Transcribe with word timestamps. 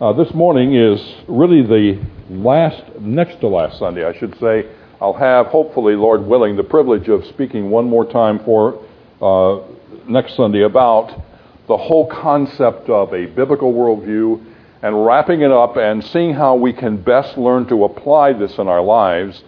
Uh, 0.00 0.12
this 0.12 0.32
morning 0.32 0.76
is 0.76 1.02
really 1.26 1.60
the 1.60 2.00
last, 2.30 3.00
next 3.00 3.40
to 3.40 3.48
last 3.48 3.80
Sunday, 3.80 4.04
I 4.04 4.16
should 4.16 4.38
say. 4.38 4.70
I'll 5.00 5.12
have, 5.12 5.46
hopefully, 5.46 5.96
Lord 5.96 6.24
willing, 6.24 6.54
the 6.54 6.62
privilege 6.62 7.08
of 7.08 7.26
speaking 7.26 7.68
one 7.68 7.86
more 7.86 8.04
time 8.08 8.38
for 8.44 8.80
uh, 9.20 9.60
next 10.08 10.36
Sunday 10.36 10.62
about 10.62 11.20
the 11.66 11.76
whole 11.76 12.06
concept 12.06 12.88
of 12.88 13.12
a 13.12 13.26
biblical 13.26 13.74
worldview 13.74 14.40
and 14.82 15.04
wrapping 15.04 15.40
it 15.40 15.50
up 15.50 15.76
and 15.76 16.04
seeing 16.04 16.32
how 16.32 16.54
we 16.54 16.72
can 16.72 17.02
best 17.02 17.36
learn 17.36 17.66
to 17.66 17.82
apply 17.82 18.34
this 18.34 18.56
in 18.58 18.68
our 18.68 18.82
lives. 18.82 19.42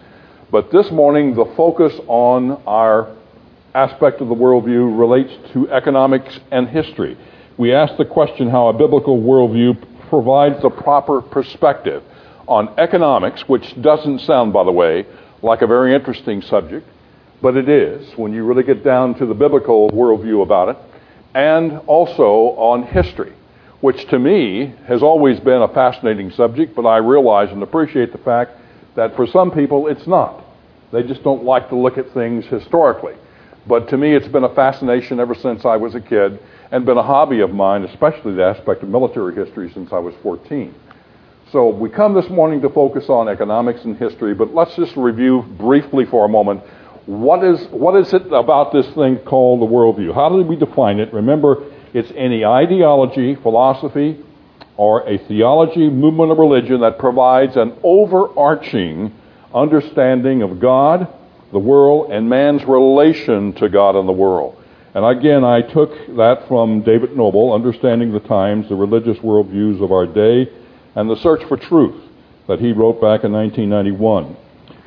But 0.51 0.69
this 0.69 0.91
morning, 0.91 1.33
the 1.33 1.45
focus 1.55 1.93
on 2.07 2.61
our 2.67 3.15
aspect 3.73 4.19
of 4.19 4.27
the 4.27 4.35
worldview 4.35 4.99
relates 4.99 5.31
to 5.53 5.71
economics 5.71 6.41
and 6.51 6.67
history. 6.67 7.17
We 7.57 7.73
ask 7.73 7.95
the 7.95 8.05
question 8.05 8.49
how 8.49 8.67
a 8.67 8.73
biblical 8.73 9.17
worldview 9.17 9.90
provides 10.11 10.61
the 10.61 10.69
proper 10.69 11.21
perspective 11.21 12.03
on 12.45 12.67
economics, 12.77 13.47
which 13.47 13.81
doesn't 13.81 14.19
sound, 14.19 14.51
by 14.51 14.61
the 14.61 14.71
way, 14.71 15.05
like 15.41 15.61
a 15.61 15.67
very 15.67 15.95
interesting 15.95 16.41
subject, 16.41 16.85
but 17.41 17.55
it 17.55 17.69
is 17.69 18.11
when 18.17 18.33
you 18.33 18.43
really 18.43 18.61
get 18.61 18.83
down 18.83 19.15
to 19.15 19.25
the 19.25 19.33
biblical 19.33 19.89
worldview 19.91 20.43
about 20.43 20.67
it, 20.67 20.77
and 21.33 21.79
also 21.87 22.53
on 22.57 22.83
history, 22.83 23.31
which 23.79 24.05
to 24.09 24.19
me 24.19 24.75
has 24.85 25.01
always 25.01 25.39
been 25.39 25.61
a 25.61 25.67
fascinating 25.69 26.29
subject, 26.29 26.75
but 26.75 26.85
I 26.85 26.97
realize 26.97 27.49
and 27.49 27.63
appreciate 27.63 28.11
the 28.11 28.17
fact 28.17 28.51
that 28.95 29.15
for 29.15 29.25
some 29.25 29.49
people 29.49 29.87
it's 29.87 30.07
not. 30.07 30.43
They 30.91 31.03
just 31.03 31.23
don't 31.23 31.45
like 31.45 31.69
to 31.69 31.77
look 31.77 31.97
at 31.97 32.13
things 32.13 32.45
historically. 32.47 33.15
But 33.65 33.87
to 33.89 33.97
me, 33.97 34.13
it's 34.13 34.27
been 34.27 34.43
a 34.43 34.53
fascination 34.53 35.21
ever 35.21 35.35
since 35.35 35.63
I 35.63 35.77
was 35.77 35.95
a 35.95 36.01
kid 36.01 36.37
and 36.71 36.85
been 36.85 36.97
a 36.97 37.03
hobby 37.03 37.41
of 37.41 37.51
mine, 37.51 37.83
especially 37.83 38.33
the 38.33 38.43
aspect 38.43 38.81
of 38.81 38.89
military 38.89 39.35
history 39.35 39.71
since 39.73 39.91
I 39.91 39.99
was 39.99 40.13
14. 40.23 40.73
So 41.51 41.67
we 41.67 41.89
come 41.89 42.13
this 42.13 42.29
morning 42.29 42.61
to 42.61 42.69
focus 42.69 43.09
on 43.09 43.27
economics 43.27 43.83
and 43.83 43.97
history, 43.97 44.33
but 44.33 44.53
let's 44.53 44.73
just 44.75 44.95
review 44.95 45.41
briefly 45.41 46.05
for 46.05 46.25
a 46.25 46.29
moment 46.29 46.63
what 47.05 47.43
is, 47.43 47.59
what 47.67 47.99
is 47.99 48.13
it 48.13 48.31
about 48.31 48.71
this 48.71 48.87
thing 48.91 49.17
called 49.17 49.61
the 49.61 49.65
worldview? 49.65 50.13
How 50.13 50.29
do 50.29 50.35
we 50.43 50.55
define 50.55 50.99
it? 50.99 51.11
Remember, 51.11 51.63
it's 51.93 52.11
any 52.15 52.45
ideology, 52.45 53.35
philosophy, 53.35 54.23
or 54.77 55.07
a 55.09 55.17
theology, 55.17 55.89
movement 55.89 56.31
of 56.31 56.37
religion 56.37 56.81
that 56.81 56.99
provides 56.99 57.57
an 57.57 57.75
overarching 57.83 59.13
understanding 59.53 60.41
of 60.41 60.59
God, 60.59 61.07
the 61.51 61.59
world, 61.59 62.11
and 62.11 62.29
man's 62.29 62.63
relation 62.63 63.53
to 63.53 63.67
God 63.67 63.95
and 63.95 64.07
the 64.07 64.13
world. 64.13 64.60
And 64.93 65.05
again, 65.05 65.45
I 65.45 65.61
took 65.61 65.91
that 66.17 66.47
from 66.49 66.81
David 66.81 67.15
Noebel, 67.15 67.53
Understanding 67.53 68.11
the 68.11 68.19
Times, 68.19 68.67
the 68.67 68.75
Religious 68.75 69.17
Worldviews 69.19 69.81
of 69.81 69.91
Our 69.93 70.05
Day, 70.05 70.51
and 70.95 71.09
the 71.09 71.15
Search 71.15 71.43
for 71.45 71.55
Truth, 71.55 71.95
that 72.49 72.59
he 72.59 72.73
wrote 72.73 72.99
back 72.99 73.23
in 73.23 73.31
1991. 73.31 74.35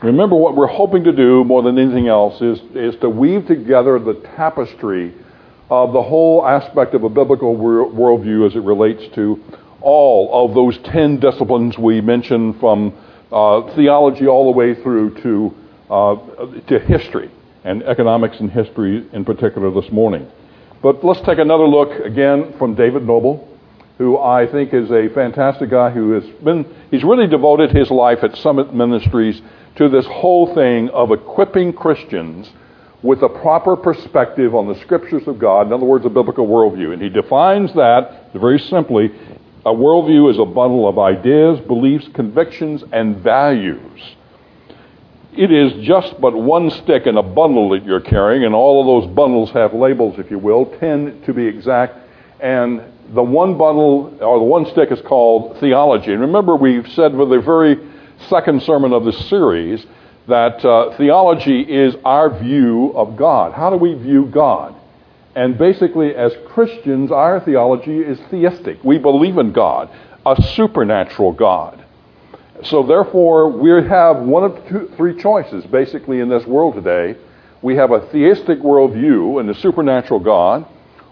Remember, 0.03 0.37
what 0.37 0.57
we're 0.57 0.67
hoping 0.67 1.05
to 1.05 1.13
do 1.13 1.43
more 1.45 1.63
than 1.63 1.79
anything 1.79 2.09
else 2.09 2.39
is, 2.43 2.61
is 2.75 2.95
to 3.01 3.09
weave 3.09 3.47
together 3.47 3.99
the 3.99 4.15
tapestry 4.37 5.15
of 5.71 5.95
the 5.95 6.03
whole 6.03 6.47
aspect 6.47 6.93
of 6.93 7.05
a 7.05 7.09
biblical 7.09 7.57
worldview 7.57 8.47
as 8.47 8.55
it 8.55 8.63
relates 8.63 9.03
to 9.15 9.43
all 9.81 10.45
of 10.45 10.55
those 10.55 10.77
ten 10.85 11.19
disciplines 11.19 11.79
we 11.79 12.03
mentioned 12.03 12.61
from 12.61 12.93
uh, 13.33 13.75
theology 13.75 14.27
all 14.27 14.53
the 14.53 14.57
way 14.57 14.75
through 14.75 15.19
to, 15.23 15.55
uh, 15.89 16.17
to 16.67 16.79
history 16.81 17.31
and 17.65 17.83
economics 17.83 18.39
and 18.41 18.51
history 18.51 19.07
in 19.13 19.25
particular 19.25 19.71
this 19.71 19.91
morning. 19.91 20.31
But 20.83 21.03
let's 21.03 21.21
take 21.23 21.39
another 21.39 21.67
look 21.67 21.91
again 22.05 22.55
from 22.59 22.75
David 22.75 23.05
Noebel, 23.05 23.49
who 23.97 24.19
I 24.19 24.47
think 24.47 24.75
is 24.75 24.91
a 24.91 25.09
fantastic 25.15 25.71
guy 25.71 25.91
who 25.91 26.13
has 26.13 26.25
been, 26.45 26.67
he's 26.91 27.03
really 27.03 27.27
devoted 27.27 27.71
his 27.71 27.91
life 27.91 28.19
at 28.23 28.37
Summit 28.37 28.75
Ministries 28.75 29.41
to 29.77 29.89
this 29.89 30.05
whole 30.07 30.55
thing 30.55 30.91
of 30.91 31.11
equipping 31.11 31.73
Christians 31.73 32.51
with 33.03 33.23
a 33.23 33.29
proper 33.29 33.77
perspective 33.77 34.55
on 34.55 34.69
the 34.69 34.79
scriptures 34.81 35.27
of 35.27 35.39
God, 35.39 35.67
in 35.67 35.73
other 35.73 35.85
words, 35.85 36.05
a 36.05 36.11
biblical 36.11 36.47
worldview. 36.47 36.93
And 36.93 37.03
he 37.03 37.09
defines 37.09 37.73
that 37.75 38.33
very 38.35 38.59
simply 38.59 39.11
a 39.65 39.73
worldview 39.73 40.31
is 40.31 40.39
a 40.39 40.45
bundle 40.45 40.87
of 40.87 40.99
ideas, 40.99 41.61
beliefs, 41.61 42.09
convictions, 42.15 42.85
and 42.93 43.17
values 43.19 44.17
it 45.37 45.51
is 45.51 45.85
just 45.87 46.21
but 46.21 46.35
one 46.35 46.71
stick 46.71 47.07
in 47.07 47.17
a 47.17 47.23
bundle 47.23 47.71
that 47.71 47.85
you're 47.85 48.01
carrying, 48.01 48.45
and 48.45 48.55
all 48.55 48.81
of 48.81 48.87
those 48.87 49.15
bundles 49.15 49.51
have 49.51 49.75
labels, 49.75 50.19
if 50.19 50.31
you 50.31 50.39
will, 50.39 50.67
10 50.79 51.23
to 51.23 51.35
be 51.35 51.47
exact. 51.47 51.99
And 52.41 52.83
the 53.13 53.23
one 53.23 53.59
bundle, 53.59 54.17
or 54.21 54.39
the 54.39 54.45
one 54.45 54.67
stick, 54.67 54.91
is 54.91 55.01
called 55.03 55.59
theology. 55.61 56.13
And 56.13 56.21
remember, 56.21 56.57
we've 56.57 56.89
said 56.93 57.15
with 57.15 57.31
the 57.31 57.41
very 57.41 57.79
second 58.29 58.63
sermon 58.63 58.93
of 58.93 59.05
this 59.05 59.29
series 59.29 59.85
that 60.27 60.65
uh, 60.65 60.97
theology 60.97 61.61
is 61.61 61.95
our 62.05 62.31
view 62.39 62.93
of 62.97 63.17
God. 63.17 63.53
How 63.53 63.71
do 63.71 63.77
we 63.77 63.95
view 63.95 64.27
God? 64.27 64.75
And 65.37 65.59
basically, 65.59 66.15
as 66.15 66.33
Christians, 66.47 67.11
our 67.11 67.41
theology 67.41 67.99
is 67.99 68.19
theistic. 68.31 68.83
We 68.85 68.99
believe 68.99 69.37
in 69.37 69.53
God, 69.53 69.91
a 70.25 70.41
supernatural 70.41 71.33
God. 71.33 71.84
So 72.63 72.85
therefore, 72.85 73.51
we 73.51 73.71
have 73.89 74.19
one 74.19 74.45
of 74.45 74.69
two, 74.69 74.91
three 74.97 75.21
choices 75.21 75.65
basically 75.67 76.21
in 76.21 76.29
this 76.29 76.47
world 76.47 76.75
today. 76.75 77.19
We 77.63 77.75
have 77.77 77.91
a 77.91 78.07
theistic 78.11 78.61
worldview 78.61 79.41
and 79.41 79.51
a 79.51 79.55
supernatural 79.55 80.21
God, 80.21 80.67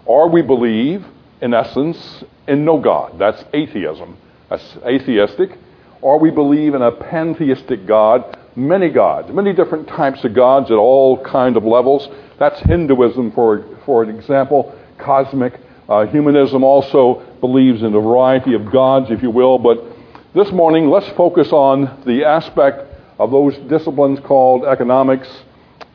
or 0.05 0.29
we 0.29 0.41
believe, 0.41 1.05
in 1.41 1.53
essence, 1.53 2.23
in 2.47 2.63
no 2.63 2.79
God. 2.79 3.19
That's 3.19 3.43
atheism. 3.53 4.17
That's 4.49 4.77
atheistic. 4.85 5.57
Or 6.01 6.17
we 6.17 6.31
believe 6.31 6.75
in 6.75 6.81
a 6.81 6.91
pantheistic 6.91 7.85
God, 7.85 8.37
many 8.55 8.89
gods, 8.89 9.33
many 9.33 9.53
different 9.53 9.87
types 9.87 10.23
of 10.23 10.33
gods 10.33 10.71
at 10.71 10.75
all 10.75 11.21
kind 11.23 11.57
of 11.57 11.65
levels. 11.65 12.07
That's 12.39 12.59
Hinduism, 12.61 13.31
for, 13.31 13.65
for 13.85 14.03
an 14.03 14.09
example, 14.09 14.73
cosmic. 14.97 15.59
Uh, 15.89 16.05
humanism 16.05 16.63
also 16.63 17.21
believes 17.41 17.81
in 17.83 17.93
a 17.93 17.99
variety 17.99 18.53
of 18.53 18.71
gods, 18.71 19.11
if 19.11 19.21
you 19.21 19.29
will, 19.29 19.57
but 19.57 19.92
this 20.35 20.51
morning, 20.51 20.89
let's 20.89 21.09
focus 21.09 21.51
on 21.51 22.01
the 22.07 22.23
aspect 22.23 22.91
of 23.19 23.29
those 23.29 23.55
disciplines 23.69 24.19
called 24.21 24.65
economics 24.65 25.29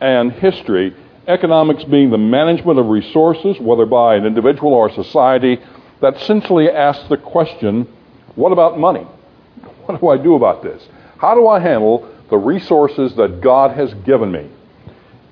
and 0.01 0.31
history. 0.31 0.95
Economics 1.27 1.83
being 1.83 2.11
the 2.11 2.19
management 2.19 2.79
of 2.79 2.87
resources, 2.87 3.59
whether 3.59 3.85
by 3.85 4.15
an 4.15 4.25
individual 4.25 4.73
or 4.73 4.89
a 4.89 4.95
society, 4.95 5.59
that 6.01 6.15
essentially 6.15 6.71
asks 6.71 7.09
the 7.09 7.17
question 7.17 7.89
what 8.37 8.53
about 8.53 8.79
money? 8.79 9.05
What 9.87 10.01
do 10.01 10.09
I 10.09 10.19
do 10.19 10.37
about 10.37 10.63
this? 10.63 10.87
How 11.17 11.35
do 11.35 11.49
I 11.49 11.59
handle 11.59 12.09
the 12.31 12.37
resources 12.37 13.17
that 13.17 13.41
God 13.41 13.77
has 13.77 13.93
given 14.05 14.31
me? 14.31 14.49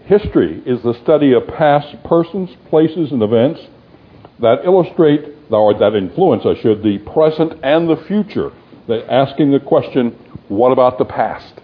History 0.07 0.63
is 0.67 0.83
the 0.83 0.95
study 1.03 1.33
of 1.33 1.47
past 1.47 2.03
persons, 2.03 2.51
places, 2.71 3.13
and 3.13 3.23
events 3.23 3.61
that 4.41 4.65
illustrate, 4.65 5.35
or 5.51 5.75
that 5.75 5.95
influence, 5.95 6.45
I 6.45 6.61
should, 6.61 6.83
the 6.83 6.99
present 6.99 7.61
and 7.63 7.89
the 7.89 8.03
future 8.09 8.51
asking 8.89 9.51
the 9.53 9.61
question, 9.61 10.11
what 10.49 10.71
about 10.71 10.99
the 10.99 11.05
past? 11.05 11.61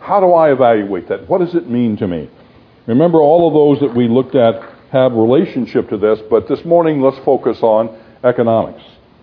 How 0.00 0.20
do 0.20 0.32
I 0.32 0.52
evaluate 0.52 1.08
that? 1.08 1.28
What 1.28 1.38
does 1.38 1.54
it 1.54 1.68
mean 1.68 1.96
to 1.98 2.08
me? 2.08 2.28
Remember, 2.86 3.20
all 3.20 3.48
of 3.48 3.54
those 3.54 3.80
that 3.88 3.96
we 3.96 4.08
looked 4.08 4.34
at 4.34 4.54
have 4.92 5.12
relationship 5.12 5.88
to 5.90 5.96
this, 5.96 6.20
but 6.30 6.48
this 6.48 6.64
morning 6.64 7.00
let's 7.00 7.18
focus 7.24 7.58
on 7.62 8.00
economics. 8.24 8.82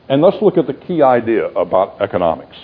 And 0.10 0.22
let's 0.22 0.42
look 0.42 0.58
at 0.58 0.68
the 0.68 0.74
key 0.74 1.02
idea 1.02 1.48
about 1.48 2.02
economics. 2.02 2.58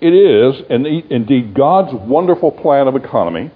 It 0.00 0.12
is, 0.12 0.62
indeed, 0.70 1.54
God's 1.54 1.92
wonderful 1.94 2.52
plan 2.52 2.86
of 2.86 2.94
economy, 2.94 3.50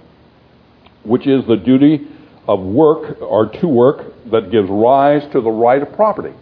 which 1.04 1.26
is 1.26 1.47
the 1.47 1.56
duty 1.56 2.09
of 2.48 2.60
work 2.60 3.20
or 3.20 3.47
to 3.60 3.69
work 3.69 4.12
that 4.30 4.50
gives 4.50 4.69
rise 4.69 5.22
to 5.32 5.41
the 5.41 5.50
right 5.50 5.82
of 5.82 5.92
property. 5.92 6.34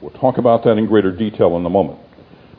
We'll 0.00 0.10
talk 0.10 0.38
about 0.38 0.62
that 0.64 0.76
in 0.76 0.86
greater 0.86 1.10
detail 1.10 1.56
in 1.56 1.64
a 1.66 1.70
moment 1.70 1.98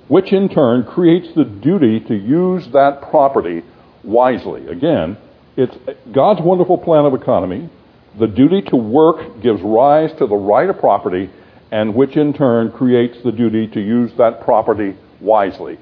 which 0.07 0.31
in 0.31 0.49
turn 0.49 0.83
creates 0.83 1.27
the 1.35 1.43
duty 1.43 1.99
to 1.99 2.15
use 2.15 2.67
that 2.73 3.01
property 3.09 3.63
wisely. 4.03 4.67
Again, 4.67 5.17
it's 5.55 5.75
God's 6.11 6.41
wonderful 6.41 6.77
plan 6.77 7.05
of 7.05 7.13
economy. 7.13 7.69
The 8.17 8.27
duty 8.27 8.61
to 8.63 8.75
work 8.75 9.41
gives 9.41 9.61
rise 9.61 10.11
to 10.17 10.27
the 10.27 10.35
right 10.35 10.69
of 10.69 10.79
property, 10.79 11.29
and 11.71 11.93
which 11.93 12.15
in 12.15 12.33
turn 12.33 12.71
creates 12.71 13.17
the 13.23 13.31
duty 13.31 13.67
to 13.67 13.81
use 13.81 14.11
that 14.17 14.41
property 14.41 14.95
wisely. 15.19 15.77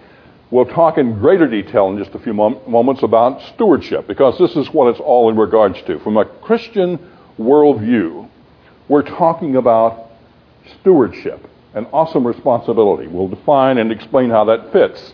We'll 0.50 0.66
talk 0.66 0.98
in 0.98 1.19
greater 1.19 1.48
detail 1.48 1.89
in 1.89 1.98
just 1.98 2.16
a 2.16 2.19
few 2.19 2.33
mom- 2.33 2.60
moments 2.68 3.04
about 3.04 3.42
stewardship, 3.54 4.07
because 4.07 4.38
this 4.39 4.56
is 4.56 4.74
what 4.74 4.89
it's 4.89 5.00
all 5.00 5.30
in 5.30 5.36
regards 5.36 5.81
to. 5.83 6.00
From 6.00 6.18
a 6.18 6.25
Christian 6.25 7.00
worldview, 7.38 8.30
we're 8.88 9.01
talking 9.04 9.56
about 9.56 10.12
stewardship 10.80 11.48
an 11.75 11.86
awesome 11.92 12.25
responsibility. 12.25 13.07
We'll 13.07 13.27
define 13.27 13.77
and 13.77 13.92
explain 13.92 14.30
how 14.30 14.45
that 14.45 14.72
fits 14.72 15.13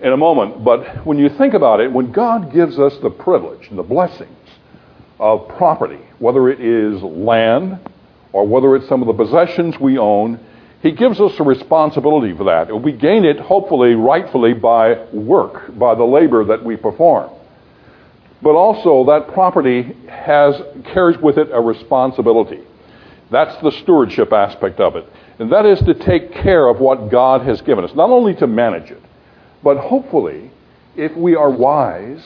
in 0.00 0.12
a 0.12 0.16
moment. 0.16 0.62
But 0.62 1.04
when 1.06 1.18
you 1.18 1.30
think 1.30 1.54
about 1.54 1.80
it, 1.80 1.90
when 1.90 2.12
God 2.12 2.52
gives 2.52 2.78
us 2.78 2.96
the 3.02 3.10
privilege 3.10 3.68
and 3.68 3.78
the 3.78 3.82
blessings 3.82 4.36
of 5.18 5.48
property, 5.48 6.00
whether 6.18 6.48
it 6.50 6.60
is 6.60 7.02
land 7.02 7.80
or 8.32 8.46
whether 8.46 8.76
it's 8.76 8.86
some 8.86 9.02
of 9.02 9.08
the 9.08 9.24
possessions 9.24 9.80
we 9.80 9.98
own, 9.98 10.38
He 10.82 10.92
gives 10.92 11.20
us 11.20 11.32
a 11.40 11.42
responsibility 11.42 12.36
for 12.36 12.44
that. 12.44 12.70
We 12.82 12.92
gain 12.92 13.24
it, 13.24 13.40
hopefully, 13.40 13.94
rightfully, 13.94 14.52
by 14.52 15.06
work, 15.12 15.76
by 15.78 15.94
the 15.94 16.04
labor 16.04 16.44
that 16.44 16.62
we 16.62 16.76
perform. 16.76 17.30
But 18.42 18.54
also, 18.54 19.04
that 19.06 19.32
property 19.32 19.96
has, 20.08 20.54
carries 20.92 21.18
with 21.20 21.38
it 21.38 21.48
a 21.50 21.60
responsibility. 21.60 22.60
That's 23.30 23.60
the 23.62 23.72
stewardship 23.82 24.32
aspect 24.32 24.80
of 24.80 24.94
it. 24.94 25.06
And 25.38 25.52
that 25.52 25.66
is 25.66 25.78
to 25.80 25.94
take 25.94 26.32
care 26.32 26.66
of 26.68 26.80
what 26.80 27.10
God 27.10 27.42
has 27.42 27.60
given 27.62 27.84
us, 27.84 27.94
not 27.94 28.10
only 28.10 28.34
to 28.36 28.46
manage 28.46 28.90
it, 28.90 29.02
but 29.62 29.76
hopefully, 29.76 30.50
if 30.96 31.16
we 31.16 31.36
are 31.36 31.50
wise 31.50 32.24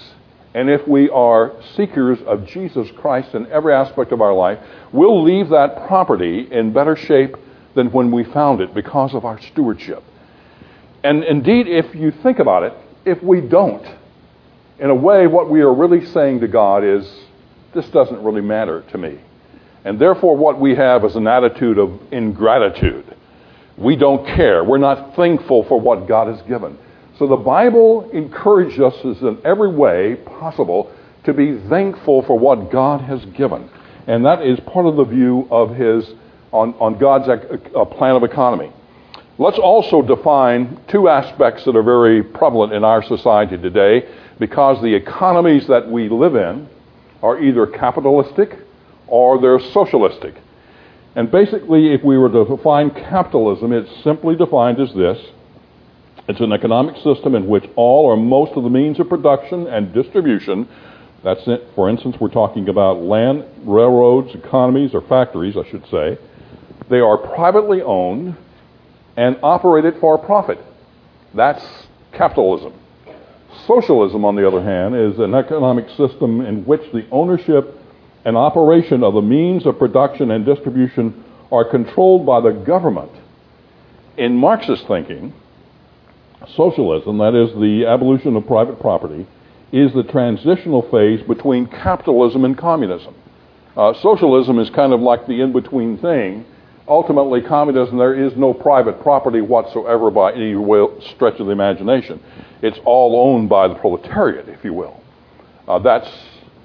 and 0.55 0.71
if 0.71 0.87
we 0.89 1.11
are 1.11 1.53
seekers 1.77 2.19
of 2.23 2.47
Jesus 2.47 2.91
Christ 2.97 3.35
in 3.35 3.47
every 3.51 3.75
aspect 3.75 4.13
of 4.13 4.21
our 4.21 4.35
life, 4.35 4.59
we'll 4.93 5.23
leave 5.23 5.51
that 5.51 5.87
property 5.87 6.49
in 6.51 6.73
better 6.73 6.97
shape 6.97 7.37
than 7.75 7.91
when 7.93 8.11
we 8.11 8.25
found 8.25 8.61
it 8.61 8.75
because 8.75 9.15
of 9.15 9.25
our 9.25 9.41
stewardship. 9.41 10.03
And 11.05 11.25
indeed, 11.25 11.69
if 11.69 11.95
you 11.95 12.11
think 12.11 12.39
about 12.39 12.63
it, 12.63 12.75
if 13.05 13.23
we 13.23 13.41
don't, 13.41 13.85
in 14.79 14.91
a 14.91 14.95
way, 14.95 15.27
what 15.27 15.51
we 15.51 15.61
are 15.61 15.73
really 15.73 16.05
saying 16.07 16.41
to 16.41 16.49
God 16.49 16.85
is, 16.85 17.11
this 17.75 17.89
doesn't 17.89 18.23
really 18.23 18.43
matter 18.43 18.83
to 18.91 18.99
me. 18.99 19.19
And 19.85 19.99
therefore, 19.99 20.37
what 20.37 20.61
we 20.61 20.75
have 20.77 21.05
is 21.05 21.17
an 21.17 21.27
attitude 21.27 21.79
of 21.79 22.01
ingratitude. 22.13 23.17
We 23.77 23.97
don't 23.97 24.25
care. 24.27 24.63
We're 24.63 24.79
not 24.79 25.17
thankful 25.17 25.65
for 25.65 25.81
what 25.81 26.07
God 26.07 26.29
has 26.29 26.41
given. 26.47 26.79
So 27.19 27.27
the 27.27 27.37
Bible 27.37 28.11
encourages 28.13 28.81
us 28.81 28.95
in 29.03 29.39
every 29.45 29.71
way 29.71 30.17
possible 30.17 30.93
to 31.25 31.33
be 31.33 31.59
thankful 31.69 32.23
for 32.23 32.39
what 32.39 32.71
God 32.71 33.01
has 33.03 33.25
given. 33.37 33.69
And 34.07 34.25
that 34.25 34.43
is 34.43 34.59
part 34.61 34.87
of 34.87 34.97
the 34.97 35.05
view 35.05 35.47
of 35.51 35.75
his 35.75 36.09
on, 36.53 36.75
on 36.75 36.99
God's 36.99 37.29
uh, 37.29 37.85
plan 37.85 38.17
of 38.17 38.25
economy. 38.25 38.73
Let's 39.39 39.59
also 39.59 40.03
define 40.03 40.79
two 40.89 41.09
aspects 41.09 41.65
that 41.65 41.75
are 41.75 41.83
very 41.83 42.23
prevalent 42.23 42.73
in 42.73 42.85
our 42.85 43.03
society 43.03 43.57
today 43.57 44.09
because 44.39 44.83
the 44.83 44.95
economies 44.95 45.67
that 45.69 45.89
we 45.89 46.09
live 46.09 46.37
in 46.37 46.69
are 47.23 47.41
either 47.41 47.67
capitalistic 47.67 48.59
or 49.13 49.39
they're 49.39 49.61
socialistic. 49.61 50.35
And 51.15 51.31
basically, 51.31 51.93
if 51.93 52.03
we 52.03 52.17
were 52.17 52.31
to 52.31 52.47
define 52.47 52.91
capitalism, 52.91 53.71
it's 53.71 54.03
simply 54.03 54.35
defined 54.35 54.81
as 54.81 54.95
this 54.95 55.19
it's 56.29 56.41
an 56.41 56.53
economic 56.53 56.97
system 57.03 57.35
in 57.35 57.47
which 57.47 57.69
all 57.75 58.07
or 58.07 58.17
most 58.17 58.53
of 58.53 58.63
the 58.63 58.71
means 58.71 58.99
of 59.01 59.09
production 59.09 59.67
and 59.67 59.93
distribution, 59.93 60.69
that's 61.23 61.47
it, 61.47 61.69
for 61.75 61.91
instance, 61.91 62.17
we're 62.21 62.29
talking 62.29 62.69
about 62.69 63.03
land, 63.03 63.45
railroads, 63.65 64.35
economies, 64.35 64.95
or 64.95 65.03
factories, 65.03 65.57
I 65.57 65.69
should 65.69 65.85
say, 65.89 66.17
they 66.89 67.01
are 67.01 67.19
privately 67.19 67.83
owned 67.83 68.37
and 69.17 69.37
operated 69.43 69.99
for 70.01 70.17
profit. 70.17 70.59
That's 71.35 71.65
capitalism. 72.13 72.73
Socialism, 73.67 74.25
on 74.25 74.37
the 74.37 74.47
other 74.47 74.63
hand, 74.63 74.95
is 74.95 75.19
an 75.19 75.35
economic 75.35 75.89
system 75.97 76.41
in 76.41 76.65
which 76.65 76.83
the 76.93 77.07
ownership 77.11 77.82
and 78.25 78.37
operation 78.37 79.03
of 79.03 79.15
the 79.15 79.23
means 79.23 79.67
of 79.67 79.79
production 79.79 80.31
and 80.31 80.45
distribution 80.45 81.25
are 81.51 81.65
controlled 81.65 82.25
by 82.25 82.41
the 82.41 82.51
government. 82.51 83.11
In 84.17 84.37
Marxist 84.37 84.87
thinking, 84.87 85.33
socialism, 86.55 87.19
that 87.19 87.35
is 87.35 87.53
the 87.55 87.87
abolition 87.87 88.37
of 88.37 88.47
private 88.47 88.81
property, 88.81 89.27
is 89.73 89.93
the 89.95 90.03
transitional 90.05 90.83
phase 90.91 91.27
between 91.27 91.67
capitalism 91.67 92.45
and 92.45 92.57
communism. 92.57 93.15
Uh, 93.77 93.95
socialism 94.03 94.59
is 94.59 94.69
kind 94.71 94.93
of 94.93 95.01
like 95.01 95.27
the 95.27 95.41
in 95.41 95.53
between 95.53 95.99
thing 95.99 96.45
ultimately, 96.89 97.41
communism, 97.41 97.97
there 97.97 98.15
is 98.15 98.37
no 98.37 98.53
private 98.53 99.01
property 99.03 99.41
whatsoever 99.41 100.11
by 100.11 100.33
any 100.33 100.55
stretch 101.15 101.39
of 101.39 101.47
the 101.47 101.53
imagination. 101.53 102.21
It's 102.63 102.79
all 102.85 103.29
owned 103.29 103.49
by 103.49 103.69
the 103.69 103.75
proletariat, 103.75 104.49
if 104.49 104.65
you 104.65 104.73
will. 104.73 105.01
Uh, 105.67 105.79
that's, 105.79 106.09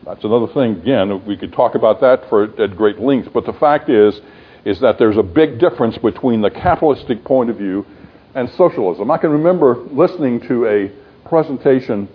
that's 0.07 0.23
another 0.23 0.47
thing. 0.53 0.77
Again, 0.77 1.25
we 1.25 1.35
could 1.35 1.51
talk 1.51 1.75
about 1.75 1.99
that 1.99 2.29
for, 2.29 2.43
at 2.61 2.77
great 2.77 2.97
length. 2.97 3.33
But 3.33 3.45
the 3.45 3.53
fact 3.53 3.89
is, 3.89 4.19
is 4.63 4.79
that 4.79 4.97
there's 4.97 5.17
a 5.17 5.23
big 5.23 5.59
difference 5.59 5.97
between 5.97 6.41
the 6.41 6.49
capitalistic 6.49 7.25
point 7.25 7.49
of 7.49 7.57
view 7.57 7.85
and 8.33 8.49
socialism. 8.51 9.11
I 9.11 9.17
can 9.17 9.31
remember 9.31 9.75
listening 9.75 10.39
to 10.47 10.65
a 10.65 10.91
presentation 11.27 12.07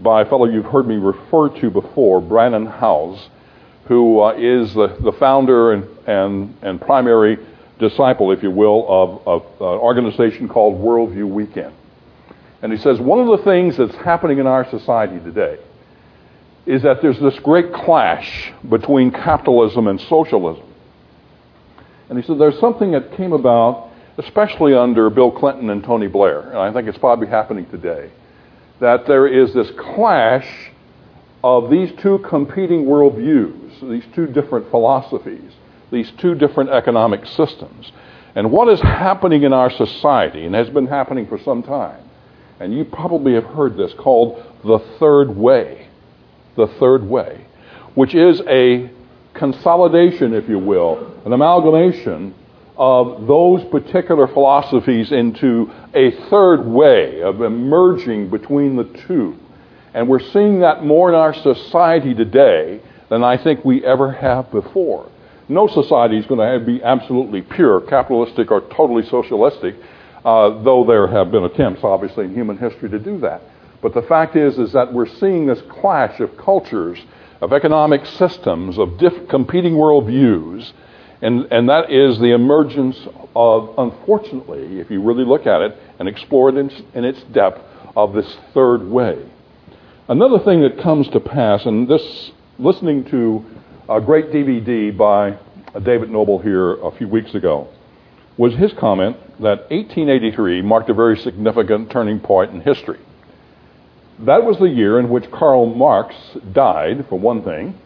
by 0.00 0.22
a 0.22 0.24
fellow 0.24 0.44
you've 0.44 0.66
heard 0.66 0.86
me 0.86 0.96
refer 0.96 1.48
to 1.60 1.70
before, 1.70 2.20
Brannon 2.20 2.66
Howse, 2.66 3.28
who 3.86 4.20
uh, 4.20 4.34
is 4.34 4.72
the, 4.74 4.96
the 5.00 5.12
founder 5.12 5.72
and, 5.72 5.88
and, 6.06 6.56
and 6.62 6.80
primary 6.80 7.38
disciple, 7.80 8.30
if 8.30 8.42
you 8.44 8.52
will, 8.52 8.86
of, 8.88 9.26
of 9.26 9.42
an 9.60 9.80
organization 9.80 10.48
called 10.48 10.80
Worldview 10.80 11.28
Weekend. 11.28 11.74
And 12.62 12.72
he 12.72 12.78
says 12.78 13.00
one 13.00 13.18
of 13.18 13.38
the 13.38 13.44
things 13.44 13.76
that's 13.76 13.96
happening 13.96 14.38
in 14.38 14.46
our 14.46 14.68
society 14.70 15.18
today 15.18 15.58
is 16.66 16.82
that 16.82 17.02
there's 17.02 17.18
this 17.18 17.38
great 17.40 17.72
clash 17.72 18.52
between 18.68 19.10
capitalism 19.10 19.88
and 19.88 20.00
socialism. 20.00 20.64
And 22.08 22.18
he 22.18 22.26
said 22.26 22.38
there's 22.38 22.58
something 22.60 22.92
that 22.92 23.16
came 23.16 23.32
about, 23.32 23.90
especially 24.18 24.74
under 24.74 25.10
Bill 25.10 25.30
Clinton 25.30 25.70
and 25.70 25.82
Tony 25.82 26.06
Blair, 26.06 26.40
and 26.40 26.58
I 26.58 26.72
think 26.72 26.88
it's 26.88 26.98
probably 26.98 27.26
happening 27.26 27.66
today, 27.66 28.10
that 28.80 29.06
there 29.06 29.26
is 29.26 29.54
this 29.54 29.70
clash 29.72 30.70
of 31.42 31.70
these 31.70 31.90
two 32.00 32.18
competing 32.18 32.84
worldviews 32.84 33.62
these 33.88 34.04
two 34.14 34.26
different 34.26 34.70
philosophies, 34.70 35.52
these 35.90 36.10
two 36.18 36.34
different 36.34 36.70
economic 36.70 37.26
systems. 37.26 37.92
And 38.34 38.50
what 38.50 38.68
is 38.68 38.80
happening 38.80 39.42
in 39.42 39.52
our 39.52 39.70
society, 39.70 40.46
and 40.46 40.54
has 40.54 40.70
been 40.70 40.86
happening 40.86 41.26
for 41.26 41.38
some 41.38 41.62
time, 41.62 42.00
and 42.60 42.72
you 42.72 42.84
probably 42.84 43.34
have 43.34 43.44
heard 43.44 43.76
this 43.76 43.92
called 43.94 44.42
the 44.64 44.78
third 44.98 45.36
way. 45.36 45.88
The 46.56 46.66
third 46.78 47.02
way, 47.02 47.46
which 47.94 48.14
is 48.14 48.40
a 48.46 48.90
consolidation, 49.34 50.34
if 50.34 50.48
you 50.48 50.58
will, 50.58 51.20
an 51.24 51.32
amalgamation 51.32 52.34
of 52.76 53.26
those 53.26 53.64
particular 53.70 54.26
philosophies 54.26 55.12
into 55.12 55.70
a 55.94 56.10
third 56.28 56.66
way 56.66 57.22
of 57.22 57.42
emerging 57.42 58.30
between 58.30 58.76
the 58.76 58.84
two. 59.06 59.38
And 59.94 60.08
we're 60.08 60.20
seeing 60.20 60.60
that 60.60 60.84
more 60.84 61.08
in 61.08 61.14
our 61.14 61.34
society 61.34 62.14
today 62.14 62.80
than 63.10 63.22
I 63.22 63.36
think 63.36 63.64
we 63.64 63.84
ever 63.84 64.10
have 64.12 64.50
before. 64.50 65.10
No 65.48 65.66
society 65.66 66.16
is 66.16 66.26
going 66.26 66.40
to 66.40 66.64
be 66.64 66.82
absolutely 66.82 67.42
pure, 67.42 67.80
capitalistic 67.82 68.50
or 68.50 68.62
totally 68.74 69.04
socialistic, 69.04 69.74
uh, 70.24 70.62
though 70.62 70.84
there 70.86 71.06
have 71.06 71.30
been 71.30 71.44
attempts, 71.44 71.84
obviously, 71.84 72.24
in 72.24 72.32
human 72.32 72.56
history 72.56 72.88
to 72.88 72.98
do 72.98 73.18
that. 73.18 73.42
But 73.82 73.94
the 73.94 74.02
fact 74.02 74.36
is, 74.36 74.58
is 74.58 74.72
that 74.72 74.92
we're 74.92 75.08
seeing 75.08 75.46
this 75.46 75.60
clash 75.68 76.20
of 76.20 76.36
cultures, 76.38 76.98
of 77.40 77.52
economic 77.52 78.06
systems, 78.06 78.78
of 78.78 78.96
diff- 78.96 79.28
competing 79.28 79.74
worldviews, 79.74 80.72
and, 81.20 81.46
and 81.52 81.68
that 81.68 81.90
is 81.90 82.18
the 82.18 82.32
emergence 82.32 82.96
of, 83.34 83.74
unfortunately, 83.78 84.80
if 84.80 84.90
you 84.90 85.02
really 85.02 85.24
look 85.24 85.46
at 85.46 85.60
it 85.60 85.76
and 85.98 86.08
explore 86.08 86.48
it 86.48 86.56
in, 86.56 86.70
in 86.94 87.04
its 87.04 87.22
depth, 87.24 87.60
of 87.94 88.14
this 88.14 88.38
third 88.54 88.82
way. 88.88 89.22
Another 90.08 90.38
thing 90.38 90.62
that 90.62 90.78
comes 90.78 91.08
to 91.08 91.20
pass, 91.20 91.66
and 91.66 91.86
this 91.86 92.30
listening 92.58 93.04
to 93.04 93.44
a 93.88 94.00
great 94.00 94.30
DVD 94.30 94.96
by 94.96 95.36
David 95.78 96.10
Noebel 96.10 96.38
here 96.38 96.74
a 96.74 96.90
few 96.92 97.08
weeks 97.08 97.34
ago 97.34 97.68
was 98.38 98.54
his 98.54 98.72
comment 98.72 99.16
that 99.40 99.70
1883 99.70 100.62
marked 100.62 100.88
a 100.88 100.94
very 100.94 101.18
significant 101.18 101.90
turning 101.90 102.18
point 102.18 102.52
in 102.52 102.60
history. 102.60 102.98
That 104.24 104.44
was 104.44 104.56
the 104.60 104.68
year 104.68 105.00
in 105.00 105.08
which 105.08 105.28
Karl 105.32 105.66
Marx 105.66 106.14
died, 106.52 107.06
for 107.08 107.18
one 107.18 107.42
thing, 107.42 107.76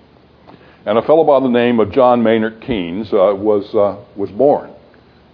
and 0.84 0.98
a 0.98 1.02
fellow 1.02 1.24
by 1.24 1.40
the 1.40 1.48
name 1.48 1.80
of 1.80 1.90
John 1.92 2.22
Maynard 2.22 2.60
Keynes 2.60 3.10
uh, 3.10 3.34
was, 3.34 3.74
uh, 3.74 4.04
was 4.16 4.30
born. 4.32 4.70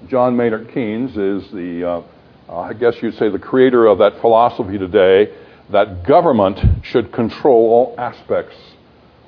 John 0.09 0.37
Maynard 0.37 0.73
Keynes 0.73 1.11
is 1.17 1.51
the, 1.51 1.85
uh, 1.85 2.03
uh 2.49 2.61
I 2.61 2.75
guess 2.75 2.95
you'd 3.03 3.17
say, 3.17 3.29
the 3.31 3.39
creator 3.41 3.87
of 3.87 3.99
that 3.99 4.21
philosophy 4.21 4.79
today 4.79 5.35
that 5.71 6.07
government 6.07 6.61
should 6.85 7.13
control 7.13 7.71
all 7.71 7.95
aspects 7.99 8.57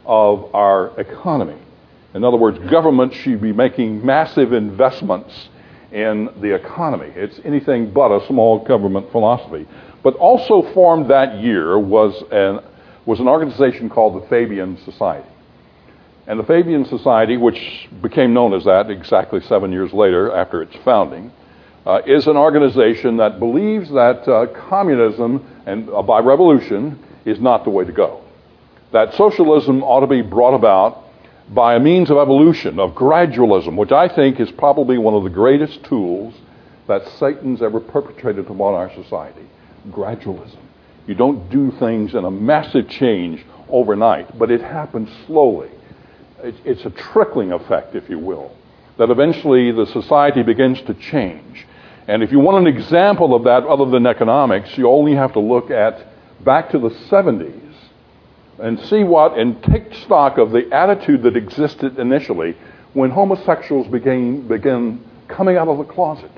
of 0.07 0.55
our 0.55 0.97
economy. 1.01 1.59
In 2.15 2.23
other 2.23 2.37
words, 2.37 2.57
government 2.71 3.15
should 3.15 3.41
be 3.43 3.53
making 3.53 4.07
massive 4.07 4.53
investments 4.53 5.49
in 5.91 6.29
the 6.41 6.55
economy. 6.55 7.11
It's 7.17 7.41
anything 7.45 7.93
but 7.93 8.13
a 8.13 8.25
small 8.29 8.65
government 8.65 9.11
philosophy. 9.11 9.67
But 10.05 10.15
also 10.15 10.73
formed 10.73 11.11
that 11.11 11.41
year 11.41 11.77
was 11.77 12.23
an, 12.31 12.61
was 13.07 13.19
an 13.19 13.27
organization 13.27 13.91
called 13.91 14.23
the 14.23 14.29
Fabian 14.29 14.77
Society. 14.85 15.29
And 16.29 16.39
the 16.39 16.45
Fabian 16.45 16.85
Society, 16.85 17.37
which 17.37 17.89
became 18.01 18.33
known 18.33 18.55
as 18.55 18.65
that 18.65 18.89
exactly 18.91 19.41
seven 19.41 19.73
years 19.73 19.93
later 19.93 20.33
after 20.33 20.63
its 20.63 20.77
founding, 20.85 21.33
uh, 21.85 22.03
is 22.07 22.29
an 22.29 22.37
organization 22.37 23.17
that 23.17 23.41
believes 23.41 23.91
that 23.91 24.29
uh, 24.29 24.47
communism 24.69 25.45
and 25.67 25.91
uh, 25.91 26.01
by 26.03 26.21
revolution 26.21 27.03
is 27.25 27.41
not 27.41 27.65
the 27.65 27.71
way 27.71 27.85
to 27.85 27.93
go 27.93 28.25
that 28.95 29.13
socialism 29.15 29.83
ought 29.83 30.01
to 30.01 30.07
be 30.07 30.23
brought 30.23 30.55
about 30.55 31.03
by 31.53 31.75
a 31.75 31.81
means 31.81 32.11
of 32.11 32.17
evolution, 32.17 32.79
of 32.79 32.93
gradualism, 32.93 33.77
which 33.77 33.91
I 33.91 34.09
think 34.09 34.39
is 34.39 34.53
probably 34.53 34.99
one 34.99 35.15
of 35.15 35.25
the 35.25 35.31
greatest 35.31 35.85
tools 35.85 36.33
that 36.87 37.07
Satan's 37.19 37.61
ever 37.61 37.81
perpetrated 37.81 38.47
upon 38.47 38.75
our 38.75 38.95
society 38.95 39.43
gradualism. 39.89 40.59
You 41.07 41.15
don't 41.15 41.51
do 41.51 41.71
things 41.73 42.15
in 42.15 42.25
a 42.25 42.31
massive 42.31 42.89
change 42.89 43.45
overnight, 43.69 44.39
but 44.39 44.51
it 44.51 44.61
happens 44.61 45.11
slowly. 45.27 45.71
It's 46.43 46.85
a 46.85 46.91
trickling 46.91 47.53
effect, 47.53 47.95
if 47.95 48.09
you 48.09 48.19
will, 48.19 48.55
that 48.99 49.11
eventually 49.11 49.73
the 49.73 49.87
society 49.87 50.43
begins 50.43 50.81
to 50.83 50.95
change. 50.95 51.67
And 52.07 52.23
if 52.23 52.31
you 52.31 52.39
want 52.39 52.67
an 52.67 52.67
example 52.67 53.35
of 53.35 53.45
that 53.45 53.65
other 53.65 53.87
than 53.87 54.07
economics, 54.07 54.77
you 54.77 54.89
only 54.89 55.15
have 55.15 55.33
to 55.35 55.41
look 55.41 55.71
at 55.71 56.07
back 56.45 56.71
to 56.71 56.79
the 56.79 56.91
70s 56.91 57.61
and 58.59 58.79
see 58.81 59.03
what, 59.05 59.39
and 59.39 59.63
take 59.65 59.95
stock 59.95 60.39
of 60.39 60.51
the 60.51 60.71
attitude 60.73 61.23
that 61.23 61.37
existed 61.37 61.99
initially 61.99 62.57
when 62.93 63.11
homosexuals 63.11 63.87
began, 63.89 64.47
began 64.47 65.03
coming 65.29 65.57
out 65.57 65.69
of 65.69 65.79
the 65.79 65.85
closet. 65.85 66.31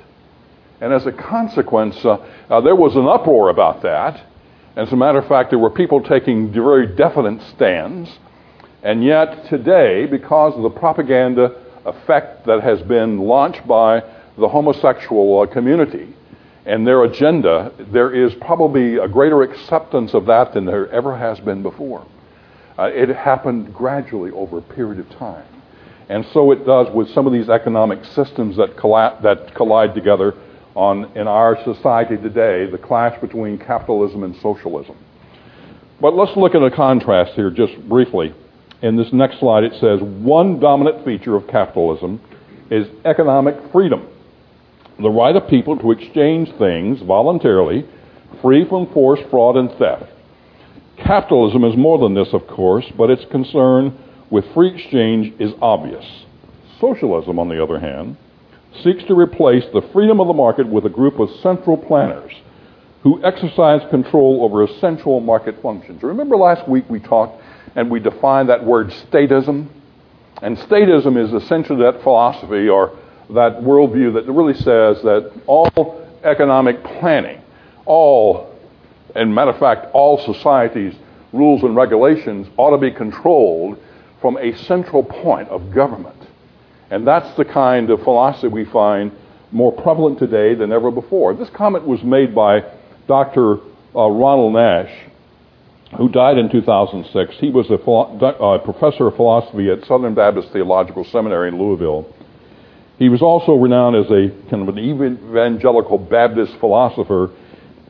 And 0.80 0.92
as 0.92 1.06
a 1.06 1.12
consequence, 1.12 1.96
uh, 2.04 2.18
uh, 2.50 2.60
there 2.60 2.76
was 2.76 2.96
an 2.96 3.06
uproar 3.06 3.48
about 3.48 3.82
that. 3.82 4.24
As 4.76 4.92
a 4.92 4.96
matter 4.96 5.18
of 5.18 5.26
fact, 5.26 5.50
there 5.50 5.58
were 5.58 5.70
people 5.70 6.02
taking 6.02 6.52
very 6.52 6.86
definite 6.86 7.40
stands. 7.54 8.18
And 8.82 9.02
yet, 9.02 9.46
today, 9.48 10.06
because 10.06 10.54
of 10.54 10.62
the 10.62 10.70
propaganda 10.70 11.62
effect 11.86 12.46
that 12.46 12.62
has 12.62 12.82
been 12.82 13.18
launched 13.18 13.66
by 13.66 14.02
the 14.36 14.48
homosexual 14.48 15.40
uh, 15.40 15.46
community 15.46 16.14
and 16.66 16.86
their 16.86 17.04
agenda, 17.04 17.72
there 17.92 18.12
is 18.12 18.34
probably 18.34 18.96
a 18.96 19.08
greater 19.08 19.42
acceptance 19.42 20.12
of 20.14 20.26
that 20.26 20.52
than 20.52 20.66
there 20.66 20.90
ever 20.90 21.16
has 21.16 21.40
been 21.40 21.62
before. 21.62 22.04
Uh, 22.78 22.90
it 22.92 23.08
happened 23.08 23.72
gradually 23.72 24.30
over 24.32 24.58
a 24.58 24.62
period 24.62 24.98
of 24.98 25.08
time. 25.18 25.46
And 26.08 26.26
so 26.32 26.50
it 26.50 26.66
does 26.66 26.92
with 26.94 27.08
some 27.10 27.26
of 27.26 27.32
these 27.32 27.48
economic 27.48 28.04
systems 28.04 28.56
that, 28.56 28.76
that 29.22 29.54
collide 29.54 29.94
together 29.94 30.34
on, 30.76 31.16
in 31.16 31.26
our 31.26 31.56
society 31.64 32.16
today, 32.16 32.70
the 32.70 32.78
clash 32.78 33.20
between 33.20 33.58
capitalism 33.58 34.22
and 34.22 34.36
socialism. 34.42 34.96
But 36.00 36.14
let's 36.14 36.36
look 36.36 36.54
at 36.54 36.62
a 36.62 36.70
contrast 36.70 37.32
here 37.32 37.50
just 37.50 37.72
briefly. 37.88 38.34
In 38.82 38.96
this 38.96 39.08
next 39.12 39.40
slide, 39.40 39.64
it 39.64 39.72
says 39.80 40.00
one 40.02 40.60
dominant 40.60 41.04
feature 41.04 41.34
of 41.34 41.48
capitalism 41.48 42.20
is 42.70 42.86
economic 43.04 43.56
freedom 43.72 44.06
the 44.98 45.10
right 45.10 45.36
of 45.36 45.48
people 45.48 45.76
to 45.78 45.90
exchange 45.90 46.48
things 46.58 47.00
voluntarily, 47.02 47.84
free 48.40 48.66
from 48.68 48.92
force, 48.92 49.20
fraud, 49.30 49.56
and 49.56 49.70
theft. 49.78 50.10
Capitalism 50.96 51.64
is 51.64 51.76
more 51.76 51.98
than 51.98 52.14
this, 52.14 52.28
of 52.32 52.46
course, 52.46 52.86
but 52.96 53.10
its 53.10 53.24
concern 53.30 53.96
with 54.30 54.44
free 54.54 54.74
exchange 54.74 55.34
is 55.38 55.52
obvious. 55.60 56.04
Socialism, 56.80 57.38
on 57.38 57.48
the 57.48 57.62
other 57.62 57.78
hand, 57.78 58.16
seeks 58.82 59.04
to 59.04 59.14
replace 59.14 59.64
the 59.72 59.82
freedom 59.92 60.20
of 60.20 60.26
the 60.26 60.32
market 60.34 60.66
with 60.66 60.84
a 60.86 60.90
group 60.90 61.18
of 61.18 61.30
central 61.40 61.76
planners 61.76 62.32
who 63.02 63.22
exercise 63.24 63.80
control 63.90 64.44
over 64.44 64.64
essential 64.64 65.20
market 65.20 65.60
functions. 65.62 66.02
Remember 66.02 66.36
last 66.36 66.68
week 66.68 66.84
we 66.88 66.98
talked 66.98 67.42
and 67.76 67.90
we 67.90 68.00
defined 68.00 68.48
that 68.48 68.64
word 68.64 68.88
statism? 68.88 69.68
And 70.42 70.58
statism 70.58 71.16
is 71.16 71.32
essentially 71.32 71.82
that 71.82 72.02
philosophy 72.02 72.68
or 72.68 72.98
that 73.30 73.60
worldview 73.60 74.14
that 74.14 74.30
really 74.30 74.54
says 74.54 75.02
that 75.02 75.32
all 75.46 76.06
economic 76.24 76.82
planning, 76.82 77.40
all, 77.84 78.52
and 79.14 79.34
matter 79.34 79.50
of 79.50 79.58
fact, 79.58 79.86
all 79.92 80.18
societies' 80.18 80.94
rules 81.32 81.62
and 81.62 81.76
regulations 81.76 82.48
ought 82.56 82.70
to 82.70 82.78
be 82.78 82.90
controlled 82.90 83.78
from 84.20 84.36
a 84.38 84.56
central 84.64 85.02
point 85.02 85.48
of 85.48 85.72
government. 85.72 86.15
And 86.90 87.06
that's 87.06 87.36
the 87.36 87.44
kind 87.44 87.90
of 87.90 88.02
philosophy 88.02 88.48
we 88.48 88.64
find 88.64 89.12
more 89.50 89.72
prevalent 89.72 90.18
today 90.18 90.54
than 90.54 90.72
ever 90.72 90.90
before. 90.90 91.34
This 91.34 91.50
comment 91.50 91.86
was 91.86 92.02
made 92.02 92.34
by 92.34 92.62
Dr. 93.08 93.58
Uh, 93.94 94.08
Ronald 94.08 94.54
Nash, 94.54 94.92
who 95.96 96.08
died 96.08 96.38
in 96.38 96.50
2006. 96.50 97.36
He 97.38 97.50
was 97.50 97.70
a 97.70 97.78
philo- 97.78 98.16
uh, 98.18 98.58
professor 98.58 99.08
of 99.08 99.16
philosophy 99.16 99.70
at 99.70 99.84
Southern 99.86 100.14
Baptist 100.14 100.52
Theological 100.52 101.04
Seminary 101.04 101.48
in 101.48 101.58
Louisville. 101.58 102.12
He 102.98 103.08
was 103.08 103.22
also 103.22 103.52
renowned 103.54 103.96
as 103.96 104.06
a 104.06 104.30
kind 104.50 104.66
of 104.66 104.74
an 104.74 104.78
evangelical 104.78 105.98
Baptist 105.98 106.54
philosopher 106.60 107.30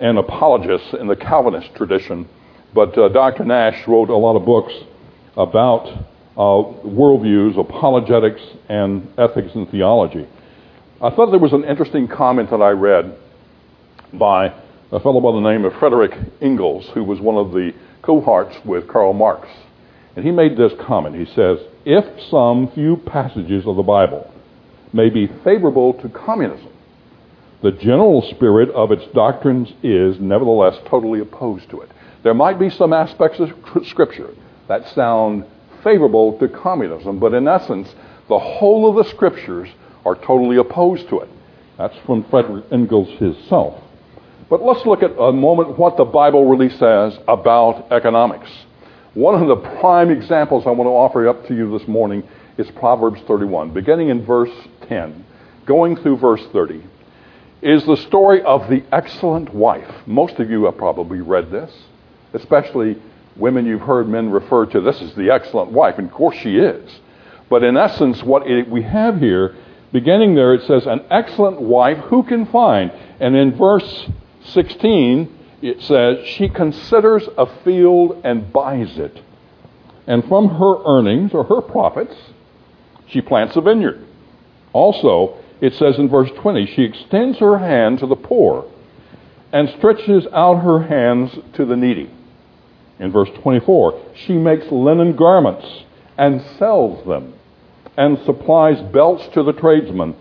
and 0.00 0.18
apologist 0.18 0.94
in 0.94 1.06
the 1.06 1.16
Calvinist 1.16 1.74
tradition. 1.74 2.28
But 2.74 2.96
uh, 2.98 3.08
Dr. 3.08 3.44
Nash 3.44 3.86
wrote 3.86 4.10
a 4.10 4.16
lot 4.16 4.36
of 4.36 4.44
books 4.44 4.74
about 5.36 5.88
Uh, 6.36 6.62
worldviews, 6.84 7.58
apologetics, 7.58 8.42
and 8.68 9.08
ethics 9.16 9.54
and 9.54 9.70
theology. 9.70 10.26
I 11.00 11.10
thought 11.10 11.30
there 11.30 11.38
was 11.38 11.54
an 11.54 11.64
interesting 11.64 12.08
comment 12.08 12.50
that 12.50 12.60
I 12.60 12.70
read 12.70 13.16
by 14.12 14.52
a 14.92 15.00
fellow 15.00 15.20
by 15.20 15.32
the 15.32 15.40
name 15.40 15.64
of 15.64 15.72
Frederick 15.78 16.12
Engels, 16.40 16.88
who 16.94 17.04
was 17.04 17.20
one 17.20 17.36
of 17.36 17.52
the 17.52 17.72
cohorts 18.02 18.56
with 18.64 18.86
Karl 18.86 19.12
Marx. 19.12 19.48
And 20.14 20.24
he 20.24 20.30
made 20.30 20.56
this 20.56 20.72
comment. 20.86 21.16
He 21.16 21.24
says, 21.34 21.58
If 21.84 22.04
some 22.30 22.70
few 22.72 22.96
passages 22.98 23.66
of 23.66 23.76
the 23.76 23.82
Bible 23.82 24.32
may 24.92 25.10
be 25.10 25.26
favorable 25.42 25.94
to 25.94 26.08
communism, 26.08 26.72
the 27.62 27.72
general 27.72 28.22
spirit 28.34 28.70
of 28.70 28.92
its 28.92 29.04
doctrines 29.14 29.72
is 29.82 30.20
nevertheless 30.20 30.76
totally 30.88 31.20
opposed 31.20 31.68
to 31.70 31.80
it. 31.80 31.90
There 32.22 32.34
might 32.34 32.58
be 32.58 32.70
some 32.70 32.92
aspects 32.92 33.40
of 33.40 33.50
Scripture 33.86 34.30
that 34.68 34.86
sound 34.94 35.44
favorable 35.86 36.36
to 36.40 36.48
communism, 36.48 37.20
but 37.20 37.32
in 37.32 37.46
essence, 37.46 37.94
the 38.28 38.38
whole 38.38 38.90
of 38.90 38.96
the 38.96 39.08
scriptures 39.08 39.68
are 40.04 40.16
totally 40.16 40.56
opposed 40.56 41.08
to 41.08 41.20
it. 41.20 41.28
That's 41.78 41.96
from 42.04 42.24
Frederick 42.24 42.64
Engels 42.72 43.08
himself. 43.20 43.80
But 44.50 44.62
let's 44.62 44.84
look 44.84 45.04
at 45.04 45.12
a 45.16 45.30
moment 45.30 45.78
what 45.78 45.96
the 45.96 46.04
Bible 46.04 46.44
really 46.44 46.70
says 46.70 47.16
about 47.28 47.92
economics. 47.92 48.50
One 49.14 49.40
of 49.40 49.46
the 49.46 49.68
prime 49.78 50.10
examples 50.10 50.66
I 50.66 50.70
want 50.70 50.88
to 50.88 50.92
offer 50.92 51.28
up 51.28 51.46
to 51.46 51.54
you 51.54 51.78
this 51.78 51.86
morning 51.86 52.28
is 52.58 52.68
Proverbs 52.72 53.20
31, 53.28 53.70
beginning 53.70 54.08
in 54.08 54.26
verse 54.26 54.50
10, 54.88 55.24
going 55.66 55.94
through 55.98 56.16
verse 56.16 56.44
30, 56.52 56.82
is 57.62 57.86
the 57.86 57.96
story 57.96 58.42
of 58.42 58.68
the 58.68 58.82
excellent 58.90 59.54
wife. 59.54 59.94
Most 60.04 60.40
of 60.40 60.50
you 60.50 60.64
have 60.64 60.76
probably 60.76 61.20
read 61.20 61.52
this, 61.52 61.72
especially 62.32 63.00
women 63.36 63.66
you've 63.66 63.82
heard 63.82 64.08
men 64.08 64.30
refer 64.30 64.66
to 64.66 64.80
this 64.80 65.00
as 65.02 65.14
the 65.14 65.30
excellent 65.30 65.70
wife, 65.70 65.98
and 65.98 66.08
of 66.08 66.14
course 66.14 66.36
she 66.36 66.56
is. 66.56 67.00
But 67.48 67.62
in 67.62 67.76
essence, 67.76 68.22
what 68.22 68.46
it, 68.46 68.68
we 68.68 68.82
have 68.82 69.18
here, 69.18 69.54
beginning 69.92 70.34
there, 70.34 70.54
it 70.54 70.66
says, 70.66 70.86
An 70.86 71.04
excellent 71.10 71.60
wife 71.60 71.98
who 72.06 72.22
can 72.22 72.46
find? 72.46 72.90
And 73.20 73.36
in 73.36 73.56
verse 73.56 74.08
16, 74.46 75.38
it 75.62 75.82
says, 75.82 76.26
She 76.26 76.48
considers 76.48 77.28
a 77.38 77.46
field 77.62 78.20
and 78.24 78.52
buys 78.52 78.98
it. 78.98 79.22
And 80.06 80.24
from 80.26 80.48
her 80.48 80.84
earnings 80.84 81.32
or 81.32 81.44
her 81.44 81.60
profits, 81.60 82.16
she 83.06 83.20
plants 83.20 83.56
a 83.56 83.60
vineyard. 83.60 84.04
Also, 84.72 85.38
it 85.60 85.74
says 85.74 85.98
in 85.98 86.08
verse 86.08 86.30
20, 86.36 86.66
She 86.66 86.82
extends 86.82 87.38
her 87.38 87.58
hand 87.58 88.00
to 88.00 88.06
the 88.06 88.16
poor 88.16 88.70
and 89.52 89.68
stretches 89.70 90.26
out 90.32 90.62
her 90.62 90.82
hands 90.82 91.38
to 91.54 91.64
the 91.64 91.76
needy. 91.76 92.10
In 92.98 93.12
verse 93.12 93.28
24, 93.42 94.00
she 94.14 94.34
makes 94.34 94.66
linen 94.70 95.16
garments 95.16 95.84
and 96.16 96.42
sells 96.58 97.06
them 97.06 97.34
and 97.96 98.18
supplies 98.24 98.80
belts 98.92 99.26
to 99.34 99.42
the 99.42 99.52
tradesmen. 99.52 100.14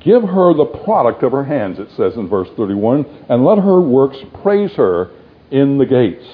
Give 0.00 0.22
her 0.22 0.52
the 0.52 0.66
product 0.66 1.22
of 1.22 1.32
her 1.32 1.44
hands, 1.44 1.78
it 1.78 1.90
says 1.96 2.16
in 2.16 2.28
verse 2.28 2.48
31, 2.56 3.06
and 3.28 3.44
let 3.44 3.58
her 3.58 3.80
works 3.80 4.18
praise 4.42 4.72
her 4.72 5.10
in 5.50 5.78
the 5.78 5.86
gates. 5.86 6.26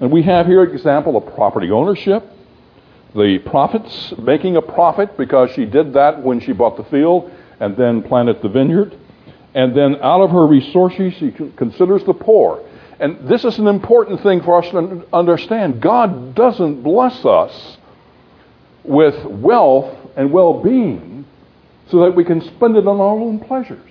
And 0.00 0.10
we 0.10 0.22
have 0.22 0.46
here 0.46 0.62
an 0.62 0.72
example 0.72 1.16
of 1.16 1.34
property 1.34 1.70
ownership. 1.70 2.24
The 3.14 3.38
profits, 3.38 4.14
making 4.16 4.56
a 4.56 4.62
profit 4.62 5.18
because 5.18 5.50
she 5.50 5.66
did 5.66 5.92
that 5.92 6.22
when 6.22 6.40
she 6.40 6.52
bought 6.52 6.78
the 6.78 6.84
field 6.84 7.30
and 7.60 7.76
then 7.76 8.02
planted 8.02 8.40
the 8.40 8.48
vineyard. 8.48 8.96
And 9.54 9.76
then 9.76 9.96
out 9.96 10.22
of 10.22 10.30
her 10.30 10.46
resources, 10.46 11.12
she 11.14 11.30
considers 11.30 12.02
the 12.04 12.14
poor 12.14 12.66
and 13.02 13.28
this 13.28 13.44
is 13.44 13.58
an 13.58 13.66
important 13.66 14.22
thing 14.22 14.42
for 14.42 14.62
us 14.62 14.70
to 14.70 15.04
understand. 15.12 15.82
God 15.82 16.36
doesn't 16.36 16.82
bless 16.82 17.24
us 17.24 17.76
with 18.84 19.24
wealth 19.24 19.98
and 20.16 20.32
well 20.32 20.62
being 20.62 21.24
so 21.90 21.98
that 22.02 22.14
we 22.14 22.24
can 22.24 22.40
spend 22.40 22.76
it 22.76 22.86
on 22.86 23.00
our 23.00 23.18
own 23.18 23.40
pleasures. 23.40 23.90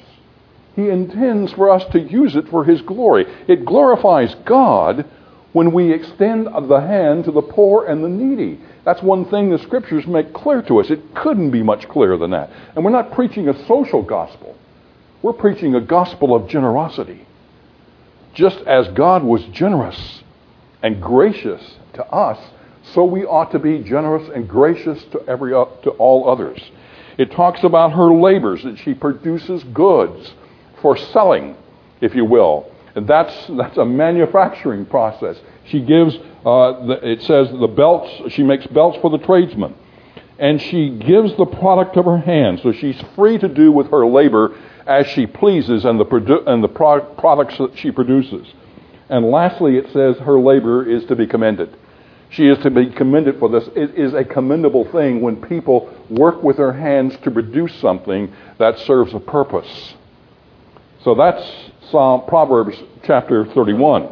He 0.77 0.87
intends 0.87 1.51
for 1.51 1.69
us 1.69 1.83
to 1.91 1.99
use 1.99 2.37
it 2.37 2.47
for 2.47 2.63
His 2.63 2.81
glory. 2.83 3.25
It 3.49 3.65
glorifies 3.65 4.33
God 4.45 5.05
when 5.51 5.73
we 5.73 5.91
extend 5.91 6.47
the 6.69 6.79
hand 6.79 7.25
to 7.25 7.33
the 7.33 7.41
poor 7.41 7.87
and 7.87 8.01
the 8.01 8.07
needy. 8.07 8.61
That's 8.85 9.03
one 9.03 9.25
thing 9.25 9.49
the 9.49 9.59
scriptures 9.59 10.07
make 10.07 10.31
clear 10.31 10.61
to 10.61 10.79
us. 10.79 10.89
It 10.89 11.13
couldn't 11.15 11.51
be 11.51 11.63
much 11.63 11.89
clearer 11.89 12.17
than 12.17 12.31
that. 12.31 12.49
And 12.77 12.85
we're 12.85 12.91
not 12.91 13.11
preaching 13.11 13.49
a 13.49 13.67
social 13.67 14.03
gospel, 14.03 14.55
we're 15.21 15.33
preaching 15.33 15.75
a 15.75 15.81
gospel 15.81 16.33
of 16.33 16.47
generosity. 16.47 17.27
Just 18.33 18.59
as 18.59 18.88
God 18.89 19.23
was 19.23 19.43
generous 19.45 20.23
and 20.81 21.01
gracious 21.01 21.75
to 21.93 22.05
us, 22.05 22.39
so 22.93 23.03
we 23.03 23.25
ought 23.25 23.51
to 23.51 23.59
be 23.59 23.79
generous 23.79 24.29
and 24.33 24.47
gracious 24.47 25.03
to 25.11 25.21
every 25.27 25.51
to 25.51 25.91
all 25.91 26.29
others. 26.29 26.59
It 27.17 27.31
talks 27.31 27.63
about 27.63 27.93
her 27.93 28.13
labors 28.13 28.63
that 28.63 28.79
she 28.79 28.93
produces 28.93 29.63
goods 29.65 30.33
for 30.81 30.97
selling, 30.97 31.55
if 32.00 32.15
you 32.15 32.25
will. 32.25 32.71
And 32.95 33.07
that's, 33.07 33.33
that's 33.47 33.77
a 33.77 33.85
manufacturing 33.85 34.85
process. 34.85 35.38
She 35.65 35.81
gives, 35.81 36.15
uh, 36.15 36.85
the, 36.85 37.00
it 37.03 37.21
says, 37.21 37.50
the 37.51 37.67
belts, 37.67 38.33
she 38.33 38.43
makes 38.43 38.65
belts 38.67 38.97
for 39.01 39.09
the 39.09 39.19
tradesmen. 39.19 39.75
And 40.39 40.59
she 40.59 40.89
gives 40.89 41.38
the 41.38 41.45
product 41.45 41.97
of 41.97 42.05
her 42.05 42.17
hands. 42.17 42.63
So 42.63 42.71
she's 42.71 43.00
free 43.15 43.38
to 43.38 43.47
do 43.47 43.71
with 43.71 43.91
her 43.91 44.05
labor 44.07 44.57
as 44.91 45.07
she 45.07 45.25
pleases 45.25 45.86
and 45.86 46.00
the, 46.00 46.05
produ- 46.05 46.45
and 46.48 46.63
the 46.63 46.67
pro- 46.67 47.01
products 47.15 47.57
that 47.57 47.77
she 47.77 47.91
produces. 47.91 48.45
And 49.10 49.25
lastly, 49.25 49.77
it 49.77 49.91
says 49.91 50.17
her 50.17 50.39
labor 50.39 50.89
is 50.89 51.05
to 51.05 51.15
be 51.15 51.27
commended. 51.27 51.75
She 52.29 52.48
is 52.48 52.57
to 52.60 52.69
be 52.69 52.89
commended 52.89 53.39
for 53.39 53.50
this. 53.50 53.67
It 53.75 53.98
is 53.98 54.13
a 54.13 54.24
commendable 54.24 54.89
thing 54.91 55.21
when 55.21 55.41
people 55.41 55.93
work 56.10 56.43
with 56.43 56.57
their 56.57 56.71
hands 56.71 57.17
to 57.24 57.31
produce 57.31 57.74
something 57.75 58.33
that 58.57 58.79
serves 58.79 59.13
a 59.13 59.19
purpose. 59.19 59.95
So 61.03 61.15
that's 61.15 61.43
Psalm, 61.89 62.24
Proverbs 62.27 62.77
chapter 63.03 63.45
31, 63.45 64.10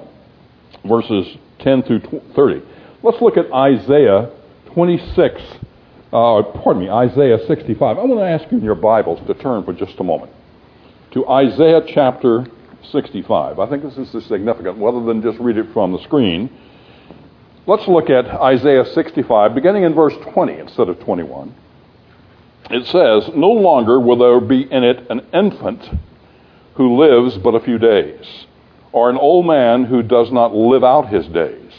verses 0.85 1.37
10 1.59 1.83
through 1.83 2.21
30. 2.35 2.61
Let's 3.03 3.21
look 3.21 3.37
at 3.37 3.51
Isaiah 3.53 4.31
26, 4.73 5.41
uh, 6.11 6.43
pardon 6.43 6.79
me, 6.83 6.89
Isaiah 6.89 7.37
65. 7.47 7.97
I 7.97 8.03
want 8.03 8.19
to 8.19 8.25
ask 8.25 8.51
you 8.51 8.57
in 8.57 8.63
your 8.65 8.75
Bibles 8.75 9.25
to 9.27 9.33
turn 9.33 9.63
for 9.63 9.71
just 9.71 9.97
a 9.99 10.03
moment 10.03 10.33
to 11.11 11.27
Isaiah 11.27 11.81
chapter 11.87 12.45
65. 12.91 13.59
I 13.59 13.69
think 13.69 13.83
this 13.83 13.97
is 13.97 14.25
significant, 14.25 14.77
rather 14.77 15.03
than 15.03 15.21
just 15.21 15.39
read 15.39 15.57
it 15.57 15.71
from 15.73 15.91
the 15.91 16.01
screen. 16.03 16.49
Let's 17.65 17.87
look 17.87 18.09
at 18.09 18.25
Isaiah 18.25 18.85
65, 18.85 19.53
beginning 19.55 19.83
in 19.83 19.93
verse 19.93 20.13
20 20.33 20.59
instead 20.59 20.89
of 20.89 20.99
21. 20.99 21.55
It 22.71 22.85
says, 22.85 23.35
No 23.35 23.49
longer 23.49 23.99
will 23.99 24.17
there 24.17 24.39
be 24.39 24.61
in 24.61 24.83
it 24.83 25.09
an 25.09 25.25
infant 25.33 25.83
who 26.75 26.97
lives 26.97 27.37
but 27.37 27.55
a 27.55 27.59
few 27.59 27.77
days, 27.77 28.45
or 28.91 29.09
an 29.09 29.17
old 29.17 29.45
man 29.45 29.85
who 29.85 30.03
does 30.03 30.31
not 30.31 30.55
live 30.55 30.83
out 30.83 31.09
his 31.09 31.27
days. 31.27 31.73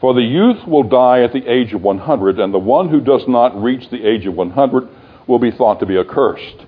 For 0.00 0.12
the 0.12 0.22
youth 0.22 0.66
will 0.66 0.82
die 0.82 1.22
at 1.22 1.32
the 1.32 1.46
age 1.46 1.72
of 1.72 1.82
100, 1.82 2.38
and 2.38 2.52
the 2.52 2.58
one 2.58 2.88
who 2.88 3.00
does 3.00 3.26
not 3.28 3.62
reach 3.62 3.88
the 3.90 4.06
age 4.06 4.26
of 4.26 4.34
100 4.34 4.88
will 5.26 5.38
be 5.38 5.50
thought 5.50 5.80
to 5.80 5.86
be 5.86 5.98
accursed. 5.98 6.66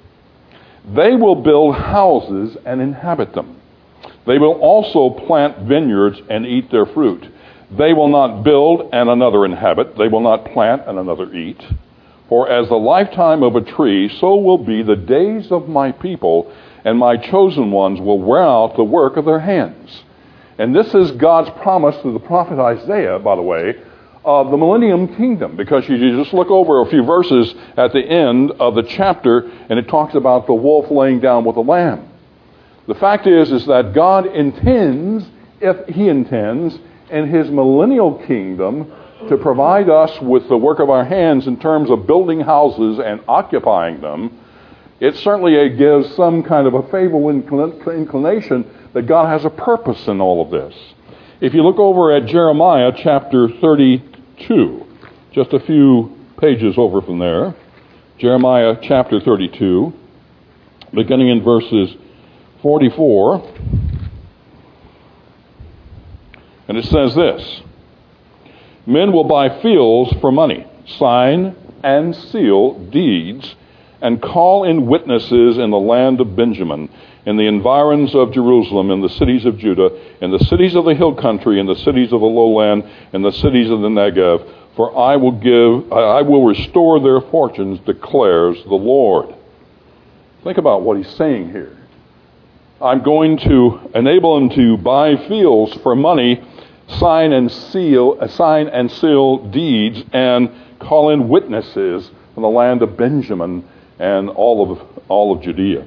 They 0.95 1.17
will 1.17 1.37
build 1.37 1.75
houses 1.75 2.57
and 2.65 2.81
inhabit 2.81 3.35
them. 3.35 3.61
They 4.27 4.39
will 4.39 4.55
also 4.55 5.11
plant 5.11 5.67
vineyards 5.67 6.21
and 6.29 6.47
eat 6.47 6.71
their 6.71 6.87
fruit. 6.87 7.27
They 7.77 7.93
will 7.93 8.09
not 8.09 8.45
build 8.45 8.91
and 8.93 9.09
another 9.09 9.45
inhabit. 9.45 9.97
They 9.99 10.09
will 10.09 10.21
not 10.21 10.53
plant 10.53 10.83
and 10.87 10.99
another 10.99 11.33
eat. 11.35 11.61
For 12.29 12.49
as 12.49 12.69
the 12.69 12.77
lifetime 12.77 13.43
of 13.43 13.57
a 13.57 13.61
tree, 13.61 14.09
so 14.09 14.37
will 14.37 14.59
be 14.59 14.83
the 14.83 14.97
days 14.97 15.51
of 15.53 15.69
my 15.69 15.93
people, 15.93 16.53
and 16.85 16.99
my 16.99 17.17
chosen 17.17 17.71
ones 17.71 18.01
will 18.01 18.19
wear 18.19 18.43
out 18.43 18.77
the 18.77 18.85
work 18.85 19.17
of 19.17 19.25
their 19.25 19.41
hands. 19.41 20.03
And 20.59 20.75
this 20.75 20.93
is 20.95 21.13
God's 21.13 21.51
promise 21.63 21.97
to 22.03 22.13
the 22.13 22.21
prophet 22.21 22.59
Isaiah, 22.59 23.19
by 23.19 23.37
the 23.37 23.43
way, 23.43 23.75
of 24.27 24.51
the 24.51 24.57
millennium 24.57 25.15
kingdom, 25.15 25.57
because 25.57 25.89
you 25.89 25.97
just 26.19 26.35
look 26.35 26.51
over 26.51 26.81
a 26.81 26.87
few 26.91 27.05
verses 27.05 27.55
at 27.77 27.93
the 27.93 28.01
end 28.01 28.51
of 28.51 28.75
the 28.75 28.83
chapter, 28.83 29.49
and 29.71 29.79
it 29.79 29.87
talks 29.87 30.17
about 30.17 30.49
the 30.49 30.53
wolf 30.53 30.91
laying 30.91 31.21
down 31.21 31.45
with 31.45 31.55
the 31.55 31.63
lamb. 31.63 32.11
The 32.89 32.97
fact 32.97 33.29
is, 33.29 33.53
is 33.53 33.67
that 33.67 33.95
God 33.95 34.27
intends, 34.27 35.25
if 35.61 35.95
He 35.95 36.09
intends, 36.09 36.77
in 37.09 37.29
His 37.29 37.49
millennial 37.51 38.15
kingdom 38.27 38.93
to 39.29 39.37
provide 39.37 39.89
us 39.89 40.21
with 40.21 40.49
the 40.49 40.57
work 40.57 40.81
of 40.81 40.91
our 40.91 41.05
hands 41.05 41.47
in 41.47 41.59
terms 41.61 41.89
of 41.89 42.09
building 42.09 42.41
houses 42.41 42.99
and 42.99 43.23
occupying 43.29 44.01
them, 44.01 44.41
it 44.99 45.15
certainly 45.19 45.57
uh, 45.57 45.69
gives 45.69 46.15
some 46.17 46.43
kind 46.43 46.67
of 46.67 46.75
a 46.75 46.83
favorable 46.85 47.31
inclination 47.31 48.69
that 48.93 49.07
God 49.07 49.29
has 49.29 49.45
a 49.45 49.51
purpose 49.51 50.09
in 50.09 50.21
all 50.21 50.43
of 50.43 50.51
this. 50.51 50.75
If 51.41 51.55
you 51.55 51.63
look 51.63 51.79
over 51.79 52.13
at 52.17 52.27
Jeremiah 52.27 52.93
chapter 52.97 53.49
32, 54.37 54.87
just 55.33 55.53
a 55.53 55.61
few 55.61 56.17
pages 56.39 56.75
over 56.77 57.01
from 57.01 57.19
there, 57.19 57.55
Jeremiah 58.19 58.77
chapter 58.83 59.21
32, 59.21 59.93
beginning 60.93 61.29
in 61.29 61.43
verses 61.43 61.95
44, 62.63 63.53
and 66.69 66.79
it 66.79 66.85
says 66.85 67.15
this 67.15 67.63
Men 68.87 69.13
will 69.13 69.25
buy 69.25 69.61
fields 69.63 70.15
for 70.21 70.31
money, 70.31 70.67
sign 70.87 71.57
and 71.83 72.15
seal 72.15 72.79
deeds 72.91 73.55
and 74.03 74.21
call 74.21 74.65
in 74.65 74.87
witnesses 74.87 75.57
in 75.59 75.71
the 75.71 75.79
land 75.79 76.21
of 76.21 76.37
Benjamin, 76.37 76.91
in 77.27 77.37
the 77.37 77.47
environs 77.47 78.15
of 78.15 78.33
Jerusalem, 78.33 78.91
in 78.93 79.03
the 79.03 79.09
cities 79.09 79.45
of 79.45 79.59
Judah, 79.59 79.91
in 80.21 80.31
the 80.31 80.39
cities 80.39 80.77
of 80.77 80.85
the 80.85 80.95
hill 80.95 81.15
country, 81.15 81.59
in 81.59 81.67
the 81.67 81.75
cities 81.75 82.13
of 82.13 82.21
the 82.21 82.27
lowland, 82.27 82.89
in 83.13 83.23
the 83.23 83.33
cities 83.33 83.69
of 83.69 83.81
the 83.81 83.89
Negev. 83.89 84.49
For 84.77 84.97
I 84.97 85.17
will 85.17 85.33
give, 85.33 85.93
I 85.93 86.23
will 86.23 86.45
restore 86.45 87.01
their 87.01 87.21
fortunes, 87.21 87.81
declares 87.81 88.63
the 88.65 88.75
Lord. 88.75 89.35
Think 90.45 90.59
about 90.59 90.83
what 90.83 90.97
he's 90.99 91.11
saying 91.17 91.51
here. 91.51 91.77
I'm 92.81 93.03
going 93.03 93.39
to 93.39 93.91
enable 93.95 94.39
them 94.39 94.51
to 94.51 94.77
buy 94.77 95.17
fields 95.29 95.75
for 95.83 95.97
money, 95.97 96.45
sign 96.99 97.33
and 97.33 97.51
seal, 97.51 98.19
uh, 98.21 98.29
sign 98.29 98.69
and 98.69 98.91
seal 98.93 99.39
deeds, 99.49 100.05
and 100.13 100.51
call 100.79 101.11
in 101.11 101.29
witnesses 101.29 102.09
from 102.35 102.43
the 102.43 102.51
land 102.51 102.83
of 102.83 102.97
Benjamin 102.97 103.67
and 103.99 104.29
all 104.29 104.71
of, 104.71 104.87
all 105.09 105.35
of 105.35 105.43
Judea. 105.43 105.87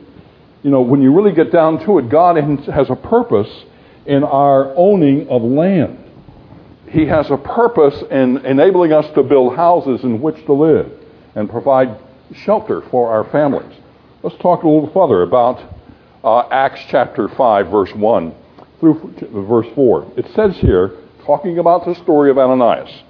You 0.63 0.71
know, 0.71 0.81
when 0.81 1.01
you 1.01 1.13
really 1.13 1.33
get 1.33 1.51
down 1.51 1.83
to 1.85 1.99
it, 1.99 2.09
God 2.09 2.35
has 2.35 2.89
a 2.89 2.95
purpose 2.95 3.49
in 4.05 4.23
our 4.23 4.73
owning 4.75 5.27
of 5.29 5.41
land. 5.41 5.97
He 6.89 7.05
has 7.05 7.29
a 7.29 7.37
purpose 7.37 8.01
in 8.09 8.45
enabling 8.45 8.91
us 8.91 9.05
to 9.13 9.23
build 9.23 9.55
houses 9.55 10.03
in 10.03 10.21
which 10.21 10.43
to 10.45 10.53
live 10.53 10.91
and 11.35 11.49
provide 11.49 11.97
shelter 12.33 12.81
for 12.89 13.11
our 13.11 13.23
families. 13.31 13.77
Let's 14.23 14.37
talk 14.37 14.63
a 14.63 14.67
little 14.67 14.91
further 14.91 15.21
about 15.21 15.61
uh, 16.23 16.49
Acts 16.49 16.81
chapter 16.89 17.29
5, 17.29 17.67
verse 17.67 17.93
1 17.93 18.35
through 18.79 19.13
verse 19.47 19.67
4. 19.75 20.13
It 20.17 20.25
says 20.35 20.57
here, 20.57 20.91
talking 21.25 21.59
about 21.59 21.85
the 21.85 21.95
story 21.95 22.31
of 22.31 22.37
Ananias. 22.37 23.03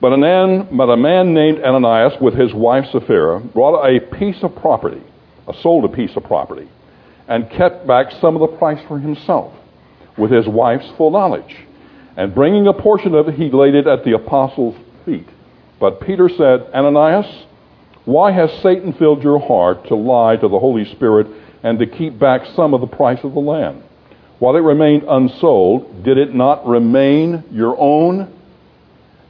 But 0.00 0.12
a, 0.12 0.16
man, 0.16 0.76
but 0.76 0.90
a 0.90 0.96
man 0.96 1.32
named 1.32 1.62
Ananias 1.62 2.20
with 2.20 2.34
his 2.34 2.52
wife 2.52 2.86
Sapphira 2.90 3.40
brought 3.40 3.86
a 3.86 4.00
piece 4.00 4.42
of 4.42 4.54
property, 4.56 5.02
sold 5.62 5.84
a 5.84 5.88
piece 5.88 6.16
of 6.16 6.24
property, 6.24 6.68
and 7.28 7.50
kept 7.50 7.86
back 7.86 8.10
some 8.20 8.36
of 8.36 8.40
the 8.40 8.56
price 8.56 8.82
for 8.86 8.98
himself 8.98 9.52
with 10.16 10.30
his 10.30 10.46
wife's 10.46 10.90
full 10.96 11.10
knowledge. 11.10 11.56
And 12.16 12.34
bringing 12.34 12.66
a 12.66 12.72
portion 12.72 13.14
of 13.14 13.28
it, 13.28 13.34
he 13.34 13.50
laid 13.50 13.74
it 13.74 13.86
at 13.86 14.04
the 14.04 14.14
apostles' 14.14 14.76
feet. 15.04 15.26
But 15.80 16.00
Peter 16.00 16.28
said, 16.28 16.70
Ananias, 16.72 17.46
why 18.04 18.32
has 18.32 18.52
Satan 18.62 18.92
filled 18.92 19.22
your 19.22 19.40
heart 19.40 19.86
to 19.88 19.94
lie 19.94 20.36
to 20.36 20.48
the 20.48 20.58
Holy 20.58 20.84
Spirit 20.84 21.26
and 21.62 21.78
to 21.78 21.86
keep 21.86 22.18
back 22.18 22.42
some 22.54 22.74
of 22.74 22.80
the 22.80 22.86
price 22.86 23.24
of 23.24 23.34
the 23.34 23.40
land? 23.40 23.82
While 24.38 24.56
it 24.56 24.60
remained 24.60 25.04
unsold, 25.08 26.04
did 26.04 26.18
it 26.18 26.34
not 26.34 26.66
remain 26.66 27.44
your 27.50 27.76
own? 27.78 28.32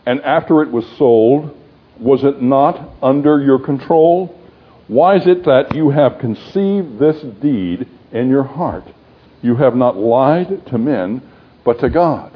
And 0.07 0.21
after 0.23 0.63
it 0.63 0.71
was 0.71 0.85
sold, 0.99 1.57
was 2.01 2.25
it 2.25 2.43
not 2.43 2.91
under 3.01 3.41
your 3.41 3.59
control? 3.61 4.39
Why 4.89 5.17
is 5.17 5.27
it 5.27 5.45
that 5.45 5.75
you 5.75 5.91
have 5.91 6.19
conceived 6.19 6.99
this 6.99 7.21
deed 7.41 7.89
in 8.13 8.29
your 8.29 8.43
heart? 8.43 8.85
You 9.43 9.57
have 9.57 9.75
not 9.75 9.97
lied 9.97 10.67
to 10.67 10.79
men, 10.79 11.23
but 11.65 11.81
to 11.81 11.89
God. 11.89 12.33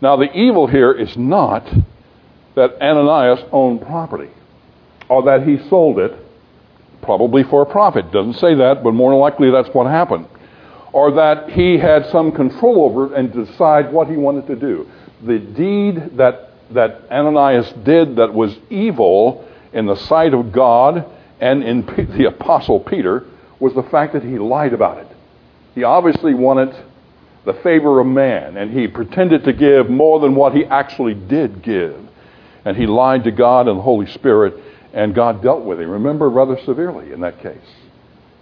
Now, 0.00 0.16
the 0.16 0.30
evil 0.32 0.66
here 0.66 0.92
is 0.92 1.16
not 1.16 1.66
that 2.54 2.80
Ananias 2.80 3.40
owned 3.52 3.82
property 3.82 4.30
or 5.08 5.22
that 5.24 5.46
he 5.46 5.58
sold 5.68 5.98
it, 5.98 6.12
probably 7.02 7.42
for 7.44 7.62
a 7.62 7.66
profit. 7.66 8.12
Doesn't 8.12 8.34
say 8.34 8.54
that, 8.54 8.82
but 8.82 8.92
more 8.92 9.14
likely 9.14 9.50
that's 9.50 9.68
what 9.74 9.86
happened. 9.86 10.26
Or 10.92 11.12
that 11.12 11.50
he 11.50 11.78
had 11.78 12.06
some 12.10 12.32
control 12.32 12.84
over 12.84 13.06
it 13.06 13.18
and 13.18 13.32
decide 13.32 13.92
what 13.92 14.08
he 14.08 14.16
wanted 14.16 14.46
to 14.48 14.56
do. 14.56 14.90
The 15.22 15.38
deed 15.38 16.16
that 16.16 16.46
that 16.70 17.02
Ananias 17.10 17.72
did 17.84 18.16
that 18.16 18.32
was 18.32 18.56
evil 18.70 19.46
in 19.72 19.86
the 19.86 19.96
sight 19.96 20.34
of 20.34 20.52
God 20.52 21.04
and 21.40 21.62
in 21.62 21.84
the 22.16 22.26
Apostle 22.26 22.80
Peter 22.80 23.24
was 23.58 23.74
the 23.74 23.82
fact 23.82 24.12
that 24.12 24.22
he 24.22 24.38
lied 24.38 24.72
about 24.72 24.98
it. 24.98 25.08
He 25.74 25.84
obviously 25.84 26.34
wanted 26.34 26.74
the 27.44 27.54
favor 27.54 28.00
of 28.00 28.06
man, 28.06 28.56
and 28.56 28.70
he 28.70 28.88
pretended 28.88 29.44
to 29.44 29.52
give 29.52 29.88
more 29.88 30.20
than 30.20 30.34
what 30.34 30.54
he 30.54 30.64
actually 30.64 31.14
did 31.14 31.62
give. 31.62 31.96
And 32.64 32.76
he 32.76 32.86
lied 32.86 33.24
to 33.24 33.30
God 33.30 33.68
and 33.68 33.78
the 33.78 33.82
Holy 33.82 34.06
Spirit, 34.06 34.54
and 34.92 35.14
God 35.14 35.42
dealt 35.42 35.64
with 35.64 35.80
him. 35.80 35.88
Remember, 35.88 36.28
rather 36.28 36.58
severely 36.64 37.12
in 37.12 37.20
that 37.20 37.40
case. 37.40 37.58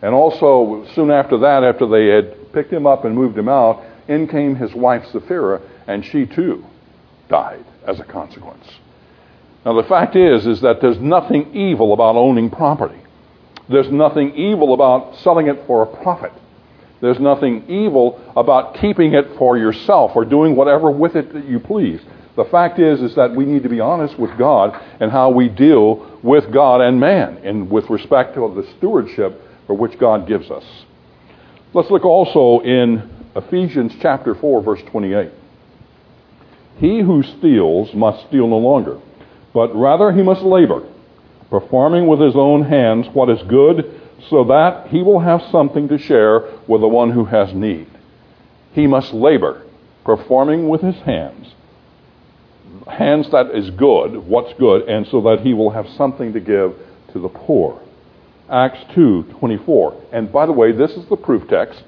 And 0.01 0.15
also, 0.15 0.87
soon 0.95 1.11
after 1.11 1.39
that, 1.39 1.65
after 1.65 1.87
they 1.87 2.07
had 2.07 2.53
picked 2.53 2.73
him 2.73 2.87
up 2.87 3.05
and 3.05 3.15
moved 3.15 3.37
him 3.37 3.49
out, 3.49 3.83
in 4.09 4.29
came 4.29 4.55
his 4.55 4.73
wife 4.75 5.05
Sapphira, 5.13 5.61
and 5.87 6.05
she 6.05 6.27
too 6.27 6.65
died 7.29 7.65
as 7.87 8.01
a 8.01 8.05
consequence. 8.05 8.65
Now, 9.64 9.81
the 9.81 9.88
fact 9.88 10.14
is, 10.14 10.46
is 10.46 10.61
that 10.61 10.81
there's 10.81 10.98
nothing 10.98 11.55
evil 11.55 11.92
about 11.94 12.16
owning 12.16 12.50
property. 12.50 13.00
There's 13.68 13.90
nothing 13.90 14.35
evil 14.35 14.74
about 14.74 15.16
selling 15.16 15.46
it 15.46 15.66
for 15.66 15.83
a 15.83 16.03
profit. 16.03 16.33
There's 17.00 17.18
nothing 17.18 17.68
evil 17.68 18.20
about 18.37 18.77
keeping 18.81 19.14
it 19.14 19.37
for 19.38 19.57
yourself 19.57 20.12
or 20.14 20.24
doing 20.24 20.55
whatever 20.55 20.90
with 20.90 21.16
it 21.16 21.33
that 21.33 21.46
you 21.46 21.61
please. 21.61 22.00
The 22.37 22.44
fact 22.44 22.79
is, 22.79 23.00
is 23.00 23.14
that 23.14 23.35
we 23.35 23.44
need 23.44 23.62
to 23.62 23.68
be 23.68 23.81
honest 23.81 24.18
with 24.18 24.37
God 24.37 24.81
and 25.00 25.11
how 25.11 25.31
we 25.31 25.48
deal 25.48 26.18
with 26.22 26.53
God 26.53 26.81
and 26.81 26.98
man, 26.98 27.38
and 27.44 27.70
with 27.70 27.88
respect 27.90 28.35
to 28.35 28.53
the 28.55 28.68
stewardship 28.77 29.40
for 29.66 29.77
which 29.77 29.98
God 29.98 30.27
gives 30.27 30.50
us. 30.50 30.64
Let's 31.72 31.90
look 31.90 32.05
also 32.05 32.64
in 32.64 33.11
Ephesians 33.37 33.92
chapter 34.00 34.35
4, 34.35 34.62
verse 34.62 34.83
28. 34.90 35.31
He 36.79 37.00
who 37.00 37.22
steals 37.22 37.94
must 37.94 38.27
steal 38.29 38.48
no 38.48 38.59
longer, 38.59 39.00
but 39.55 39.75
rather 39.75 40.12
he 40.12 40.23
must 40.23 40.43
labor, 40.43 40.87
performing 41.49 42.07
with 42.07 42.21
his 42.21 42.37
own 42.37 42.64
hands 42.64 43.07
what 43.14 43.31
is 43.31 43.43
good, 43.49 44.03
so 44.29 44.45
that 44.45 44.88
he 44.88 45.03
will 45.03 45.21
have 45.21 45.40
something 45.51 45.88
to 45.88 45.97
share 45.97 46.40
with 46.69 46.83
the 46.83 46.88
one 46.88 47.12
who 47.12 47.25
has 47.25 47.55
need. 47.55 47.88
He 48.73 48.87
must 48.87 49.14
labor, 49.14 49.64
performing 50.05 50.69
with 50.69 50.83
his 50.83 50.97
hands 50.97 51.55
hands 52.88 53.31
that 53.31 53.51
is 53.55 53.71
good, 53.71 54.17
what's 54.17 54.53
good, 54.59 54.88
and 54.88 55.07
so 55.09 55.21
that 55.23 55.40
he 55.40 55.55
will 55.55 55.71
have 55.71 55.88
something 55.90 56.33
to 56.33 56.40
give 56.40 56.75
to 57.12 57.19
the 57.21 57.29
poor. 57.29 57.81
Acts 58.51 58.85
2:24. 58.95 59.95
And 60.12 60.31
by 60.31 60.47
the 60.47 60.53
way, 60.53 60.73
this 60.73 60.93
is 60.93 61.07
the 61.07 61.17
proof 61.17 61.49
text 61.49 61.83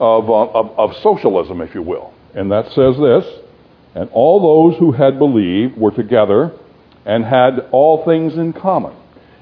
of, 0.00 0.28
uh, 0.30 0.44
of, 0.46 0.78
of 0.78 0.96
socialism, 0.96 1.60
if 1.60 1.74
you 1.74 1.82
will. 1.82 2.12
And 2.34 2.50
that 2.50 2.72
says 2.72 2.96
this, 2.98 3.24
and 3.94 4.08
all 4.12 4.70
those 4.70 4.78
who 4.78 4.92
had 4.92 5.18
believed 5.18 5.76
were 5.76 5.90
together 5.90 6.52
and 7.04 7.24
had 7.24 7.68
all 7.70 8.04
things 8.04 8.34
in 8.34 8.52
common. 8.52 8.94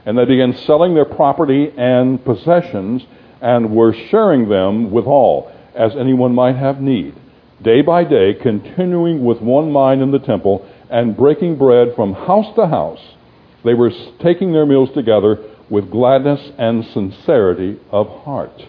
And 0.04 0.18
they 0.18 0.24
began 0.24 0.56
selling 0.56 0.94
their 0.94 1.04
property 1.04 1.72
and 1.76 2.22
possessions 2.24 3.02
and 3.40 3.74
were 3.74 3.94
sharing 4.10 4.48
them 4.48 4.90
with 4.90 5.06
all, 5.06 5.52
as 5.74 5.96
anyone 5.96 6.34
might 6.34 6.56
have 6.56 6.80
need 6.80 7.14
day 7.62 7.82
by 7.82 8.04
day, 8.04 8.34
continuing 8.34 9.24
with 9.24 9.40
one 9.40 9.70
mind 9.70 10.02
in 10.02 10.10
the 10.10 10.18
temple 10.18 10.68
and 10.90 11.16
breaking 11.16 11.56
bread 11.56 11.94
from 11.94 12.12
house 12.12 12.54
to 12.56 12.66
house. 12.66 13.00
They 13.64 13.74
were 13.74 13.92
taking 14.20 14.52
their 14.52 14.66
meals 14.66 14.90
together 14.92 15.38
with 15.70 15.90
gladness 15.90 16.50
and 16.58 16.84
sincerity 16.86 17.78
of 17.90 18.08
heart. 18.24 18.66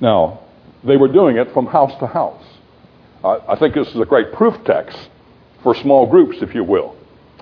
Now, 0.00 0.40
they 0.84 0.96
were 0.96 1.08
doing 1.08 1.36
it 1.36 1.52
from 1.52 1.66
house 1.66 1.98
to 2.00 2.06
house. 2.06 2.44
I 3.26 3.56
think 3.56 3.74
this 3.74 3.88
is 3.88 3.96
a 3.96 4.04
great 4.04 4.32
proof 4.32 4.56
text 4.64 5.08
for 5.62 5.74
small 5.74 6.06
groups, 6.06 6.38
if 6.42 6.54
you 6.54 6.62
will, 6.62 6.96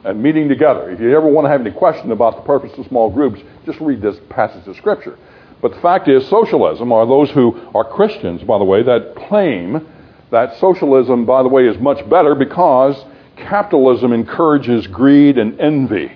and 0.05 0.23
meeting 0.23 0.49
together. 0.49 0.91
If 0.91 1.01
you 1.01 1.15
ever 1.17 1.29
want 1.29 1.45
to 1.45 1.51
have 1.51 1.61
any 1.61 1.73
question 1.73 2.11
about 2.11 2.37
the 2.37 2.43
purpose 2.43 2.73
of 2.79 2.87
small 2.87 3.11
groups, 3.11 3.41
just 3.67 3.81
read 3.81 4.01
this 4.01 4.17
passage 4.31 4.67
of 4.67 4.77
Scripture. 4.77 5.19
But 5.61 5.75
the 5.75 5.81
fact 5.81 6.09
is, 6.09 6.27
socialism 6.29 6.93
are 6.93 7.07
those 7.07 7.31
who 7.31 7.71
are 7.75 7.85
Christians, 7.85 8.43
by 8.43 8.59
the 8.59 8.65
way, 8.65 8.83
that 8.83 9.15
claim 9.15 9.87
that 10.31 10.59
socialism, 10.59 11.27
by 11.27 11.43
the 11.43 11.49
way, 11.49 11.67
is 11.67 11.79
much 11.79 12.09
better 12.09 12.35
because 12.35 13.03
capitalism 13.37 14.13
encourages 14.13 14.87
greed 14.87 15.39
and 15.39 15.61
envy. 15.61 16.13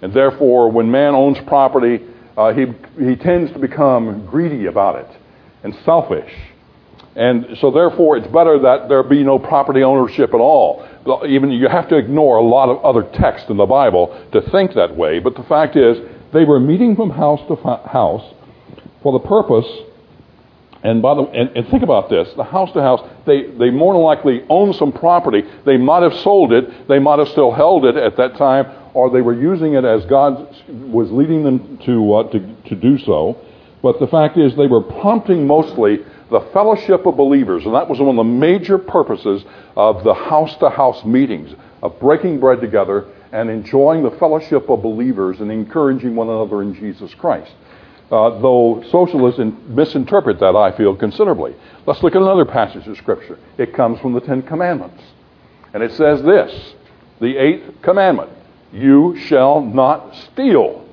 And 0.00 0.12
therefore, 0.12 0.70
when 0.70 0.90
man 0.90 1.14
owns 1.14 1.38
property, 1.46 2.04
uh, 2.36 2.52
he, 2.52 2.66
he 2.98 3.16
tends 3.16 3.52
to 3.52 3.58
become 3.58 4.26
greedy 4.26 4.66
about 4.66 4.96
it 4.96 5.08
and 5.62 5.74
selfish. 5.84 6.32
And 7.14 7.58
so, 7.60 7.70
therefore, 7.70 8.16
it's 8.16 8.26
better 8.28 8.58
that 8.60 8.88
there 8.88 9.02
be 9.02 9.22
no 9.22 9.38
property 9.38 9.82
ownership 9.82 10.30
at 10.32 10.40
all. 10.40 10.86
Even 11.28 11.50
you 11.50 11.68
have 11.68 11.88
to 11.88 11.96
ignore 11.96 12.38
a 12.38 12.42
lot 12.42 12.70
of 12.70 12.82
other 12.84 13.02
texts 13.02 13.50
in 13.50 13.58
the 13.58 13.66
Bible 13.66 14.08
to 14.32 14.40
think 14.50 14.74
that 14.74 14.96
way. 14.96 15.18
But 15.18 15.36
the 15.36 15.42
fact 15.42 15.76
is, 15.76 15.98
they 16.32 16.44
were 16.44 16.58
meeting 16.58 16.96
from 16.96 17.10
house 17.10 17.40
to 17.48 17.56
house 17.56 18.34
for 19.02 19.12
the 19.12 19.28
purpose 19.28 19.66
and 20.84 21.00
by 21.00 21.14
the 21.14 21.22
and, 21.22 21.56
and, 21.56 21.68
think 21.68 21.84
about 21.84 22.10
this: 22.10 22.32
the 22.34 22.44
house 22.44 22.72
to 22.72 22.82
house, 22.82 23.08
they 23.24 23.44
they 23.52 23.70
more 23.70 23.94
than 23.94 24.02
likely 24.02 24.44
owned 24.48 24.74
some 24.74 24.90
property. 24.90 25.44
They 25.64 25.76
might 25.76 26.02
have 26.02 26.14
sold 26.14 26.52
it. 26.52 26.88
They 26.88 26.98
might 26.98 27.20
have 27.20 27.28
still 27.28 27.52
held 27.52 27.84
it 27.84 27.96
at 27.96 28.16
that 28.16 28.36
time, 28.36 28.66
or 28.92 29.08
they 29.08 29.20
were 29.20 29.34
using 29.34 29.74
it 29.74 29.84
as 29.84 30.04
God 30.06 30.48
was 30.68 31.10
leading 31.12 31.44
them 31.44 31.78
to 31.84 32.14
uh, 32.14 32.30
to 32.32 32.40
to 32.68 32.74
do 32.74 32.98
so. 32.98 33.38
But 33.80 34.00
the 34.00 34.08
fact 34.08 34.36
is, 34.38 34.56
they 34.56 34.66
were 34.66 34.82
prompting 34.82 35.46
mostly 35.46 36.00
the 36.32 36.40
fellowship 36.52 37.06
of 37.06 37.16
believers, 37.16 37.64
and 37.64 37.74
that 37.74 37.88
was 37.88 38.00
one 38.00 38.08
of 38.10 38.16
the 38.16 38.24
major 38.24 38.78
purposes 38.78 39.44
of 39.76 40.02
the 40.02 40.14
house 40.14 40.56
to 40.56 40.68
house 40.68 41.04
meetings 41.04 41.54
of 41.82 41.98
breaking 42.00 42.40
bread 42.40 42.60
together 42.60 43.06
and 43.32 43.48
enjoying 43.48 44.02
the 44.02 44.10
fellowship 44.12 44.68
of 44.68 44.82
believers 44.82 45.40
and 45.40 45.52
encouraging 45.52 46.16
one 46.16 46.28
another 46.28 46.62
in 46.62 46.74
Jesus 46.74 47.14
Christ 47.14 47.52
uh, 48.12 48.38
though 48.40 48.84
socialists 48.90 49.40
misinterpret 49.68 50.38
that, 50.38 50.54
I 50.54 50.76
feel, 50.76 50.94
considerably. 50.94 51.54
Let's 51.86 52.02
look 52.02 52.14
at 52.14 52.20
another 52.20 52.44
passage 52.44 52.86
of 52.86 52.98
Scripture. 52.98 53.38
It 53.56 53.72
comes 53.72 53.98
from 54.00 54.12
the 54.12 54.20
Ten 54.20 54.42
Commandments. 54.42 55.02
And 55.72 55.82
it 55.82 55.92
says 55.92 56.22
this 56.22 56.74
the 57.20 57.38
eighth 57.38 57.80
commandment 57.80 58.30
you 58.70 59.16
shall 59.16 59.62
not 59.62 60.14
steal. 60.14 60.86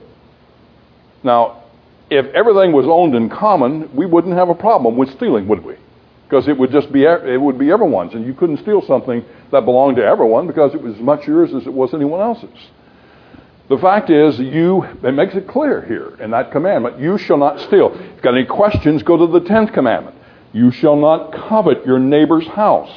Now, 1.22 1.59
if 2.10 2.26
everything 2.34 2.72
was 2.72 2.86
owned 2.88 3.16
in 3.16 3.30
common, 3.30 3.94
we 3.96 4.06
wouldn't 4.06 4.36
have 4.36 4.50
a 4.50 4.56
problem 4.56 4.98
with 4.98 5.12
stealing, 5.16 5.48
would 5.48 5.64
we? 5.64 5.76
Because 6.28 6.48
it 6.48 6.58
would 6.58 6.72
just 6.72 6.92
be 6.92 7.04
it 7.04 7.42
would 7.42 7.58
be 7.58 7.72
everyone's, 7.72 8.14
and 8.14 8.26
you 8.26 8.34
couldn't 8.34 8.58
steal 8.58 8.82
something 8.82 9.24
that 9.52 9.66
belonged 9.66 9.98
to 9.98 10.04
everyone 10.04 10.48
because 10.48 10.74
it 10.74 10.82
was 10.82 10.96
as 10.96 11.02
much 11.02 11.28
yours 11.28 11.54
as 11.54 11.66
it 11.66 11.74
was 11.74 11.94
anyone 11.94 12.22
else's. 12.22 12.70
The 13.70 13.78
fact 13.78 14.10
is, 14.10 14.40
you, 14.40 14.84
it 14.84 15.12
makes 15.12 15.36
it 15.36 15.48
clear 15.48 15.84
here 15.86 16.16
in 16.20 16.32
that 16.32 16.52
commandment, 16.52 17.00
you 17.00 17.20
shall 17.20 17.38
not 17.38 17.60
steal. 17.62 17.94
If 17.94 18.02
you've 18.02 18.22
got 18.22 18.36
any 18.36 18.46
questions, 18.46 19.04
go 19.04 19.16
to 19.16 19.28
the 19.32 19.46
10th 19.46 19.74
commandment. 19.74 20.16
You 20.54 20.72
shall 20.72 20.96
not 20.96 21.32
covet 21.32 21.86
your 21.86 22.00
neighbor's 22.00 22.48
house. 22.48 22.92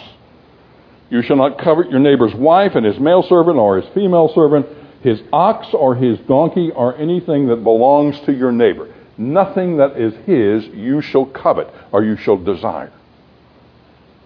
You 1.11 1.21
shall 1.21 1.37
not 1.37 1.59
covet 1.59 1.91
your 1.91 2.01
neighbor's 2.01 2.35
wife 2.35 2.75
and 2.75 2.87
his 2.87 2.99
male 2.99 3.23
servant 3.23 3.59
or 3.59 3.83
his 3.83 3.93
female 3.93 4.33
servant, 4.35 4.67
his 5.03 5.21
ox 5.31 5.69
or 5.75 5.95
his 5.95 6.19
donkey 6.21 6.71
or 6.71 6.97
anything 6.97 7.49
that 7.49 7.57
belongs 7.57 8.19
to 8.21 8.33
your 8.33 8.51
neighbor. 8.51 8.89
Nothing 9.19 9.77
that 9.77 9.97
is 9.97 10.15
his 10.27 10.67
you 10.75 11.01
shall 11.01 11.27
covet 11.27 11.69
or 11.93 12.05
you 12.05 12.17
shall 12.17 12.37
desire. 12.37 12.93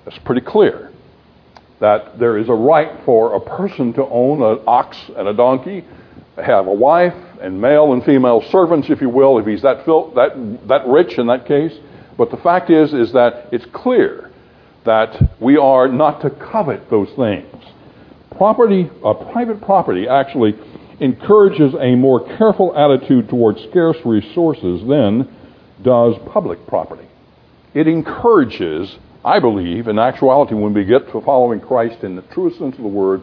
That's 0.05 0.19
pretty 0.19 0.43
clear. 0.43 0.93
That 1.81 2.19
there 2.19 2.39
is 2.39 2.49
a 2.49 2.55
right 2.55 3.05
for 3.05 3.35
a 3.35 3.41
person 3.41 3.93
to 3.95 4.07
own 4.07 4.43
an 4.43 4.63
ox 4.67 4.97
and 5.17 5.29
a 5.29 5.35
donkey 5.35 5.85
have 6.43 6.67
a 6.67 6.73
wife 6.73 7.15
and 7.41 7.61
male 7.61 7.93
and 7.93 8.05
female 8.05 8.43
servants, 8.51 8.89
if 8.91 9.01
you 9.01 9.09
will, 9.09 9.39
if 9.39 9.47
he's 9.47 9.63
that, 9.63 9.85
fil- 9.85 10.11
that, 10.13 10.69
that 10.69 10.87
rich 10.87 11.19
in 11.19 11.27
that 11.27 11.47
case. 11.47 11.73
But 12.17 12.31
the 12.31 12.37
fact 12.39 12.71
is, 12.71 12.95
is 12.95 13.13
that 13.13 13.49
it's 13.53 13.67
clear 13.73 14.31
that 14.85 15.21
we 15.41 15.57
are 15.57 15.89
not 15.89 16.21
to 16.23 16.31
covet 16.31 16.89
those 16.89 17.11
things. 17.17 17.47
Property, 18.37 18.91
uh, 19.05 19.15
private 19.33 19.61
property 19.61 20.09
actually 20.09 20.55
encourages 21.01 21.75
a 21.75 21.95
more 21.95 22.27
careful 22.37 22.77
attitude 22.77 23.29
towards 23.29 23.63
scarce 23.65 23.97
resources 24.05 24.87
than 24.87 25.29
does 25.83 26.17
public 26.33 26.67
property. 26.67 27.07
It 27.75 27.87
encourages, 27.87 28.97
I 29.25 29.39
believe, 29.39 29.89
in 29.89 29.99
actuality, 29.99 30.55
when 30.55 30.73
we 30.73 30.85
get 30.85 31.11
to 31.13 31.21
following 31.21 31.61
Christ 31.61 32.03
in 32.03 32.17
the 32.17 32.23
truest 32.23 32.59
sense 32.59 32.77
of 32.77 32.83
the 32.83 32.89
word, 32.89 33.21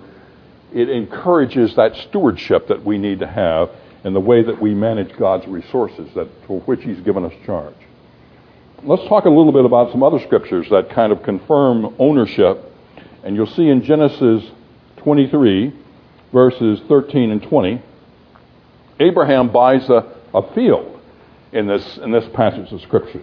it 0.73 0.89
encourages 0.89 1.75
that 1.75 1.95
stewardship 1.95 2.67
that 2.67 2.83
we 2.83 2.97
need 2.97 3.19
to 3.19 3.27
have 3.27 3.71
in 4.03 4.13
the 4.13 4.19
way 4.19 4.43
that 4.43 4.62
we 4.62 4.73
manage 4.73 5.15
God's 5.17 5.47
resources 5.47 6.09
that, 6.15 6.27
for 6.45 6.59
which 6.62 6.83
He's 6.83 6.99
given 6.99 7.25
us 7.25 7.33
charge. 7.45 7.75
Let's 8.83 9.07
talk 9.07 9.25
a 9.25 9.29
little 9.29 9.53
bit 9.53 9.65
about 9.65 9.91
some 9.91 10.03
other 10.03 10.19
scriptures 10.19 10.67
that 10.69 10.89
kind 10.89 11.13
of 11.13 11.23
confirm 11.23 11.95
ownership. 11.99 12.71
And 13.23 13.36
you'll 13.36 13.47
see 13.47 13.69
in 13.69 13.83
Genesis 13.83 14.43
23, 14.97 15.73
verses 16.33 16.81
13 16.89 17.31
and 17.31 17.43
20, 17.43 17.81
Abraham 18.99 19.51
buys 19.51 19.87
a, 19.89 20.13
a 20.33 20.53
field 20.53 20.99
in 21.51 21.67
this, 21.67 21.97
in 21.97 22.11
this 22.11 22.25
passage 22.33 22.71
of 22.71 22.81
Scripture. 22.81 23.21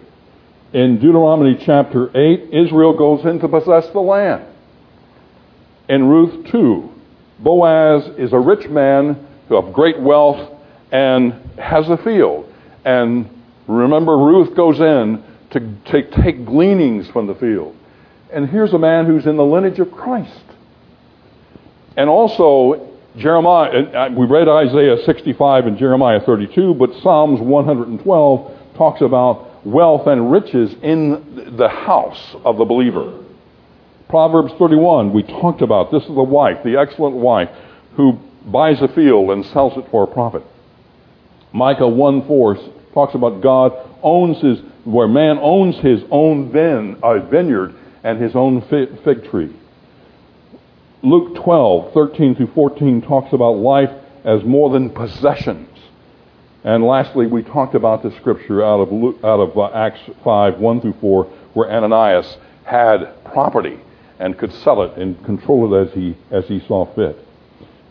In 0.73 0.99
Deuteronomy 0.99 1.57
chapter 1.63 2.09
8, 2.17 2.49
Israel 2.53 2.93
goes 2.97 3.25
in 3.25 3.39
to 3.39 3.49
possess 3.49 3.87
the 3.89 3.99
land. 3.99 4.45
In 5.89 6.07
Ruth 6.07 6.49
2, 6.49 6.89
Boaz 7.39 8.07
is 8.17 8.31
a 8.31 8.39
rich 8.39 8.69
man 8.69 9.27
who 9.49 9.57
of 9.57 9.73
great 9.73 9.99
wealth 9.99 10.49
and 10.91 11.33
has 11.59 11.89
a 11.89 11.97
field. 11.97 12.51
And 12.85 13.29
remember, 13.67 14.17
Ruth 14.17 14.55
goes 14.55 14.79
in 14.79 15.23
to 15.49 15.75
take, 15.85 16.11
take 16.11 16.45
gleanings 16.45 17.09
from 17.09 17.27
the 17.27 17.35
field. 17.35 17.75
And 18.31 18.49
here's 18.49 18.71
a 18.71 18.79
man 18.79 19.05
who's 19.05 19.25
in 19.25 19.35
the 19.35 19.43
lineage 19.43 19.79
of 19.79 19.91
Christ. 19.91 20.43
And 21.97 22.09
also, 22.09 22.90
Jeremiah, 23.17 23.69
uh, 23.69 24.09
we 24.17 24.25
read 24.25 24.47
Isaiah 24.47 24.95
65 25.05 25.65
and 25.65 25.77
Jeremiah 25.77 26.21
32, 26.25 26.75
but 26.75 26.91
Psalms 27.01 27.41
112 27.41 28.77
talks 28.77 29.01
about 29.01 29.65
wealth 29.65 30.07
and 30.07 30.31
riches 30.31 30.73
in 30.81 31.55
the 31.57 31.67
house 31.67 32.35
of 32.45 32.57
the 32.57 32.63
believer. 32.63 33.23
Proverbs 34.07 34.53
31, 34.57 35.11
we 35.13 35.23
talked 35.23 35.61
about. 35.61 35.91
This 35.91 36.03
is 36.03 36.15
the 36.15 36.23
wife, 36.23 36.63
the 36.63 36.77
excellent 36.79 37.17
wife, 37.17 37.49
who 37.97 38.17
buys 38.45 38.81
a 38.81 38.87
field 38.87 39.29
and 39.31 39.45
sells 39.47 39.77
it 39.77 39.89
for 39.91 40.03
a 40.03 40.07
profit. 40.07 40.43
Micah 41.53 41.87
1 41.87 42.27
4 42.27 42.57
talks 42.93 43.13
about 43.13 43.41
God 43.41 43.73
owns 44.01 44.41
his 44.41 44.59
where 44.85 45.07
man 45.07 45.37
owns 45.41 45.75
his 45.77 46.01
own 46.09 46.51
vine, 46.51 46.97
uh, 47.03 47.19
vineyard 47.29 47.75
and 48.03 48.21
his 48.21 48.35
own 48.35 48.61
fig 48.69 49.29
tree. 49.29 49.53
Luke 51.03 51.33
12, 51.33 51.93
13 51.93 52.35
through 52.35 52.51
14 52.53 53.01
talks 53.01 53.33
about 53.33 53.53
life 53.53 53.89
as 54.23 54.43
more 54.43 54.69
than 54.69 54.91
possessions. 54.91 55.67
And 56.63 56.83
lastly, 56.83 57.25
we 57.25 57.41
talked 57.41 57.73
about 57.73 58.03
the 58.03 58.11
scripture 58.17 58.63
out 58.63 58.81
of, 58.81 58.91
Luke, 58.91 59.17
out 59.23 59.39
of 59.39 59.57
uh, 59.57 59.71
Acts 59.73 60.01
5, 60.23 60.59
1 60.59 60.81
through 60.81 60.93
4, 61.01 61.23
where 61.55 61.71
Ananias 61.71 62.37
had 62.65 63.23
property 63.25 63.79
and 64.19 64.37
could 64.37 64.53
sell 64.53 64.83
it 64.83 64.95
and 64.95 65.23
control 65.25 65.73
it 65.73 65.87
as 65.87 65.93
he, 65.95 66.15
as 66.29 66.47
he 66.47 66.59
saw 66.67 66.85
fit. 66.93 67.17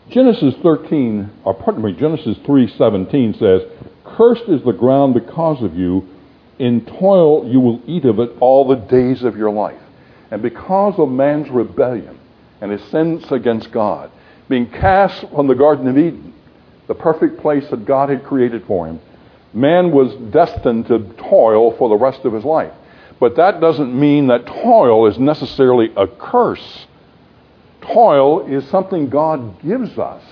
Genesis 0.09 0.55
13, 0.63 1.29
or 1.43 1.53
pardon 1.53 1.83
me, 1.83 1.91
Genesis 1.91 2.37
3:17 2.45 3.33
says, 3.37 3.61
"Cursed 4.05 4.47
is 4.47 4.63
the 4.63 4.71
ground 4.71 5.13
because 5.13 5.61
of 5.61 5.77
you; 5.77 6.05
in 6.59 6.81
toil 6.81 7.45
you 7.45 7.59
will 7.59 7.81
eat 7.85 8.05
of 8.05 8.19
it 8.19 8.31
all 8.39 8.65
the 8.65 8.75
days 8.75 9.23
of 9.23 9.37
your 9.37 9.51
life." 9.51 9.81
And 10.31 10.41
because 10.41 10.97
of 10.97 11.09
man's 11.09 11.49
rebellion 11.49 12.17
and 12.61 12.71
his 12.71 12.81
sins 12.89 13.29
against 13.31 13.71
God, 13.71 14.11
being 14.47 14.69
cast 14.69 15.27
from 15.29 15.47
the 15.47 15.55
Garden 15.55 15.87
of 15.87 15.97
Eden, 15.97 16.33
the 16.87 16.95
perfect 16.95 17.39
place 17.39 17.67
that 17.69 17.85
God 17.85 18.09
had 18.09 18.23
created 18.23 18.63
for 18.65 18.87
him, 18.87 18.99
man 19.53 19.91
was 19.91 20.13
destined 20.31 20.87
to 20.87 20.99
toil 21.17 21.75
for 21.77 21.89
the 21.89 21.95
rest 21.95 22.23
of 22.23 22.33
his 22.33 22.45
life. 22.45 22.73
But 23.19 23.35
that 23.35 23.61
doesn't 23.61 23.97
mean 23.97 24.27
that 24.27 24.45
toil 24.45 25.07
is 25.07 25.19
necessarily 25.19 25.91
a 25.95 26.07
curse. 26.07 26.87
Toil 27.81 28.47
is 28.47 28.67
something 28.69 29.09
God 29.09 29.61
gives 29.61 29.97
us 29.97 30.23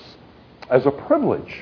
as 0.69 0.85
a 0.85 0.91
privilege. 0.91 1.61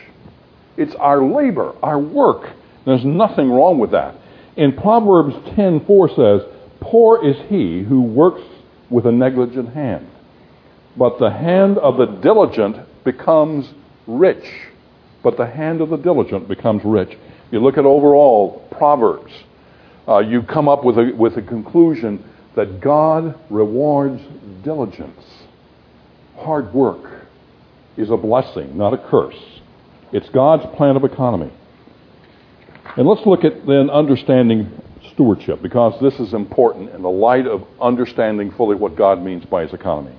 It's 0.77 0.95
our 0.95 1.23
labor, 1.23 1.73
our 1.81 1.99
work. 1.99 2.51
There's 2.85 3.03
nothing 3.05 3.51
wrong 3.51 3.79
with 3.79 3.91
that. 3.91 4.15
In 4.55 4.73
Proverbs 4.73 5.35
10:4 5.55 6.09
says, 6.09 6.43
"Poor 6.79 7.23
is 7.23 7.37
he 7.49 7.83
who 7.83 8.01
works 8.01 8.43
with 8.89 9.05
a 9.05 9.11
negligent 9.11 9.69
hand, 9.69 10.07
but 10.97 11.19
the 11.19 11.29
hand 11.29 11.77
of 11.77 11.97
the 11.97 12.05
diligent 12.05 12.77
becomes 13.03 13.71
rich." 14.05 14.45
But 15.23 15.35
the 15.35 15.47
hand 15.47 15.81
of 15.81 15.89
the 15.89 15.97
diligent 15.97 16.47
becomes 16.47 16.83
rich. 16.85 17.17
You 17.51 17.59
look 17.59 17.77
at 17.77 17.85
overall 17.85 18.67
Proverbs, 18.71 19.33
uh, 20.07 20.19
you 20.19 20.41
come 20.41 20.69
up 20.69 20.83
with 20.85 20.97
a, 20.97 21.11
with 21.17 21.35
a 21.37 21.41
conclusion 21.41 22.23
that 22.55 22.81
God 22.81 23.35
rewards 23.49 24.21
diligence. 24.63 25.25
Hard 26.37 26.73
work 26.73 27.27
is 27.97 28.09
a 28.09 28.17
blessing, 28.17 28.77
not 28.77 28.93
a 28.93 28.97
curse. 28.97 29.39
It's 30.13 30.29
God's 30.29 30.65
plan 30.77 30.95
of 30.95 31.03
economy. 31.03 31.51
And 32.95 33.07
let's 33.07 33.25
look 33.25 33.43
at 33.43 33.65
then 33.65 33.89
understanding 33.89 34.71
stewardship, 35.13 35.61
because 35.61 35.99
this 35.99 36.19
is 36.19 36.33
important 36.33 36.91
in 36.91 37.01
the 37.01 37.09
light 37.09 37.47
of 37.47 37.67
understanding 37.81 38.51
fully 38.51 38.75
what 38.75 38.95
God 38.95 39.21
means 39.21 39.45
by 39.45 39.63
his 39.63 39.73
economy. 39.73 40.15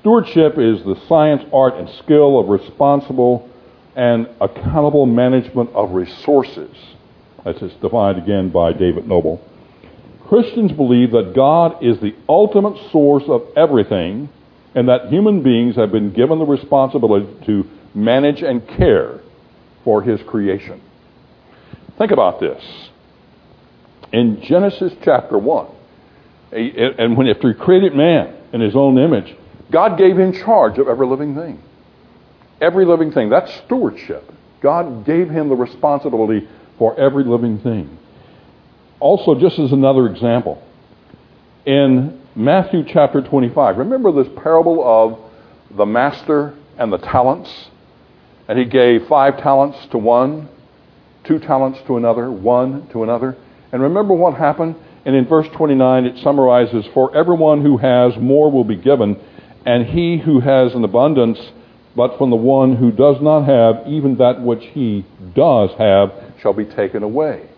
Stewardship 0.00 0.58
is 0.58 0.84
the 0.84 1.00
science, 1.08 1.42
art, 1.52 1.74
and 1.74 1.88
skill 2.02 2.38
of 2.38 2.48
responsible 2.48 3.48
and 3.96 4.28
accountable 4.40 5.06
management 5.06 5.70
of 5.70 5.92
resources 5.92 6.70
it's 7.46 7.74
defined 7.76 8.18
again 8.18 8.50
by 8.50 8.72
David 8.72 9.06
Noebel. 9.06 9.40
Christians 10.28 10.72
believe 10.72 11.12
that 11.12 11.32
God 11.34 11.82
is 11.82 11.98
the 12.00 12.14
ultimate 12.28 12.90
source 12.92 13.24
of 13.26 13.46
everything 13.56 14.28
and 14.74 14.88
that 14.88 15.08
human 15.08 15.42
beings 15.42 15.76
have 15.76 15.90
been 15.90 16.12
given 16.12 16.38
the 16.38 16.44
responsibility 16.44 17.26
to 17.46 17.64
manage 17.94 18.42
and 18.42 18.66
care 18.68 19.20
for 19.84 20.02
his 20.02 20.20
creation. 20.22 20.82
Think 21.96 22.10
about 22.10 22.40
this. 22.40 22.62
In 24.12 24.42
Genesis 24.42 24.92
chapter 25.02 25.38
1, 25.38 25.66
and 26.52 27.16
when 27.16 27.26
after 27.28 27.52
he 27.52 27.58
created 27.58 27.94
man 27.94 28.34
in 28.52 28.60
his 28.60 28.76
own 28.76 28.98
image, 28.98 29.34
God 29.70 29.98
gave 29.98 30.18
him 30.18 30.32
charge 30.32 30.78
of 30.78 30.88
every 30.88 31.06
living 31.06 31.34
thing. 31.34 31.62
Every 32.60 32.84
living 32.84 33.12
thing. 33.12 33.28
That's 33.28 33.52
stewardship. 33.64 34.32
God 34.60 35.04
gave 35.04 35.30
him 35.30 35.48
the 35.48 35.54
responsibility 35.54 36.48
for 36.78 36.98
every 36.98 37.24
living 37.24 37.58
thing. 37.60 37.98
Also, 39.00 39.34
just 39.34 39.58
as 39.58 39.72
another 39.72 40.06
example, 40.06 40.62
in 41.64 42.20
Matthew 42.34 42.84
chapter 42.84 43.20
25, 43.20 43.76
remember 43.78 44.10
this 44.10 44.32
parable 44.42 44.82
of 44.84 45.18
the 45.76 45.86
master 45.86 46.54
and 46.78 46.92
the 46.92 46.98
talents? 46.98 47.68
And 48.48 48.58
he 48.58 48.64
gave 48.64 49.06
five 49.06 49.38
talents 49.38 49.78
to 49.90 49.98
one, 49.98 50.48
two 51.24 51.38
talents 51.38 51.78
to 51.86 51.96
another, 51.96 52.30
one 52.30 52.88
to 52.88 53.02
another. 53.02 53.36
And 53.70 53.82
remember 53.82 54.14
what 54.14 54.34
happened? 54.34 54.76
And 55.04 55.14
in 55.14 55.26
verse 55.26 55.46
29, 55.54 56.06
it 56.06 56.22
summarizes 56.22 56.86
For 56.94 57.14
everyone 57.14 57.62
who 57.62 57.76
has 57.76 58.16
more 58.16 58.50
will 58.50 58.64
be 58.64 58.76
given, 58.76 59.20
and 59.64 59.86
he 59.86 60.18
who 60.18 60.40
has 60.40 60.74
an 60.74 60.84
abundance, 60.84 61.38
but 61.96 62.16
from 62.18 62.30
the 62.30 62.36
one 62.36 62.76
who 62.76 62.90
does 62.90 63.20
not 63.20 63.44
have, 63.44 63.86
even 63.86 64.16
that 64.16 64.40
which 64.40 64.64
he 64.66 65.04
does 65.34 65.70
have 65.78 66.12
shall 66.40 66.52
be 66.52 66.64
taken 66.64 67.02
away. 67.02 67.48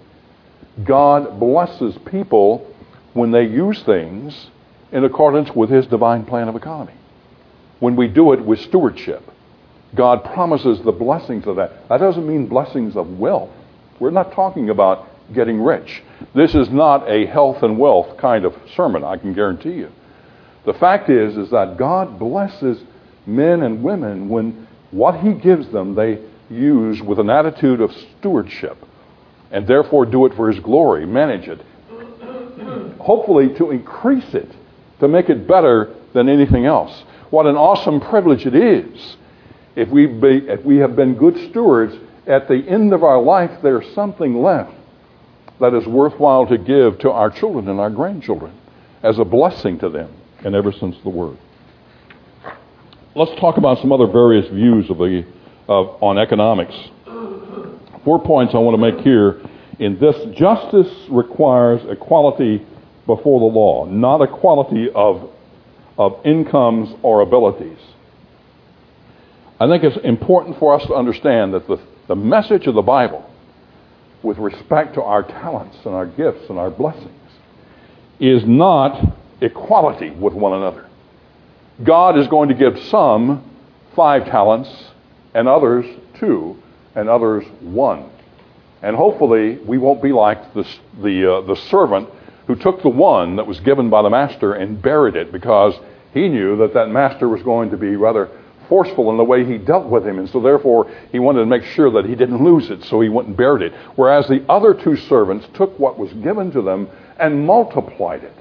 God 0.85 1.39
blesses 1.39 1.97
people 2.07 2.67
when 3.13 3.31
they 3.31 3.45
use 3.45 3.83
things 3.83 4.49
in 4.93 5.05
accordance 5.05 5.51
with 5.55 5.71
His 5.71 5.87
divine 5.87 6.25
plan 6.25 6.49
of 6.49 6.57
economy. 6.57 6.95
When 7.81 7.97
we 7.97 8.09
do 8.09 8.33
it 8.33 8.45
with 8.45 8.61
stewardship, 8.61 9.23
God 9.95 10.25
promises 10.25 10.81
the 10.83 10.93
blessings 10.93 11.47
of 11.47 11.57
that. 11.57 11.89
That 11.89 11.99
doesn't 11.99 12.27
mean 12.27 12.47
blessings 12.47 12.97
of 12.97 13.19
wealth. 13.19 13.51
We're 13.99 14.11
not 14.11 14.33
talking 14.33 14.71
about 14.71 15.09
getting 15.33 15.61
rich. 15.61 16.03
This 16.35 16.55
is 16.55 16.71
not 16.71 17.09
a 17.09 17.27
health 17.27 17.63
and 17.63 17.79
wealth 17.79 18.17
kind 18.17 18.45
of 18.45 18.57
sermon, 18.75 19.05
I 19.05 19.17
can 19.17 19.33
guarantee 19.33 19.75
you. 19.75 19.91
The 20.65 20.75
fact 20.75 21.09
is, 21.09 21.37
is 21.37 21.51
that 21.51 21.77
God 21.77 22.19
blesses 22.19 22.83
men 23.27 23.63
and 23.63 23.83
women 23.83 24.29
when 24.29 24.67
what 24.91 25.21
He 25.21 25.33
gives 25.33 25.69
them, 25.69 25.95
they 25.95 26.21
use 26.51 27.01
with 27.01 27.19
an 27.19 27.31
attitude 27.31 27.81
of 27.81 27.93
stewardship 27.93 28.77
and 29.51 29.67
therefore 29.67 30.05
do 30.05 30.27
it 30.27 30.35
for 30.35 30.51
His 30.51 30.61
glory, 30.61 31.07
manage 31.07 31.49
it, 31.49 31.61
hopefully 32.99 33.55
to 33.55 33.71
increase 33.71 34.35
it, 34.35 34.51
to 35.01 35.09
make 35.09 35.31
it 35.31 35.47
better 35.47 35.95
than 36.13 36.29
anything 36.29 36.67
else. 36.67 37.05
What 37.31 37.47
an 37.47 37.57
awesome 37.57 38.01
privilege 38.01 38.47
it 38.47 38.55
is. 38.55 39.17
If 39.77 39.89
we, 39.89 40.07
be, 40.07 40.49
if 40.49 40.65
we 40.65 40.79
have 40.79 40.97
been 40.97 41.15
good 41.15 41.37
stewards, 41.51 41.95
at 42.27 42.49
the 42.49 42.57
end 42.69 42.93
of 42.93 43.03
our 43.03 43.21
life, 43.21 43.63
there's 43.63 43.93
something 43.95 44.43
left 44.43 44.75
that 45.61 45.75
is 45.75 45.87
worthwhile 45.87 46.47
to 46.47 46.59
give 46.59 46.99
to 46.99 47.11
our 47.11 47.31
children 47.31 47.69
and 47.69 47.81
our 47.81 47.91
grandchildren 47.91 48.53
as 49.03 49.19
a 49.19 49.25
blessing 49.25 49.79
to 49.79 49.89
them 49.89 50.13
and 50.45 50.55
ever 50.55 50.73
since 50.73 50.97
the 51.03 51.11
Word. 51.11 51.37
Let's 53.15 53.39
talk 53.41 53.57
about 53.57 53.79
some 53.81 53.93
other 53.93 54.07
various 54.07 54.49
views 54.49 54.89
of 54.91 54.99
the 54.99 55.25
of, 55.71 56.03
on 56.03 56.19
economics. 56.19 56.75
Four 58.05 58.23
points 58.23 58.55
I 58.55 58.59
want 58.59 58.75
to 58.75 58.93
make 58.93 59.05
here. 59.05 59.41
In 59.79 59.99
this, 59.99 60.17
justice 60.37 60.93
requires 61.09 61.81
equality 61.89 62.67
before 63.07 63.41
the 63.41 63.47
law, 63.47 63.87
not 63.87 64.21
equality 64.21 64.89
of, 64.95 65.31
of 65.97 66.21
incomes 66.25 66.95
or 67.03 67.21
abilities. 67.23 67.79
I 69.59 69.69
think 69.69 69.85
it's 69.85 69.99
important 70.05 70.59
for 70.59 70.75
us 70.75 70.87
to 70.87 70.95
understand 70.95 71.55
that 71.55 71.67
the, 71.67 71.81
the 72.09 72.17
message 72.17 72.67
of 72.67 72.75
the 72.75 72.83
Bible 72.83 73.29
with 74.23 74.39
respect 74.39 74.95
to 74.95 75.03
our 75.03 75.23
talents 75.23 75.77
and 75.85 75.95
our 75.95 76.07
gifts 76.07 76.49
and 76.49 76.59
our 76.59 76.71
blessings 76.71 77.15
is 78.19 78.43
not 78.45 79.17
equality 79.41 80.11
with 80.11 80.35
one 80.35 80.55
another. 80.55 80.89
God 81.83 82.19
is 82.19 82.29
going 82.29 82.49
to 82.51 82.55
give 82.55 82.79
some 82.85 83.51
five 83.95 84.27
talents 84.27 84.71
and 85.35 85.49
others 85.49 85.87
two, 86.19 86.57
and 86.95 87.09
others 87.09 87.45
one. 87.61 88.11
And 88.83 88.97
hopefully, 88.97 89.59
we 89.59 89.79
won't 89.79 90.03
be 90.03 90.13
like 90.13 90.55
the, 90.55 90.67
the, 91.03 91.35
uh, 91.35 91.41
the 91.43 91.57
servant 91.57 92.09
who 92.47 92.57
took 92.57 92.83
the 92.83 92.89
one 92.89 93.37
that 93.37 93.47
was 93.47 93.61
given 93.61 93.91
by 93.91 94.03
the 94.03 94.11
master 94.11 94.55
and 94.55 94.81
buried 94.81 95.17
it 95.17 95.33
because 95.33 95.75
he 96.13 96.29
knew 96.29 96.57
that 96.59 96.75
that 96.75 96.89
master 96.89 97.29
was 97.29 97.43
going 97.43 97.71
to 97.71 97.77
be 97.77 97.97
rather 97.97 98.31
forceful 98.69 99.11
in 99.11 99.17
the 99.17 99.25
way 99.25 99.45
he 99.45 99.59
dealt 99.59 99.87
with 99.87 100.07
him. 100.07 100.19
And 100.19 100.29
so, 100.31 100.41
therefore, 100.41 100.91
he 101.13 101.19
wanted 101.19 101.41
to 101.41 101.47
make 101.47 101.65
sure 101.65 101.91
that 101.93 102.07
he 102.09 102.15
didn't 102.15 102.43
lose 102.43 102.71
it, 102.71 102.83
so 102.85 103.01
he 103.01 103.09
went 103.09 103.29
and 103.29 103.37
buried 103.37 103.63
it. 103.63 103.73
Whereas 103.97 104.27
the 104.29 104.45
other 104.49 104.75
two 104.75 104.97
servants 104.97 105.47
took 105.55 105.79
what 105.79 105.99
was 105.99 106.13
given 106.15 106.51
to 106.53 106.63
them 106.63 106.89
and 107.19 107.47
multiplied 107.47 108.25
it. 108.25 108.35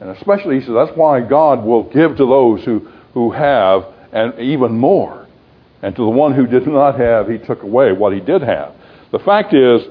And 0.00 0.10
especially, 0.10 0.58
he 0.58 0.60
says, 0.62 0.74
that's 0.74 0.96
why 0.96 1.20
God 1.20 1.64
will 1.64 1.84
give 1.84 2.16
to 2.16 2.26
those 2.26 2.64
who, 2.64 2.88
who 3.12 3.32
have 3.32 3.84
and 4.12 4.38
even 4.40 4.72
more. 4.72 5.26
And 5.82 5.94
to 5.94 6.02
the 6.02 6.10
one 6.10 6.34
who 6.34 6.46
did 6.46 6.66
not 6.66 6.98
have, 6.98 7.28
he 7.28 7.38
took 7.38 7.62
away 7.62 7.92
what 7.92 8.12
he 8.12 8.20
did 8.20 8.42
have. 8.42 8.74
The 9.12 9.18
fact 9.18 9.54
is 9.54 9.82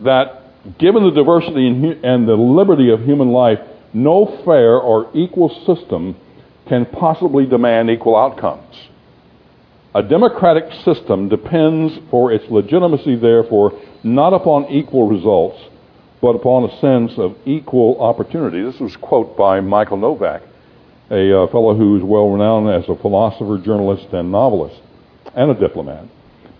that 0.00 0.42
given 0.78 1.04
the 1.04 1.10
diversity 1.10 1.66
and 1.66 2.28
the 2.28 2.34
liberty 2.34 2.90
of 2.90 3.00
human 3.00 3.30
life, 3.30 3.58
no 3.92 4.42
fair 4.44 4.78
or 4.78 5.10
equal 5.14 5.48
system 5.66 6.16
can 6.68 6.86
possibly 6.86 7.46
demand 7.46 7.90
equal 7.90 8.16
outcomes. 8.16 8.88
A 9.94 10.02
democratic 10.02 10.72
system 10.84 11.28
depends 11.28 11.98
for 12.10 12.32
its 12.32 12.44
legitimacy, 12.50 13.16
therefore, 13.16 13.78
not 14.02 14.32
upon 14.32 14.66
equal 14.70 15.06
results, 15.06 15.58
but 16.22 16.36
upon 16.36 16.70
a 16.70 16.80
sense 16.80 17.18
of 17.18 17.36
equal 17.44 18.00
opportunity. 18.00 18.62
This 18.62 18.78
was 18.78 18.94
a 18.94 18.98
quote 18.98 19.36
by 19.36 19.60
Michael 19.60 19.96
Novak, 19.96 20.42
a 21.10 21.42
uh, 21.42 21.46
fellow 21.48 21.74
who 21.74 21.96
is 21.96 22.02
well 22.04 22.30
renowned 22.30 22.70
as 22.70 22.88
a 22.88 22.94
philosopher, 22.96 23.58
journalist, 23.58 24.06
and 24.12 24.30
novelist, 24.30 24.80
and 25.34 25.50
a 25.50 25.54
diplomat. 25.54 26.04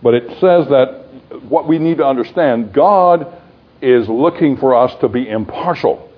But 0.02 0.14
it 0.14 0.28
says 0.40 0.68
that 0.68 1.06
what 1.48 1.68
we 1.68 1.78
need 1.78 1.98
to 1.98 2.04
understand, 2.04 2.72
God 2.72 3.40
is 3.80 4.08
looking 4.08 4.56
for 4.56 4.74
us 4.74 4.94
to 5.00 5.08
be 5.08 5.28
impartial. 5.28 6.10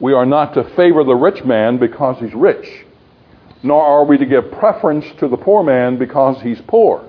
We 0.00 0.12
are 0.12 0.26
not 0.26 0.54
to 0.54 0.64
favor 0.74 1.04
the 1.04 1.14
rich 1.14 1.44
man 1.44 1.78
because 1.78 2.18
he's 2.18 2.34
rich, 2.34 2.84
nor 3.62 3.80
are 3.80 4.04
we 4.04 4.18
to 4.18 4.26
give 4.26 4.50
preference 4.50 5.06
to 5.20 5.28
the 5.28 5.36
poor 5.36 5.62
man 5.62 5.98
because 5.98 6.42
he's 6.42 6.60
poor. 6.66 7.08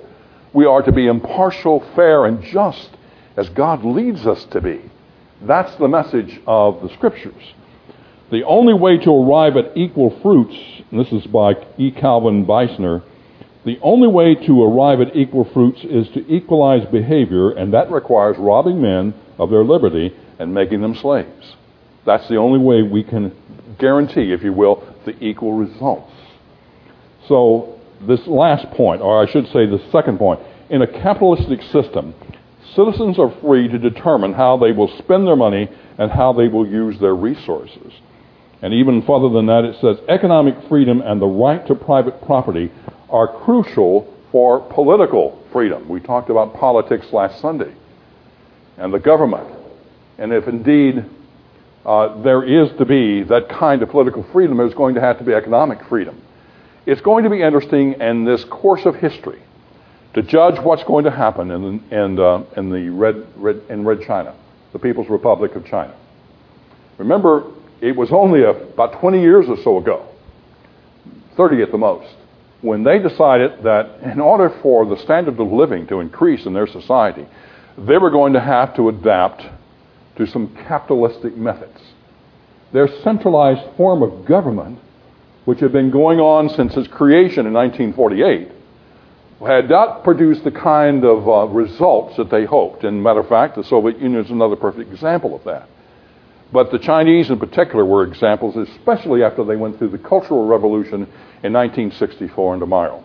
We 0.54 0.66
are 0.68 0.84
to 0.84 0.92
be 0.92 1.08
impartial, 1.08 1.84
fair, 1.96 2.28
and 2.28 2.44
just 2.44 2.92
as 3.36 3.50
God 3.50 3.84
leads 3.84 4.28
us 4.28 4.46
to 4.52 4.62
be. 4.62 4.80
That's 5.46 5.76
the 5.76 5.90
message 5.90 6.40
of 6.48 6.82
the 6.82 6.90
Scriptures. 6.94 7.54
The 8.32 8.46
only 8.46 8.74
way 8.74 8.98
to 9.00 9.12
arrive 9.12 9.58
at 9.58 9.76
equal 9.76 10.18
fruits, 10.22 10.56
and 10.90 11.00
this 11.00 11.12
is 11.12 11.28
by 11.28 11.56
E. 11.78 11.92
Calvin 11.92 12.46
Beisner, 12.46 13.04
the 13.66 13.78
only 13.82 14.08
way 14.08 14.36
to 14.36 14.64
arrive 14.64 15.02
at 15.02 15.16
equal 15.16 15.44
fruits 15.44 15.82
is 15.84 16.08
to 16.14 16.26
equalize 16.34 16.86
behavior, 16.86 17.52
and 17.52 17.74
that 17.74 17.92
requires 17.92 18.38
robbing 18.38 18.82
men 18.82 19.14
of 19.38 19.50
their 19.50 19.66
liberty 19.66 20.16
and 20.40 20.54
making 20.54 20.82
them 20.82 20.96
slaves. 20.96 21.56
That's 22.06 22.28
the 22.30 22.38
only 22.38 22.60
way 22.60 22.82
we 22.82 23.04
can 23.04 23.36
guarantee, 23.80 24.32
if 24.32 24.44
you 24.44 24.54
will, 24.54 24.82
the 25.06 25.22
equal 25.22 25.54
results. 25.54 26.12
So, 27.28 27.80
this 28.02 28.28
last 28.28 28.70
point, 28.72 29.02
or 29.02 29.22
I 29.22 29.30
should 29.30 29.48
say 29.48 29.66
the 29.66 29.84
second 29.92 30.20
point, 30.20 30.40
in 30.70 30.82
a 30.82 30.88
capitalistic 30.88 31.62
system, 31.64 32.14
Citizens 32.76 33.20
are 33.20 33.34
free 33.42 33.68
to 33.68 33.78
determine 33.78 34.34
how 34.34 34.58
they 34.58 34.72
will 34.72 34.88
spend 34.98 35.28
their 35.28 35.36
money 35.36 35.70
and 35.98 36.12
how 36.12 36.34
they 36.34 36.48
will 36.48 36.68
use 36.68 37.00
their 37.00 37.16
resources. 37.16 37.94
And 38.62 38.74
even 38.74 39.02
further 39.02 39.30
than 39.30 39.46
that, 39.48 39.66
it 39.66 39.76
says 39.82 39.98
economic 40.08 40.56
freedom 40.70 41.02
and 41.02 41.22
the 41.22 41.28
right 41.28 41.66
to 41.68 41.76
private 41.76 42.22
property 42.26 42.72
are 43.10 43.28
crucial 43.44 44.12
for 44.32 44.62
political 44.74 45.44
freedom. 45.52 45.88
We 45.88 46.00
talked 46.00 46.30
about 46.30 46.56
politics 46.56 47.08
last 47.12 47.42
Sunday 47.42 47.76
and 48.78 48.94
the 48.94 49.00
government. 49.00 49.48
And 50.18 50.32
if 50.32 50.48
indeed 50.48 51.06
uh, 51.86 52.22
there 52.22 52.44
is 52.44 52.76
to 52.78 52.86
be 52.86 53.24
that 53.24 53.50
kind 53.50 53.84
of 53.84 53.90
political 53.90 54.24
freedom, 54.32 54.58
there's 54.58 54.74
going 54.74 54.96
to 54.96 55.02
have 55.02 55.20
to 55.20 55.24
be 55.26 55.34
economic 55.34 55.86
freedom. 55.90 56.22
It's 56.86 57.02
going 57.02 57.26
to 57.26 57.30
be 57.30 57.42
interesting 57.42 57.94
in 58.02 58.26
this 58.26 58.44
course 58.46 58.86
of 58.86 58.96
history 58.96 59.42
to 60.14 60.22
judge 60.22 60.60
what's 60.60 60.84
going 60.84 61.06
to 61.06 61.12
happen 61.12 61.52
in, 61.52 61.84
in, 61.92 62.20
uh, 62.20 62.44
in 62.56 62.70
the 62.70 62.90
red, 62.90 63.28
red, 63.36 63.62
in 63.70 63.84
Red 63.86 64.02
China, 64.06 64.36
the 64.72 64.80
People's 64.80 65.10
Republic 65.10 65.56
of 65.56 65.66
China. 65.66 65.96
Remember, 66.98 67.52
it 67.82 67.96
was 67.96 68.12
only 68.12 68.44
a, 68.44 68.52
about 68.52 69.00
20 69.00 69.20
years 69.20 69.46
or 69.50 69.58
so 69.64 69.78
ago, 69.78 70.08
30 71.36 71.64
at 71.64 71.72
the 71.72 71.78
most, 71.78 72.16
when 72.62 72.84
they 72.84 73.00
decided 73.00 73.64
that 73.64 74.00
in 74.04 74.22
order 74.22 74.50
for 74.62 74.86
the 74.86 74.98
standard 74.98 75.40
of 75.40 75.52
living 75.52 75.86
to 75.88 76.00
increase 76.00 76.46
in 76.46 76.54
their 76.54 76.68
society, 76.68 77.28
they 77.78 77.98
were 77.98 78.12
going 78.12 78.34
to 78.34 78.40
have 78.40 78.76
to 78.76 78.90
adapt 78.90 79.44
to 80.16 80.28
some 80.28 80.56
capitalistic 80.68 81.36
methods. 81.36 81.82
Their 82.72 82.88
centralized 83.04 83.76
form 83.76 84.02
of 84.02 84.26
government, 84.26 84.80
which 85.46 85.60
had 85.60 85.74
been 85.74 85.92
going 85.92 86.20
on 86.20 86.50
since 86.50 86.78
its 86.78 86.88
creation 86.88 87.46
in 87.46 87.54
1948, 87.54 88.50
had 89.46 89.70
not 89.70 90.04
produced 90.04 90.44
the 90.44 90.52
kind 90.52 91.04
of 91.04 91.28
uh, 91.28 91.46
results 91.54 92.18
that 92.18 92.30
they 92.30 92.46
hoped. 92.46 92.84
And 92.84 93.02
matter 93.02 93.20
of 93.20 93.30
fact, 93.30 93.56
the 93.56 93.64
Soviet 93.64 94.00
Union 94.00 94.24
is 94.24 94.32
another 94.32 94.56
perfect 94.56 94.92
example 94.92 95.36
of 95.36 95.44
that. 95.44 95.68
But 96.52 96.72
the 96.72 96.80
Chinese 96.80 97.30
in 97.30 97.40
particular 97.40 97.84
were 97.84 98.04
examples, 98.04 98.56
especially 98.56 99.24
after 99.24 99.44
they 99.44 99.56
went 99.56 99.80
through 99.80 99.90
the 99.90 99.98
Cultural 99.98 100.46
Revolution 100.46 101.08
in 101.44 101.54
1964 101.54 102.56
in 102.56 102.70
Mao. 102.70 103.04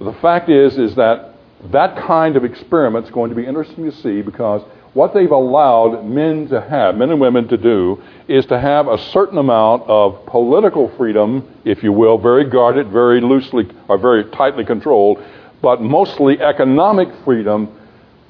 The 0.00 0.12
fact 0.14 0.48
is, 0.48 0.78
is 0.78 0.94
that 0.94 1.34
that 1.70 1.96
kind 1.96 2.36
of 2.36 2.44
experiment 2.44 3.06
is 3.06 3.12
going 3.12 3.30
to 3.30 3.36
be 3.36 3.46
interesting 3.46 3.84
to 3.84 3.96
see 3.96 4.22
because 4.22 4.62
what 4.94 5.14
they've 5.14 5.30
allowed 5.30 6.04
men 6.04 6.48
to 6.48 6.60
have, 6.60 6.96
men 6.96 7.10
and 7.10 7.20
women 7.20 7.48
to 7.48 7.56
do, 7.56 8.02
is 8.28 8.44
to 8.46 8.58
have 8.58 8.88
a 8.88 8.98
certain 8.98 9.38
amount 9.38 9.84
of 9.86 10.26
political 10.26 10.94
freedom, 10.96 11.48
if 11.64 11.82
you 11.82 11.92
will, 11.92 12.18
very 12.18 12.48
guarded, 12.48 12.88
very 12.88 13.20
loosely, 13.20 13.70
or 13.88 13.96
very 13.96 14.24
tightly 14.30 14.64
controlled, 14.64 15.18
but 15.62 15.80
mostly 15.80 16.40
economic 16.40 17.08
freedom 17.24 17.78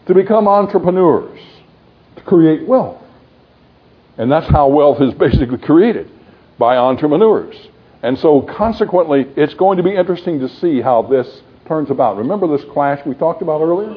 to 0.06 0.14
become 0.14 0.46
entrepreneurs, 0.46 1.40
to 2.16 2.22
create 2.22 2.66
wealth. 2.68 3.02
And 4.18 4.30
that's 4.30 4.48
how 4.48 4.68
wealth 4.68 5.00
is 5.00 5.14
basically 5.18 5.58
created 5.58 6.10
by 6.58 6.76
entrepreneurs. 6.76 7.56
And 8.02 8.18
so, 8.18 8.42
consequently, 8.42 9.26
it's 9.36 9.54
going 9.54 9.78
to 9.78 9.82
be 9.82 9.94
interesting 9.94 10.40
to 10.40 10.48
see 10.48 10.80
how 10.80 11.02
this 11.02 11.42
turns 11.66 11.90
about. 11.90 12.16
Remember 12.16 12.46
this 12.48 12.68
clash 12.72 13.04
we 13.06 13.14
talked 13.14 13.42
about 13.42 13.60
earlier? 13.60 13.94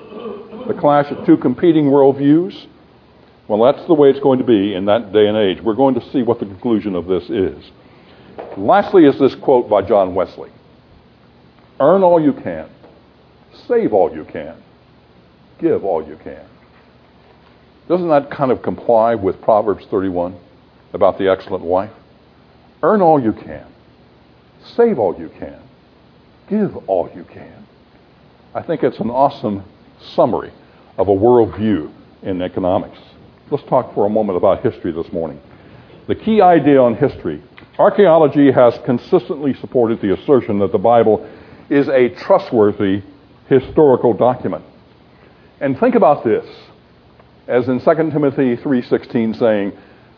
The 0.67 0.75
clash 0.79 1.11
of 1.11 1.25
two 1.25 1.37
competing 1.37 1.85
worldviews? 1.85 2.67
Well, 3.47 3.61
that's 3.71 3.85
the 3.87 3.93
way 3.93 4.09
it's 4.09 4.19
going 4.19 4.39
to 4.39 4.45
be 4.45 4.73
in 4.73 4.85
that 4.85 5.11
day 5.11 5.27
and 5.27 5.37
age. 5.37 5.61
We're 5.61 5.75
going 5.75 5.95
to 5.95 6.11
see 6.11 6.23
what 6.23 6.39
the 6.39 6.45
conclusion 6.45 6.95
of 6.95 7.07
this 7.07 7.29
is. 7.29 7.63
Lastly, 8.57 9.05
is 9.05 9.19
this 9.19 9.35
quote 9.35 9.69
by 9.69 9.81
John 9.81 10.15
Wesley 10.15 10.51
Earn 11.79 12.03
all 12.03 12.21
you 12.21 12.33
can, 12.33 12.69
Save 13.67 13.93
all 13.93 14.13
you 14.13 14.25
can. 14.25 14.55
Give 15.59 15.83
all 15.83 16.05
you 16.05 16.17
can. 16.23 16.45
Doesn't 17.87 18.09
that 18.09 18.29
kind 18.29 18.51
of 18.51 18.61
comply 18.61 19.15
with 19.15 19.41
Proverbs 19.41 19.85
31 19.89 20.35
about 20.93 21.17
the 21.17 21.29
excellent 21.29 21.63
wife? 21.63 21.91
Earn 22.83 23.01
all 23.01 23.21
you 23.21 23.31
can. 23.31 23.65
Save 24.75 24.99
all 24.99 25.19
you 25.19 25.29
can. 25.29 25.59
Give 26.49 26.75
all 26.87 27.09
you 27.15 27.23
can. 27.23 27.65
I 28.53 28.61
think 28.61 28.83
it's 28.83 28.99
an 28.99 29.09
awesome 29.09 29.63
summary 29.99 30.51
of 30.97 31.07
a 31.07 31.11
worldview 31.11 31.91
in 32.23 32.41
economics. 32.41 32.97
Let's 33.51 33.63
talk 33.65 33.93
for 33.93 34.05
a 34.05 34.09
moment 34.09 34.37
about 34.37 34.63
history 34.63 34.91
this 34.91 35.11
morning. 35.11 35.39
The 36.07 36.15
key 36.15 36.41
idea 36.41 36.81
on 36.81 36.95
history 36.95 37.41
archaeology 37.77 38.51
has 38.51 38.77
consistently 38.85 39.53
supported 39.53 40.01
the 40.01 40.13
assertion 40.13 40.59
that 40.59 40.71
the 40.71 40.77
Bible 40.77 41.29
is 41.69 41.89
a 41.89 42.09
trustworthy 42.09 43.01
historical 43.47 44.13
document. 44.13 44.63
And 45.59 45.79
think 45.79 45.95
about 45.95 46.23
this, 46.23 46.45
as 47.47 47.67
in 47.67 47.79
2 47.79 47.85
Timothy 48.11 48.57
3.16 48.57 49.39
saying, 49.39 49.73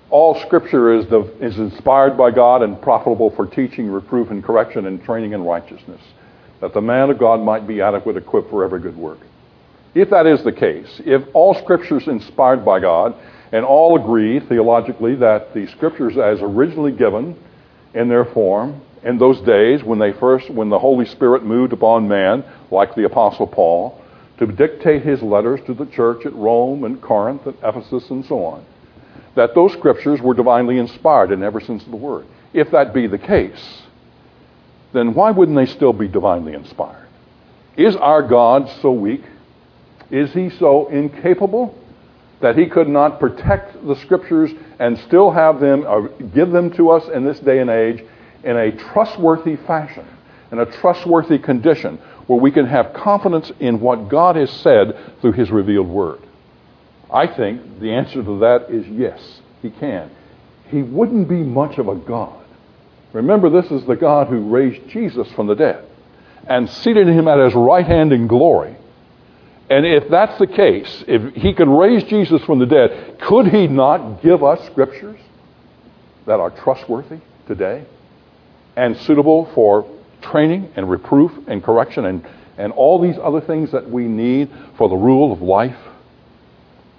all 0.10 0.40
scripture 0.46 0.94
is, 0.94 1.06
the, 1.08 1.22
is 1.42 1.58
inspired 1.58 2.18
by 2.18 2.32
God 2.32 2.62
and 2.64 2.82
profitable 2.82 3.30
for 3.32 3.46
teaching, 3.46 3.90
reproof, 3.90 4.32
and 4.32 4.44
correction 4.44 4.86
and 4.86 5.04
training 5.04 5.34
in 5.34 5.44
righteousness, 5.44 6.02
that 6.62 6.74
the 6.74 6.82
man 6.82 7.10
of 7.10 7.20
God 7.20 7.42
might 7.42 7.68
be 7.68 7.82
adequate, 7.82 8.16
equipped 8.16 8.50
for 8.50 8.64
every 8.64 8.80
good 8.80 8.96
work. 8.96 9.20
If 9.94 10.10
that 10.12 10.26
is 10.26 10.44
the 10.44 10.54
case, 10.54 11.02
if 11.06 11.24
all 11.34 11.56
scripture 11.56 11.98
is 11.98 12.08
inspired 12.08 12.64
by 12.64 12.80
God, 12.80 13.16
and 13.52 13.66
all 13.66 14.00
agree 14.00 14.40
theologically 14.40 15.16
that 15.16 15.54
the 15.54 15.68
scriptures 15.68 16.18
as 16.18 16.40
originally 16.42 16.92
given 16.92 17.38
in 17.94 18.10
their 18.10 18.26
form 18.26 18.82
in 19.04 19.18
those 19.18 19.40
days 19.42 19.84
when 19.84 20.00
they 20.00 20.12
first 20.14 20.50
when 20.50 20.70
the 20.70 20.80
Holy 20.80 21.06
Spirit 21.06 21.44
moved 21.44 21.74
upon 21.74 22.08
man 22.08 22.44
like 22.72 22.96
the 22.96 23.06
Apostle 23.06 23.48
Paul, 23.48 24.02
to 24.38 24.46
dictate 24.46 25.04
his 25.04 25.22
letters 25.22 25.60
to 25.66 25.74
the 25.74 25.86
church 25.86 26.26
at 26.26 26.34
Rome 26.36 26.84
and 26.84 27.02
Corinth 27.02 27.46
and 27.46 27.58
Ephesus 27.64 28.10
and 28.10 28.26
so 28.26 28.44
on, 28.46 28.66
that 29.36 29.56
those 29.56 29.74
scriptures 29.74 30.22
were 30.22 30.34
divinely 30.34 30.78
inspired 30.78 31.32
in 31.32 31.44
every 31.44 31.64
sense 31.64 31.84
of 31.84 31.92
the 31.92 31.98
word. 31.98 32.26
If 32.54 32.72
that 32.72 32.94
be 32.94 33.08
the 33.08 33.18
case, 33.18 33.84
then 34.94 35.14
why 35.14 35.32
wouldn't 35.32 35.58
they 35.58 35.66
still 35.66 35.94
be 35.94 36.08
divinely 36.08 36.54
inspired? 36.54 37.08
Is 37.76 37.96
our 37.96 38.22
God 38.22 38.70
so 38.82 38.92
weak? 38.92 39.24
Is 40.10 40.32
he 40.34 40.50
so 40.50 40.88
incapable 40.88 41.78
that 42.42 42.58
he 42.58 42.68
could 42.68 42.88
not 42.88 43.20
protect 43.20 43.86
the 43.86 43.96
scriptures 43.96 44.52
and 44.80 44.98
still 45.00 45.32
have 45.32 45.60
them 45.60 45.86
or 45.86 46.10
give 46.10 46.52
them 46.52 46.72
to 46.78 46.92
us 46.92 47.08
in 47.10 47.26
this 47.26 47.40
day 47.40 47.60
and 47.60 47.70
age 47.70 48.04
in 48.44 48.56
a 48.56 48.72
trustworthy 48.72 49.56
fashion, 49.56 50.06
in 50.52 50.60
a 50.60 50.66
trustworthy 50.66 51.40
condition, 51.40 51.98
where 52.28 52.40
we 52.40 52.52
can 52.52 52.66
have 52.66 52.94
confidence 52.94 53.52
in 53.60 53.80
what 53.80 54.10
God 54.10 54.36
has 54.36 54.52
said 54.52 55.14
through 55.22 55.34
His 55.34 55.50
revealed 55.52 55.88
Word? 55.88 56.20
I 57.12 57.28
think 57.28 57.80
the 57.80 57.94
answer 57.94 58.24
to 58.24 58.40
that 58.40 58.70
is 58.70 58.88
yes, 58.88 59.42
He 59.62 59.70
can. 59.70 60.12
He 60.70 60.82
wouldn't 60.82 61.30
be 61.30 61.38
much 61.38 61.78
of 61.78 61.88
a 61.88 61.96
God. 61.96 62.44
Remember, 63.14 63.50
this 63.50 63.72
is 63.72 63.86
the 63.86 63.96
God 63.96 64.28
who 64.28 64.50
raised 64.50 64.90
Jesus 64.90 65.32
from 65.32 65.48
the 65.48 65.56
dead 65.56 65.86
and 66.48 66.70
seated 66.70 67.08
him 67.08 67.28
at 67.28 67.40
his 67.40 67.54
right 67.56 67.86
hand 67.86 68.12
in 68.12 68.28
glory. 68.28 68.76
And 69.70 69.86
if 69.86 70.10
that's 70.10 70.38
the 70.40 70.48
case, 70.48 71.04
if 71.08 71.34
he 71.36 71.54
can 71.54 71.70
raise 71.70 72.04
Jesus 72.04 72.44
from 72.44 72.60
the 72.60 72.66
dead, 72.66 73.20
could 73.22 73.48
he 73.48 73.68
not 73.68 74.22
give 74.22 74.44
us 74.44 74.66
scriptures 74.66 75.20
that 76.26 76.40
are 76.40 76.52
trustworthy 76.52 77.20
today 77.48 77.86
and 78.78 78.96
suitable 78.96 79.52
for 79.54 79.86
training 80.22 80.72
and 80.76 80.90
reproof 80.90 81.32
and 81.48 81.62
correction 81.62 82.06
and, 82.06 82.26
and 82.58 82.72
all 82.74 83.02
these 83.02 83.18
other 83.22 83.42
things 83.42 83.72
that 83.72 83.90
we 83.90 84.04
need 84.04 84.50
for 84.78 84.88
the 84.88 84.96
rule 84.96 85.34
of 85.34 85.42
life? 85.42 85.78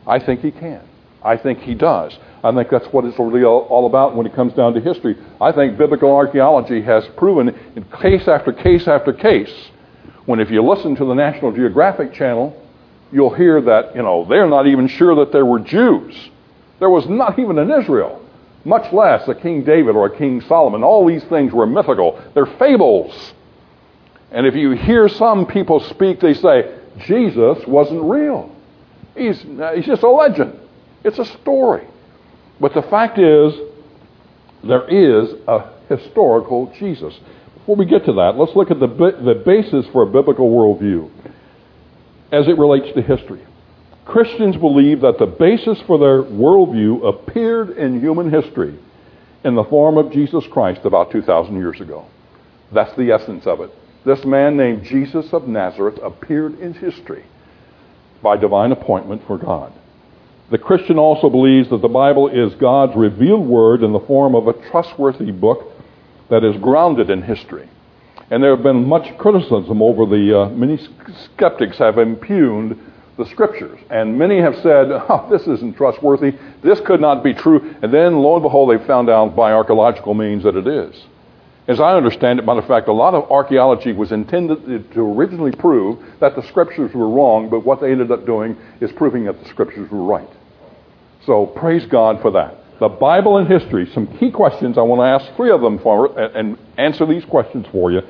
I 0.06 0.18
think 0.18 0.40
he 0.40 0.50
can. 0.50 0.86
I 1.22 1.36
think 1.36 1.60
he 1.60 1.74
does. 1.74 2.16
I 2.42 2.52
think 2.52 2.68
that's 2.70 2.86
what 2.86 3.04
it's 3.04 3.18
really 3.18 3.44
all 3.44 3.86
about 3.86 4.14
when 4.14 4.26
it 4.26 4.34
comes 4.34 4.52
down 4.54 4.74
to 4.74 4.80
history. 4.80 5.16
I 5.40 5.52
think 5.52 5.78
biblical 5.78 6.14
archaeology 6.14 6.82
has 6.82 7.06
proven 7.16 7.48
in 7.48 7.84
case 8.00 8.28
after 8.28 8.52
case 8.52 8.86
after 8.86 9.12
case, 9.12 9.52
when 10.26 10.40
if 10.40 10.50
you 10.50 10.62
listen 10.62 10.94
to 10.96 11.04
the 11.04 11.14
National 11.14 11.52
Geographic 11.52 12.12
Channel, 12.12 12.54
you'll 13.10 13.34
hear 13.34 13.60
that, 13.62 13.96
you 13.96 14.02
know, 14.02 14.24
they're 14.28 14.48
not 14.48 14.66
even 14.66 14.86
sure 14.86 15.16
that 15.16 15.32
there 15.32 15.46
were 15.46 15.58
Jews. 15.58 16.30
There 16.78 16.90
was 16.90 17.08
not 17.08 17.38
even 17.38 17.58
an 17.58 17.70
Israel, 17.70 18.17
much 18.68 18.92
less 18.92 19.26
a 19.26 19.34
King 19.34 19.64
David 19.64 19.96
or 19.96 20.06
a 20.06 20.16
King 20.16 20.40
Solomon. 20.42 20.84
All 20.84 21.06
these 21.06 21.24
things 21.24 21.52
were 21.52 21.66
mythical. 21.66 22.22
They're 22.34 22.46
fables. 22.46 23.32
And 24.30 24.46
if 24.46 24.54
you 24.54 24.72
hear 24.72 25.08
some 25.08 25.46
people 25.46 25.80
speak, 25.80 26.20
they 26.20 26.34
say, 26.34 26.78
Jesus 26.98 27.66
wasn't 27.66 28.02
real. 28.02 28.54
He's, 29.16 29.40
he's 29.74 29.86
just 29.86 30.02
a 30.02 30.10
legend. 30.10 30.58
It's 31.02 31.18
a 31.18 31.24
story. 31.24 31.86
But 32.60 32.74
the 32.74 32.82
fact 32.82 33.18
is, 33.18 33.54
there 34.62 34.86
is 34.88 35.34
a 35.46 35.70
historical 35.88 36.72
Jesus. 36.78 37.18
Before 37.54 37.76
we 37.76 37.86
get 37.86 38.04
to 38.04 38.12
that, 38.14 38.36
let's 38.36 38.54
look 38.54 38.70
at 38.70 38.80
the, 38.80 38.86
the 38.86 39.42
basis 39.44 39.86
for 39.92 40.02
a 40.02 40.06
biblical 40.06 40.50
worldview 40.50 41.10
as 42.30 42.46
it 42.48 42.58
relates 42.58 42.92
to 42.94 43.02
history. 43.02 43.44
Christians 44.08 44.56
believe 44.56 45.02
that 45.02 45.18
the 45.18 45.26
basis 45.26 45.78
for 45.86 45.98
their 45.98 46.22
worldview 46.22 47.06
appeared 47.06 47.76
in 47.76 48.00
human 48.00 48.30
history 48.30 48.78
in 49.44 49.54
the 49.54 49.64
form 49.64 49.98
of 49.98 50.10
Jesus 50.10 50.46
Christ 50.50 50.80
about 50.84 51.12
2,000 51.12 51.54
years 51.58 51.78
ago. 51.82 52.06
That's 52.72 52.96
the 52.96 53.12
essence 53.12 53.46
of 53.46 53.60
it. 53.60 53.70
This 54.06 54.24
man 54.24 54.56
named 54.56 54.84
Jesus 54.84 55.26
of 55.34 55.46
Nazareth 55.46 55.98
appeared 56.02 56.58
in 56.58 56.72
history 56.72 57.26
by 58.22 58.38
divine 58.38 58.72
appointment 58.72 59.26
for 59.26 59.36
God. 59.36 59.74
The 60.50 60.56
Christian 60.56 60.98
also 60.98 61.28
believes 61.28 61.68
that 61.68 61.82
the 61.82 61.88
Bible 61.88 62.28
is 62.28 62.54
God's 62.54 62.96
revealed 62.96 63.46
word 63.46 63.82
in 63.82 63.92
the 63.92 64.00
form 64.00 64.34
of 64.34 64.48
a 64.48 64.54
trustworthy 64.70 65.32
book 65.32 65.70
that 66.30 66.44
is 66.44 66.56
grounded 66.62 67.10
in 67.10 67.20
history. 67.20 67.68
And 68.30 68.42
there 68.42 68.56
have 68.56 68.64
been 68.64 68.88
much 68.88 69.18
criticism 69.18 69.82
over 69.82 70.06
the, 70.06 70.44
uh, 70.44 70.48
many 70.48 70.78
skeptics 71.34 71.76
have 71.76 71.98
impugned 71.98 72.87
the 73.18 73.26
scriptures. 73.26 73.78
And 73.90 74.16
many 74.16 74.40
have 74.40 74.54
said, 74.56 74.90
oh, 74.90 75.28
this 75.30 75.42
isn't 75.42 75.76
trustworthy. 75.76 76.32
This 76.62 76.80
could 76.80 77.00
not 77.00 77.22
be 77.22 77.34
true. 77.34 77.74
And 77.82 77.92
then, 77.92 78.16
lo 78.16 78.34
and 78.34 78.42
behold, 78.42 78.70
they 78.70 78.84
found 78.86 79.10
out 79.10 79.36
by 79.36 79.52
archaeological 79.52 80.14
means 80.14 80.44
that 80.44 80.56
it 80.56 80.66
is. 80.66 81.04
As 81.66 81.80
I 81.80 81.94
understand 81.94 82.38
it, 82.38 82.46
matter 82.46 82.60
of 82.60 82.66
fact, 82.66 82.88
a 82.88 82.92
lot 82.92 83.12
of 83.12 83.30
archaeology 83.30 83.92
was 83.92 84.10
intended 84.10 84.90
to 84.94 85.00
originally 85.00 85.52
prove 85.52 85.98
that 86.18 86.34
the 86.34 86.42
scriptures 86.44 86.94
were 86.94 87.10
wrong, 87.10 87.50
but 87.50 87.60
what 87.60 87.82
they 87.82 87.92
ended 87.92 88.10
up 88.10 88.24
doing 88.24 88.56
is 88.80 88.90
proving 88.92 89.24
that 89.24 89.42
the 89.42 89.48
scriptures 89.50 89.90
were 89.90 90.02
right. 90.02 90.30
So 91.26 91.44
praise 91.44 91.84
God 91.84 92.22
for 92.22 92.30
that. 92.30 92.56
The 92.78 92.88
Bible 92.88 93.36
and 93.36 93.46
history, 93.46 93.90
some 93.92 94.06
key 94.18 94.30
questions. 94.30 94.78
I 94.78 94.82
want 94.82 95.00
to 95.00 95.04
ask 95.04 95.36
three 95.36 95.50
of 95.50 95.60
them 95.60 95.78
for 95.80 96.18
and 96.18 96.56
answer 96.78 97.04
these 97.04 97.24
questions 97.26 97.66
for 97.70 97.92
you. 97.92 98.00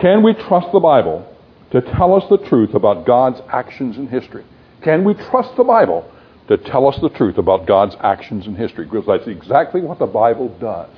Can 0.00 0.24
we 0.24 0.32
trust 0.32 0.72
the 0.72 0.80
Bible 0.80 1.24
to 1.70 1.80
tell 1.80 2.14
us 2.14 2.24
the 2.30 2.38
truth 2.38 2.74
about 2.74 3.06
God's 3.06 3.40
actions 3.48 3.96
in 3.96 4.08
history? 4.08 4.44
Can 4.82 5.04
we 5.04 5.14
trust 5.14 5.56
the 5.56 5.64
Bible 5.64 6.10
to 6.48 6.56
tell 6.56 6.86
us 6.86 6.98
the 7.00 7.10
truth 7.10 7.38
about 7.38 7.66
God's 7.66 7.96
actions 8.00 8.46
in 8.46 8.54
history? 8.54 8.86
Because 8.86 9.06
that's 9.06 9.26
exactly 9.26 9.80
what 9.80 9.98
the 9.98 10.06
Bible 10.06 10.48
does. 10.58 10.90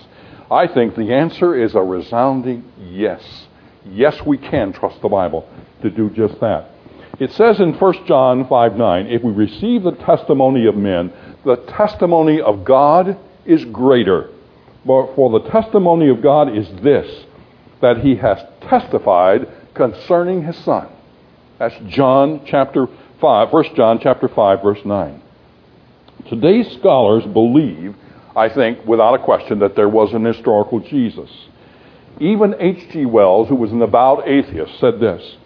I 0.50 0.66
think 0.66 0.96
the 0.96 1.12
answer 1.12 1.54
is 1.54 1.74
a 1.74 1.80
resounding 1.80 2.64
yes. 2.78 3.46
Yes, 3.84 4.20
we 4.26 4.36
can 4.36 4.72
trust 4.72 5.00
the 5.00 5.08
Bible 5.08 5.48
to 5.82 5.90
do 5.90 6.10
just 6.10 6.38
that. 6.40 6.70
It 7.18 7.32
says 7.32 7.60
in 7.60 7.74
1 7.74 8.06
John 8.06 8.48
5 8.48 8.76
9, 8.76 9.06
if 9.06 9.22
we 9.22 9.32
receive 9.32 9.82
the 9.82 9.92
testimony 9.92 10.66
of 10.66 10.76
men, 10.76 11.12
the 11.44 11.56
testimony 11.56 12.40
of 12.40 12.64
God 12.64 13.18
is 13.44 13.64
greater. 13.66 14.30
For 14.84 15.38
the 15.38 15.50
testimony 15.50 16.08
of 16.08 16.22
God 16.22 16.56
is 16.56 16.68
this, 16.82 17.26
that 17.80 17.98
he 17.98 18.16
has 18.16 18.38
testified 18.62 19.46
concerning 19.74 20.42
his 20.42 20.56
son. 20.64 20.88
That's 21.58 21.74
John 21.88 22.42
chapter 22.46 22.86
5, 23.20 23.52
1 23.52 23.64
John 23.76 23.98
chapter 24.02 24.28
5, 24.28 24.62
verse 24.62 24.84
9. 24.84 25.22
Today's 26.28 26.70
scholars 26.78 27.24
believe, 27.24 27.94
I 28.36 28.48
think, 28.48 28.86
without 28.86 29.14
a 29.14 29.24
question, 29.24 29.58
that 29.60 29.76
there 29.76 29.88
was 29.88 30.12
an 30.12 30.24
historical 30.24 30.80
Jesus. 30.80 31.30
Even 32.18 32.54
H.G. 32.58 33.06
Wells, 33.06 33.48
who 33.48 33.56
was 33.56 33.72
an 33.72 33.82
avowed 33.82 34.26
atheist, 34.26 34.78
said 34.78 35.00
this. 35.00 35.36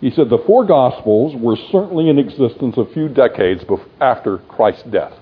He 0.00 0.10
said 0.10 0.30
the 0.30 0.38
four 0.46 0.64
Gospels 0.64 1.34
were 1.36 1.56
certainly 1.70 2.08
in 2.08 2.18
existence 2.18 2.76
a 2.76 2.86
few 2.92 3.08
decades 3.08 3.64
after 4.00 4.38
Christ's 4.38 4.84
death. 4.84 5.14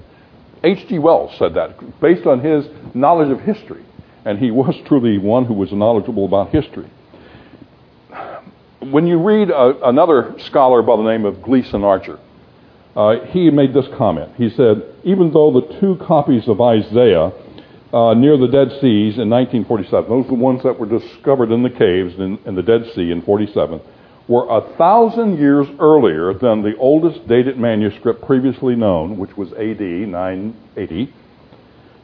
H.G. 0.62 0.98
Wells 0.98 1.36
said 1.38 1.54
that 1.54 2.00
based 2.00 2.26
on 2.26 2.40
his 2.40 2.66
knowledge 2.94 3.30
of 3.30 3.40
history, 3.40 3.84
and 4.24 4.38
he 4.38 4.50
was 4.50 4.74
truly 4.86 5.18
one 5.18 5.44
who 5.44 5.54
was 5.54 5.72
knowledgeable 5.72 6.26
about 6.26 6.50
history. 6.50 6.90
When 8.90 9.08
you 9.08 9.18
read 9.18 9.50
a, 9.50 9.88
another 9.88 10.36
scholar 10.38 10.80
by 10.80 10.96
the 10.96 11.02
name 11.02 11.24
of 11.24 11.42
Gleason 11.42 11.82
Archer, 11.82 12.20
uh, 12.94 13.24
he 13.26 13.50
made 13.50 13.74
this 13.74 13.86
comment. 13.96 14.32
He 14.36 14.48
said, 14.50 14.82
even 15.02 15.32
though 15.32 15.50
the 15.50 15.80
two 15.80 15.96
copies 16.06 16.46
of 16.46 16.60
Isaiah 16.60 17.32
uh, 17.92 18.14
near 18.14 18.36
the 18.36 18.46
Dead 18.46 18.70
Seas 18.80 19.18
in 19.18 19.28
1947, 19.28 20.08
those 20.08 20.26
are 20.26 20.28
the 20.28 20.34
ones 20.34 20.62
that 20.62 20.78
were 20.78 20.86
discovered 20.86 21.50
in 21.50 21.64
the 21.64 21.70
caves 21.70 22.14
in, 22.18 22.38
in 22.46 22.54
the 22.54 22.62
Dead 22.62 22.84
Sea 22.94 23.10
in 23.10 23.22
47, 23.22 23.80
were 24.28 24.46
a 24.48 24.76
thousand 24.76 25.38
years 25.38 25.66
earlier 25.80 26.32
than 26.34 26.62
the 26.62 26.76
oldest 26.76 27.26
dated 27.26 27.58
manuscript 27.58 28.24
previously 28.24 28.76
known, 28.76 29.16
which 29.16 29.36
was 29.36 29.52
AD 29.54 29.80
980. 29.80 31.12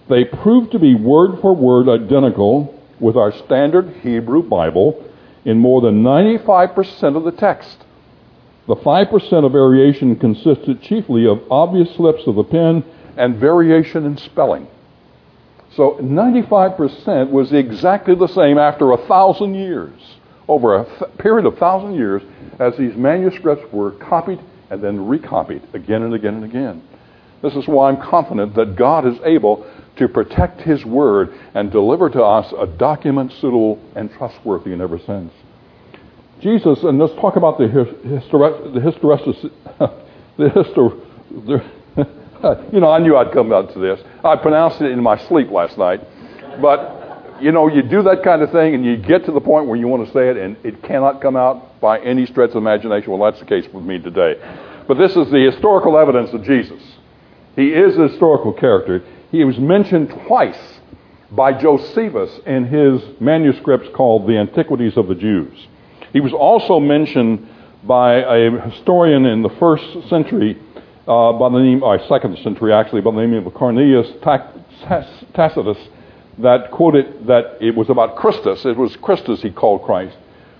They 0.08 0.24
proved 0.24 0.72
to 0.72 0.80
be 0.80 0.94
word 0.96 1.40
for 1.40 1.54
word 1.54 1.88
identical 1.88 2.76
with 2.98 3.16
our 3.16 3.30
standard 3.30 3.88
Hebrew 4.02 4.42
Bible 4.42 5.08
in 5.44 5.58
more 5.58 5.80
than 5.80 6.02
95% 6.02 7.16
of 7.16 7.24
the 7.24 7.32
text. 7.32 7.84
The 8.68 8.76
5% 8.76 9.44
of 9.44 9.52
variation 9.52 10.16
consisted 10.16 10.82
chiefly 10.82 11.26
of 11.26 11.42
obvious 11.50 11.94
slips 11.96 12.26
of 12.26 12.36
the 12.36 12.44
pen 12.44 12.84
and 13.16 13.36
variation 13.36 14.06
in 14.06 14.16
spelling. 14.16 14.68
So 15.74 15.92
95% 16.00 17.30
was 17.30 17.52
exactly 17.52 18.14
the 18.14 18.28
same 18.28 18.58
after 18.58 18.92
a 18.92 19.06
thousand 19.06 19.54
years 19.54 19.92
over 20.46 20.80
a 20.80 20.84
th- 20.84 21.18
period 21.18 21.46
of 21.46 21.58
thousand 21.58 21.94
years 21.94 22.22
as 22.58 22.76
these 22.76 22.94
manuscripts 22.94 23.72
were 23.72 23.92
copied 23.92 24.40
and 24.70 24.82
then 24.82 25.06
recopied 25.06 25.62
again 25.74 26.02
and 26.02 26.14
again 26.14 26.34
and 26.34 26.44
again. 26.44 26.82
This 27.42 27.54
is 27.54 27.66
why 27.66 27.88
I'm 27.88 28.00
confident 28.00 28.54
that 28.54 28.76
God 28.76 29.06
is 29.06 29.18
able 29.24 29.66
to 29.96 30.08
protect 30.08 30.62
His 30.62 30.84
Word 30.84 31.38
and 31.54 31.70
deliver 31.70 32.08
to 32.10 32.22
us 32.22 32.52
a 32.58 32.66
document 32.66 33.32
suitable 33.32 33.78
and 33.94 34.10
trustworthy 34.12 34.72
in 34.72 34.80
every 34.80 35.00
sense. 35.00 35.32
Jesus, 36.40 36.82
and 36.82 36.98
let's 36.98 37.14
talk 37.14 37.36
about 37.36 37.58
the 37.58 37.64
hysteresis, 37.64 38.74
the 38.74 38.80
hysteresis, 38.80 39.50
the 40.36 40.48
the, 41.46 42.66
you 42.72 42.80
know, 42.80 42.90
I 42.90 42.98
knew 42.98 43.16
I'd 43.16 43.32
come 43.32 43.52
out 43.52 43.72
to 43.74 43.78
this. 43.78 44.00
I 44.24 44.36
pronounced 44.36 44.80
it 44.80 44.90
in 44.90 45.02
my 45.02 45.18
sleep 45.28 45.50
last 45.50 45.78
night, 45.78 46.00
but 46.60 47.40
you 47.40 47.50
know, 47.50 47.68
you 47.68 47.82
do 47.82 48.02
that 48.04 48.22
kind 48.22 48.42
of 48.42 48.52
thing 48.52 48.74
and 48.74 48.84
you 48.84 48.96
get 48.96 49.24
to 49.26 49.32
the 49.32 49.40
point 49.40 49.66
where 49.66 49.76
you 49.76 49.88
want 49.88 50.06
to 50.06 50.12
say 50.12 50.30
it 50.30 50.36
and 50.36 50.56
it 50.64 50.82
cannot 50.82 51.20
come 51.20 51.36
out 51.36 51.80
by 51.80 51.98
any 52.00 52.24
stretch 52.26 52.50
of 52.50 52.56
imagination. 52.56 53.10
Well, 53.10 53.30
that's 53.30 53.40
the 53.40 53.46
case 53.46 53.66
with 53.72 53.84
me 53.84 53.98
today. 53.98 54.34
But 54.86 54.98
this 54.98 55.16
is 55.16 55.30
the 55.30 55.50
historical 55.50 55.98
evidence 55.98 56.32
of 56.32 56.44
Jesus. 56.44 56.80
He 57.56 57.68
is 57.68 57.98
a 57.98 58.08
historical 58.08 58.52
character. 58.52 59.04
He 59.32 59.44
was 59.44 59.58
mentioned 59.58 60.10
twice 60.26 60.80
by 61.30 61.54
Josephus 61.54 62.38
in 62.44 62.66
his 62.66 63.02
manuscripts 63.18 63.88
called 63.94 64.28
The 64.28 64.36
Antiquities 64.36 64.98
of 64.98 65.08
the 65.08 65.14
Jews. 65.14 65.68
He 66.12 66.20
was 66.20 66.34
also 66.34 66.78
mentioned 66.78 67.48
by 67.82 68.16
a 68.16 68.50
historian 68.68 69.24
in 69.24 69.40
the 69.40 69.48
first 69.58 70.10
century 70.10 70.60
uh, 71.08 71.32
by 71.32 71.48
the 71.48 71.58
name, 71.58 71.82
or 71.82 71.98
second 72.08 72.38
century 72.40 72.74
actually, 72.74 73.00
by 73.00 73.10
the 73.10 73.26
name 73.26 73.46
of 73.46 73.54
Cornelius 73.54 74.06
Tacitus 74.22 75.78
that 76.38 76.70
quoted 76.70 77.26
that 77.26 77.56
it 77.58 77.74
was 77.74 77.88
about 77.88 78.16
Christus. 78.16 78.66
It 78.66 78.76
was 78.76 78.94
Christus 78.96 79.40
he 79.40 79.50
called 79.50 79.82
Christ, 79.84 80.16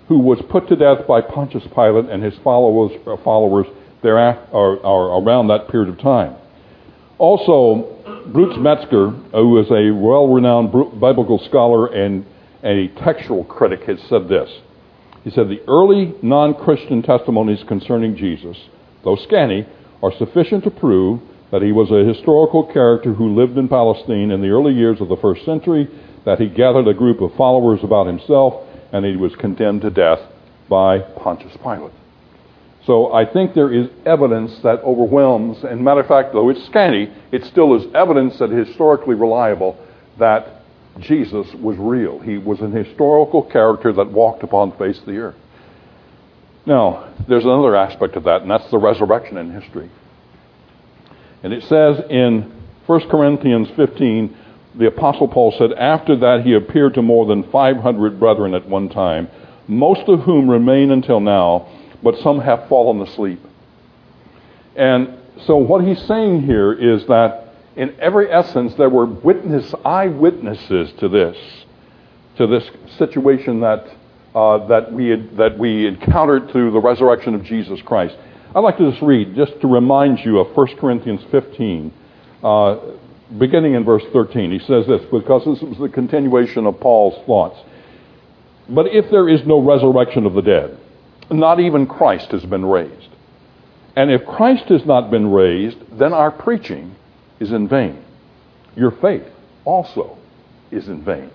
who 0.08 0.18
was 0.18 0.40
put 0.48 0.66
to 0.68 0.76
death 0.76 1.06
by 1.06 1.20
Pontius 1.20 1.64
Pilate 1.74 2.06
and 2.06 2.22
his 2.22 2.36
followers, 2.38 2.92
uh, 3.06 3.18
followers 3.22 3.66
thereafter, 4.02 4.50
or, 4.50 4.76
or 4.78 5.22
around 5.22 5.48
that 5.48 5.68
period 5.68 5.90
of 5.90 5.98
time. 5.98 6.36
Also, 7.22 8.24
Bruce 8.32 8.56
Metzger, 8.58 9.10
who 9.10 9.60
is 9.60 9.70
a 9.70 9.92
well-renowned 9.94 10.72
biblical 10.72 11.38
scholar 11.48 11.86
and 11.86 12.26
a 12.64 12.88
textual 13.04 13.44
critic, 13.44 13.84
has 13.84 14.00
said 14.08 14.28
this. 14.28 14.50
He 15.22 15.30
said, 15.30 15.48
The 15.48 15.62
early 15.68 16.14
non-Christian 16.20 17.00
testimonies 17.02 17.62
concerning 17.68 18.16
Jesus, 18.16 18.56
though 19.04 19.14
scanty, 19.14 19.68
are 20.02 20.10
sufficient 20.18 20.64
to 20.64 20.70
prove 20.72 21.20
that 21.52 21.62
he 21.62 21.70
was 21.70 21.92
a 21.92 22.12
historical 22.12 22.66
character 22.72 23.12
who 23.12 23.36
lived 23.36 23.56
in 23.56 23.68
Palestine 23.68 24.32
in 24.32 24.42
the 24.42 24.48
early 24.48 24.74
years 24.74 25.00
of 25.00 25.08
the 25.08 25.16
first 25.18 25.44
century, 25.44 25.86
that 26.24 26.40
he 26.40 26.48
gathered 26.48 26.88
a 26.88 26.94
group 26.94 27.20
of 27.20 27.32
followers 27.36 27.78
about 27.84 28.08
himself, 28.08 28.68
and 28.92 29.04
he 29.04 29.14
was 29.14 29.32
condemned 29.36 29.82
to 29.82 29.90
death 29.90 30.18
by 30.68 30.98
Pontius 30.98 31.56
Pilate. 31.62 32.01
So 32.86 33.12
I 33.12 33.24
think 33.30 33.54
there 33.54 33.72
is 33.72 33.88
evidence 34.04 34.58
that 34.62 34.80
overwhelms, 34.80 35.62
and 35.62 35.84
matter 35.84 36.00
of 36.00 36.08
fact, 36.08 36.32
though 36.32 36.48
it's 36.48 36.64
scanty, 36.66 37.12
it 37.30 37.44
still 37.44 37.76
is 37.76 37.86
evidence 37.94 38.38
that 38.38 38.50
is 38.50 38.68
historically 38.68 39.14
reliable 39.14 39.78
that 40.18 40.62
Jesus 40.98 41.46
was 41.54 41.76
real. 41.78 42.18
He 42.18 42.38
was 42.38 42.60
an 42.60 42.72
historical 42.72 43.42
character 43.42 43.92
that 43.92 44.10
walked 44.10 44.42
upon 44.42 44.70
the 44.70 44.76
face 44.76 44.98
of 44.98 45.06
the 45.06 45.18
earth. 45.18 45.36
Now, 46.66 47.12
there's 47.28 47.44
another 47.44 47.76
aspect 47.76 48.16
of 48.16 48.24
that, 48.24 48.42
and 48.42 48.50
that's 48.50 48.70
the 48.70 48.78
resurrection 48.78 49.36
in 49.36 49.52
history. 49.52 49.90
And 51.42 51.52
it 51.52 51.62
says 51.64 52.04
in 52.10 52.52
1 52.86 53.08
Corinthians 53.08 53.68
15, 53.76 54.36
the 54.74 54.86
Apostle 54.86 55.28
Paul 55.28 55.54
said, 55.56 55.72
After 55.72 56.16
that 56.16 56.42
he 56.44 56.54
appeared 56.54 56.94
to 56.94 57.02
more 57.02 57.26
than 57.26 57.50
500 57.50 58.18
brethren 58.18 58.54
at 58.54 58.68
one 58.68 58.88
time, 58.88 59.28
most 59.68 60.08
of 60.08 60.20
whom 60.20 60.50
remain 60.50 60.90
until 60.90 61.20
now, 61.20 61.68
but 62.02 62.18
some 62.18 62.40
have 62.40 62.68
fallen 62.68 63.00
asleep. 63.00 63.40
And 64.76 65.18
so 65.46 65.56
what 65.56 65.84
he's 65.84 66.00
saying 66.02 66.42
here 66.42 66.72
is 66.72 67.06
that 67.06 67.54
in 67.76 67.94
every 68.00 68.30
essence 68.30 68.74
there 68.74 68.90
were 68.90 69.06
witness 69.06 69.74
eyewitnesses 69.84 70.92
to 70.98 71.08
this, 71.08 71.36
to 72.36 72.46
this 72.46 72.68
situation 72.96 73.60
that 73.60 73.86
uh, 74.34 74.66
that 74.66 74.90
we 74.92 75.08
had, 75.08 75.36
that 75.36 75.58
we 75.58 75.86
encountered 75.86 76.50
through 76.50 76.70
the 76.70 76.80
resurrection 76.80 77.34
of 77.34 77.44
Jesus 77.44 77.80
Christ. 77.82 78.16
I'd 78.54 78.60
like 78.60 78.78
to 78.78 78.90
just 78.90 79.02
read, 79.02 79.34
just 79.34 79.60
to 79.60 79.66
remind 79.66 80.20
you 80.20 80.38
of 80.38 80.56
1 80.56 80.76
Corinthians 80.76 81.22
15, 81.30 81.92
uh, 82.42 82.78
beginning 83.38 83.74
in 83.74 83.84
verse 83.84 84.04
13. 84.12 84.50
He 84.50 84.58
says 84.58 84.86
this 84.86 85.02
because 85.10 85.44
this 85.44 85.60
was 85.60 85.78
the 85.78 85.88
continuation 85.88 86.66
of 86.66 86.80
Paul's 86.80 87.22
thoughts. 87.26 87.58
But 88.68 88.86
if 88.88 89.10
there 89.10 89.28
is 89.28 89.44
no 89.46 89.60
resurrection 89.60 90.26
of 90.26 90.34
the 90.34 90.42
dead, 90.42 90.78
not 91.32 91.60
even 91.60 91.86
Christ 91.86 92.30
has 92.32 92.44
been 92.44 92.64
raised. 92.64 93.08
And 93.96 94.10
if 94.10 94.24
Christ 94.24 94.64
has 94.68 94.86
not 94.86 95.10
been 95.10 95.30
raised, 95.30 95.78
then 95.98 96.12
our 96.12 96.30
preaching 96.30 96.96
is 97.40 97.52
in 97.52 97.68
vain. 97.68 98.02
Your 98.74 98.90
faith 98.90 99.26
also 99.64 100.18
is 100.70 100.88
in 100.88 101.04
vain. 101.04 101.30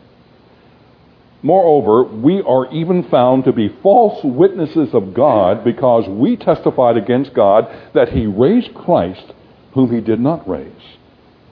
Moreover, 1.44 2.04
we 2.04 2.42
are 2.42 2.72
even 2.74 3.04
found 3.10 3.46
to 3.46 3.54
be 3.54 3.70
false 3.84 4.24
witnesses 4.24 4.90
of 4.94 5.14
God 5.14 5.64
because 5.64 6.10
we 6.10 6.36
testified 6.36 6.98
against 6.98 7.34
God 7.34 7.68
that 7.94 8.10
he 8.10 8.26
raised 8.26 8.74
Christ 8.74 9.34
whom 9.74 9.94
he 9.94 10.02
did 10.02 10.20
not 10.20 10.50
raise, 10.50 10.98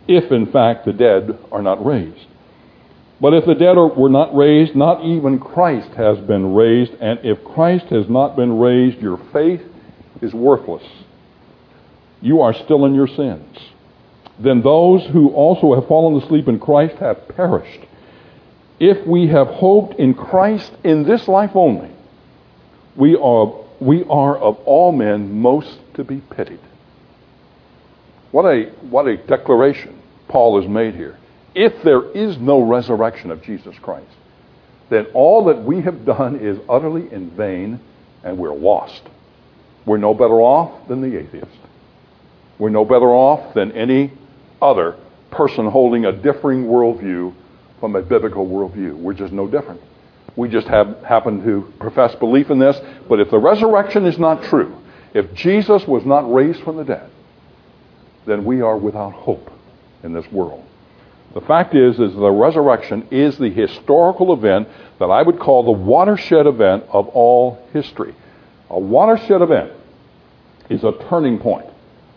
if 0.07 0.31
in 0.31 0.51
fact 0.51 0.85
the 0.85 0.93
dead 0.93 1.37
are 1.51 1.61
not 1.61 1.85
raised. 1.85 2.27
But 3.20 3.34
if 3.34 3.45
the 3.45 3.55
dead 3.55 3.78
are, 3.78 3.88
were 3.88 4.09
not 4.09 4.36
raised, 4.36 4.76
not 4.76 5.03
even 5.05 5.39
Christ 5.39 5.91
has 5.91 6.20
been 6.20 6.53
raised, 6.53 6.93
and 6.99 7.20
if 7.24 7.43
Christ 7.43 7.86
has 7.88 8.09
not 8.09 8.36
been 8.36 8.59
raised, 8.59 8.99
your 8.99 9.18
faith 9.32 9.61
is 10.22 10.34
worthless. 10.34 10.84
You 12.22 12.41
are 12.41 12.53
still 12.53 12.86
in 12.86 12.93
your 12.93 13.07
sins. 13.07 13.57
Then 14.38 14.61
those 14.61 15.05
who 15.07 15.30
also 15.30 15.76
have 15.76 15.88
fallen 15.88 16.22
asleep 16.22 16.47
in 16.47 16.59
Christ 16.59 16.95
have 16.97 17.28
perished 17.30 17.86
if 18.80 19.05
we 19.07 19.28
have 19.28 19.47
hoped 19.47 19.99
in 19.99 20.13
Christ 20.13 20.72
in 20.84 21.03
this 21.03 21.28
life 21.28 21.51
only, 21.55 21.91
we 22.95 23.16
are, 23.16 23.53
we 23.80 24.03
are 24.05 24.38
of 24.38 24.59
all 24.66 24.91
men 24.91 25.39
most 25.39 25.80
to 25.95 26.03
be 26.03 26.22
pitied. 26.36 26.59
What 28.32 28.43
a, 28.43 28.66
what 28.82 29.07
a 29.07 29.18
declaration 29.18 30.01
Paul 30.28 30.59
has 30.61 30.70
made 30.70 30.95
here. 30.95 31.18
If 31.55 31.83
there 31.83 32.11
is 32.11 32.37
no 32.37 32.61
resurrection 32.61 33.31
of 33.31 33.41
Jesus 33.41 33.75
Christ, 33.79 34.11
then 34.89 35.05
all 35.13 35.45
that 35.45 35.63
we 35.63 35.81
have 35.81 36.05
done 36.05 36.35
is 36.35 36.59
utterly 36.69 37.11
in 37.11 37.31
vain 37.31 37.79
and 38.23 38.37
we're 38.37 38.53
lost. 38.53 39.01
We're 39.85 39.97
no 39.97 40.13
better 40.13 40.41
off 40.41 40.87
than 40.87 41.01
the 41.01 41.17
atheist. 41.17 41.57
We're 42.59 42.69
no 42.69 42.85
better 42.85 43.07
off 43.07 43.53
than 43.53 43.71
any 43.71 44.11
other 44.61 44.97
person 45.31 45.67
holding 45.67 46.05
a 46.05 46.11
differing 46.11 46.65
worldview 46.65 47.33
from 47.79 47.95
a 47.95 48.01
biblical 48.01 48.47
worldview. 48.47 48.95
We're 48.95 49.13
just 49.13 49.33
no 49.33 49.47
different. 49.47 49.81
We 50.35 50.49
just 50.49 50.67
have, 50.67 51.01
happen 51.03 51.43
to 51.45 51.73
profess 51.79 52.15
belief 52.15 52.49
in 52.49 52.59
this. 52.59 52.79
But 53.07 53.19
if 53.19 53.29
the 53.31 53.37
resurrection 53.37 54.05
is 54.05 54.17
not 54.17 54.43
true, 54.43 54.75
if 55.13 55.33
Jesus 55.33 55.87
was 55.87 56.05
not 56.05 56.31
raised 56.31 56.61
from 56.63 56.77
the 56.77 56.83
dead, 56.83 57.09
then 58.25 58.43
we 58.43 58.61
are 58.61 58.77
without 58.77 59.13
hope 59.13 59.51
in 60.03 60.13
this 60.13 60.29
world. 60.31 60.65
The 61.34 61.41
fact 61.41 61.76
is, 61.76 61.99
is 61.99 62.13
the 62.13 62.32
resurrection 62.32 63.07
is 63.11 63.38
the 63.38 63.49
historical 63.49 64.34
event 64.34 64.69
that 64.99 65.05
I 65.05 65.21
would 65.21 65.39
call 65.39 65.63
the 65.63 65.71
watershed 65.71 66.47
event 66.47 66.86
of 66.89 67.09
all 67.09 67.67
history. 67.73 68.15
A 68.69 68.80
watershed 68.80 69.41
event 69.41 69.73
is 70.69 70.84
a 70.84 70.93
turning 71.09 71.38
point, 71.39 71.65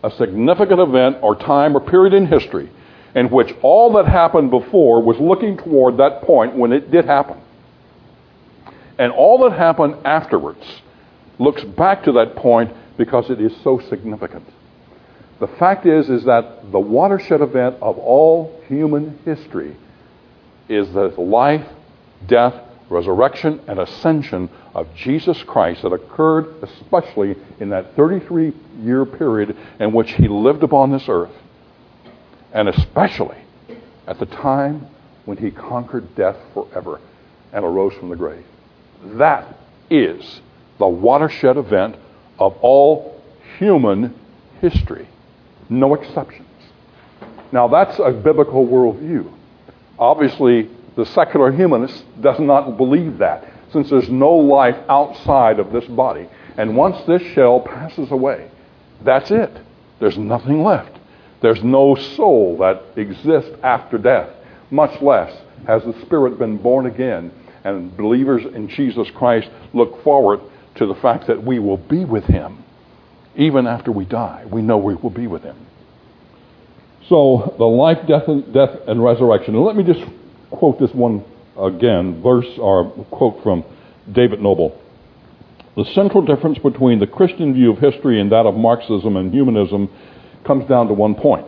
a 0.05 0.11
significant 0.11 0.81
event 0.81 1.19
or 1.23 1.35
time 1.35 1.77
or 1.77 1.81
period 1.81 2.15
in 2.15 2.27
history 2.27 2.71
in 3.15 3.29
which 3.31 3.55
all 3.63 3.93
that 3.95 4.07
happened 4.07 4.51
before 4.51 5.03
was 5.03 5.19
looking 5.19 5.57
toward 5.57 5.97
that 5.97 6.23
point 6.23 6.55
when 6.55 6.73
it 6.73 6.91
did 6.91 7.05
happen. 7.05 7.37
And 8.99 9.13
all 9.13 9.39
that 9.49 9.57
happened 9.57 9.97
afterwards 10.05 10.65
looks 11.39 11.65
back 11.65 12.05
to 12.05 12.13
that 12.13 12.37
point 12.37 12.73
because 12.97 13.31
it 13.31 13.41
is 13.41 13.53
so 13.63 13.81
significant. 13.89 14.45
The 15.41 15.47
fact 15.47 15.87
is 15.87 16.11
is 16.11 16.25
that 16.25 16.73
the 16.73 16.81
watershed 16.81 17.41
event 17.41 17.77
of 17.81 17.99
all 17.99 18.61
human 18.67 19.19
history 19.25 19.77
is 20.69 20.93
the 20.93 21.09
life, 21.17 21.67
death, 22.27 22.55
resurrection, 22.91 23.61
and 23.69 23.79
ascension 23.79 24.51
of 24.75 24.93
Jesus 24.95 25.43
Christ 25.45 25.83
that 25.83 25.93
occurred 25.93 26.47
especially 26.63 27.37
in 27.61 27.69
that 27.71 27.95
33 27.95 28.53
year 28.81 29.05
period 29.05 29.57
in 29.79 29.93
which 29.93 30.13
he 30.13 30.27
lived 30.27 30.63
upon 30.63 30.91
this 30.91 31.09
earth 31.09 31.33
and 32.53 32.69
especially 32.69 33.39
at 34.07 34.19
the 34.19 34.27
time 34.27 34.87
when 35.25 35.37
he 35.37 35.51
conquered 35.51 36.15
death 36.15 36.37
forever 36.55 37.01
and 37.53 37.65
arose 37.65 37.93
from 37.95 38.09
the 38.09 38.17
grave. 38.17 38.45
That 39.05 39.57
is 39.91 40.41
the 40.79 40.89
watershed 40.89 41.57
event 41.57 41.97
of 42.39 42.57
all 42.61 43.23
human 43.59 44.19
history. 44.61 45.07
No 45.69 45.95
exceptions. 45.95 46.49
Now, 47.53 47.69
that's 47.69 47.99
a 47.99 48.11
biblical 48.11 48.67
worldview. 48.67 49.33
Obviously, 49.99 50.69
the 50.97 51.07
secular 51.07 51.51
humanist 51.51 52.05
does 52.21 52.39
not 52.39 52.77
believe 52.77 53.19
that, 53.19 53.53
since 53.73 53.91
there's 53.91 54.09
no 54.09 54.33
life 54.33 54.77
outside 54.89 55.59
of 55.59 55.73
this 55.73 55.85
body. 55.87 56.29
And 56.57 56.77
once 56.77 56.97
this 57.07 57.23
shell 57.35 57.61
passes 57.61 58.11
away, 58.11 58.51
that's 59.03 59.31
it. 59.31 59.51
There's 60.01 60.19
nothing 60.19 60.63
left. 60.63 60.99
There's 61.41 61.63
no 61.63 61.95
soul 61.95 62.59
that 62.59 62.83
exists 62.97 63.51
after 63.63 63.97
death, 63.97 64.31
much 64.71 65.01
less 65.01 65.37
has 65.67 65.83
the 65.85 65.99
Spirit 66.03 66.39
been 66.39 66.57
born 66.57 66.87
again. 66.87 67.33
And 67.65 67.97
believers 67.97 68.45
in 68.45 68.69
Jesus 68.69 69.11
Christ 69.11 69.49
look 69.73 70.03
forward 70.03 70.41
to 70.77 70.87
the 70.87 70.95
fact 70.97 71.27
that 71.27 71.43
we 71.43 71.59
will 71.59 71.77
be 71.77 72.05
with 72.05 72.25
Him. 72.25 72.65
Even 73.39 73.69
after 73.69 73.93
we 73.93 74.05
die, 74.05 74.45
we 74.53 74.63
know 74.63 74.77
we 74.77 74.97
will 74.97 75.11
be 75.11 75.29
with 75.29 75.45
Him. 75.45 75.57
So, 77.09 77.55
the 77.57 77.65
life, 77.65 77.99
death, 78.07 78.25
and, 78.27 78.53
death, 78.53 78.71
and 78.87 79.03
resurrection. 79.03 79.55
And 79.55 79.65
let 79.65 79.77
me 79.77 79.85
just 79.85 80.01
quote 80.51 80.79
this 80.79 80.91
one 80.93 81.25
again, 81.57 82.21
verse 82.21 82.49
or 82.59 82.91
quote 83.11 83.43
from 83.43 83.65
David 84.13 84.41
Noebel. 84.41 84.79
The 85.77 85.85
central 85.95 86.27
difference 86.27 86.59
between 86.59 86.99
the 86.99 87.07
Christian 87.07 87.55
view 87.55 87.73
of 87.73 87.79
history 87.79 88.21
and 88.21 88.33
that 88.33 88.45
of 88.45 88.57
Marxism 88.57 89.17
and 89.17 89.33
humanism 89.33 89.89
comes 90.45 90.69
down 90.69 90.89
to 90.89 90.95
one 90.95 91.15
point. 91.15 91.47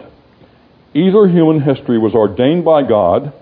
Either 0.94 1.26
human 1.26 1.60
history 1.60 1.98
was 1.98 2.14
ordained 2.14 2.64
by 2.64 2.82
God 2.88 3.32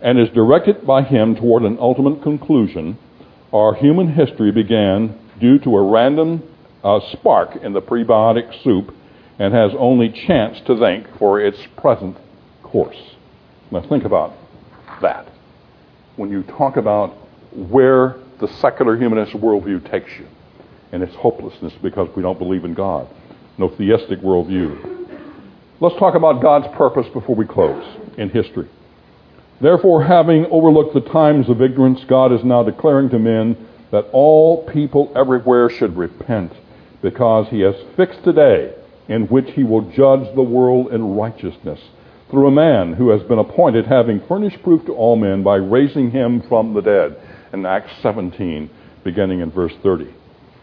and 0.00 0.18
is 0.18 0.30
directed 0.30 0.86
by 0.86 1.02
Him 1.02 1.36
toward 1.36 1.62
an 1.62 1.76
ultimate 1.78 2.22
conclusion, 2.22 2.98
or 3.50 3.74
human 3.74 4.14
history 4.14 4.50
began 4.50 5.18
due 5.38 5.58
to 5.58 5.76
a 5.76 5.90
random 5.90 6.42
uh, 6.82 7.00
spark 7.12 7.56
in 7.56 7.72
the 7.72 7.82
prebiotic 7.82 8.62
soup 8.62 8.94
and 9.38 9.54
has 9.54 9.72
only 9.78 10.10
chance 10.10 10.60
to 10.66 10.78
thank 10.78 11.06
for 11.18 11.40
its 11.40 11.58
present 11.76 12.16
course. 12.62 12.98
Now 13.70 13.82
think 13.88 14.04
about 14.04 14.34
that. 15.00 15.28
When 16.16 16.30
you 16.30 16.42
talk 16.42 16.76
about 16.76 17.16
where 17.52 18.16
the 18.38 18.48
secular 18.48 18.96
humanist 18.96 19.32
worldview 19.32 19.90
takes 19.90 20.10
you 20.18 20.26
and 20.90 21.02
its 21.02 21.14
hopelessness 21.14 21.72
because 21.82 22.08
we 22.14 22.22
don't 22.22 22.38
believe 22.38 22.64
in 22.64 22.74
God 22.74 23.08
no 23.58 23.68
theistic 23.68 24.20
worldview. 24.20 25.06
Let's 25.80 25.96
talk 25.96 26.14
about 26.14 26.40
God's 26.40 26.68
purpose 26.76 27.06
before 27.12 27.34
we 27.34 27.46
close 27.46 27.84
in 28.16 28.30
history. 28.30 28.68
Therefore, 29.60 30.04
having 30.04 30.46
overlooked 30.46 30.94
the 30.94 31.00
times 31.00 31.48
of 31.48 31.60
ignorance, 31.60 32.04
God 32.04 32.32
is 32.32 32.42
now 32.44 32.62
declaring 32.62 33.10
to 33.10 33.18
men 33.18 33.56
that 33.90 34.08
all 34.12 34.64
people 34.66 35.12
everywhere 35.14 35.68
should 35.68 35.96
repent, 35.96 36.52
because 37.02 37.48
he 37.48 37.60
has 37.60 37.74
fixed 37.96 38.26
a 38.26 38.32
day 38.32 38.74
in 39.08 39.26
which 39.26 39.50
he 39.50 39.64
will 39.64 39.82
judge 39.90 40.32
the 40.34 40.42
world 40.42 40.92
in 40.92 41.16
righteousness 41.16 41.80
through 42.30 42.46
a 42.46 42.50
man 42.50 42.94
who 42.94 43.10
has 43.10 43.22
been 43.24 43.38
appointed, 43.38 43.84
having 43.84 44.20
furnished 44.26 44.62
proof 44.62 44.84
to 44.86 44.94
all 44.94 45.16
men 45.16 45.42
by 45.42 45.56
raising 45.56 46.10
him 46.10 46.40
from 46.48 46.72
the 46.72 46.80
dead. 46.80 47.14
In 47.52 47.66
Acts 47.66 47.92
17, 48.00 48.70
beginning 49.04 49.40
in 49.40 49.50
verse 49.50 49.74
30. 49.82 50.08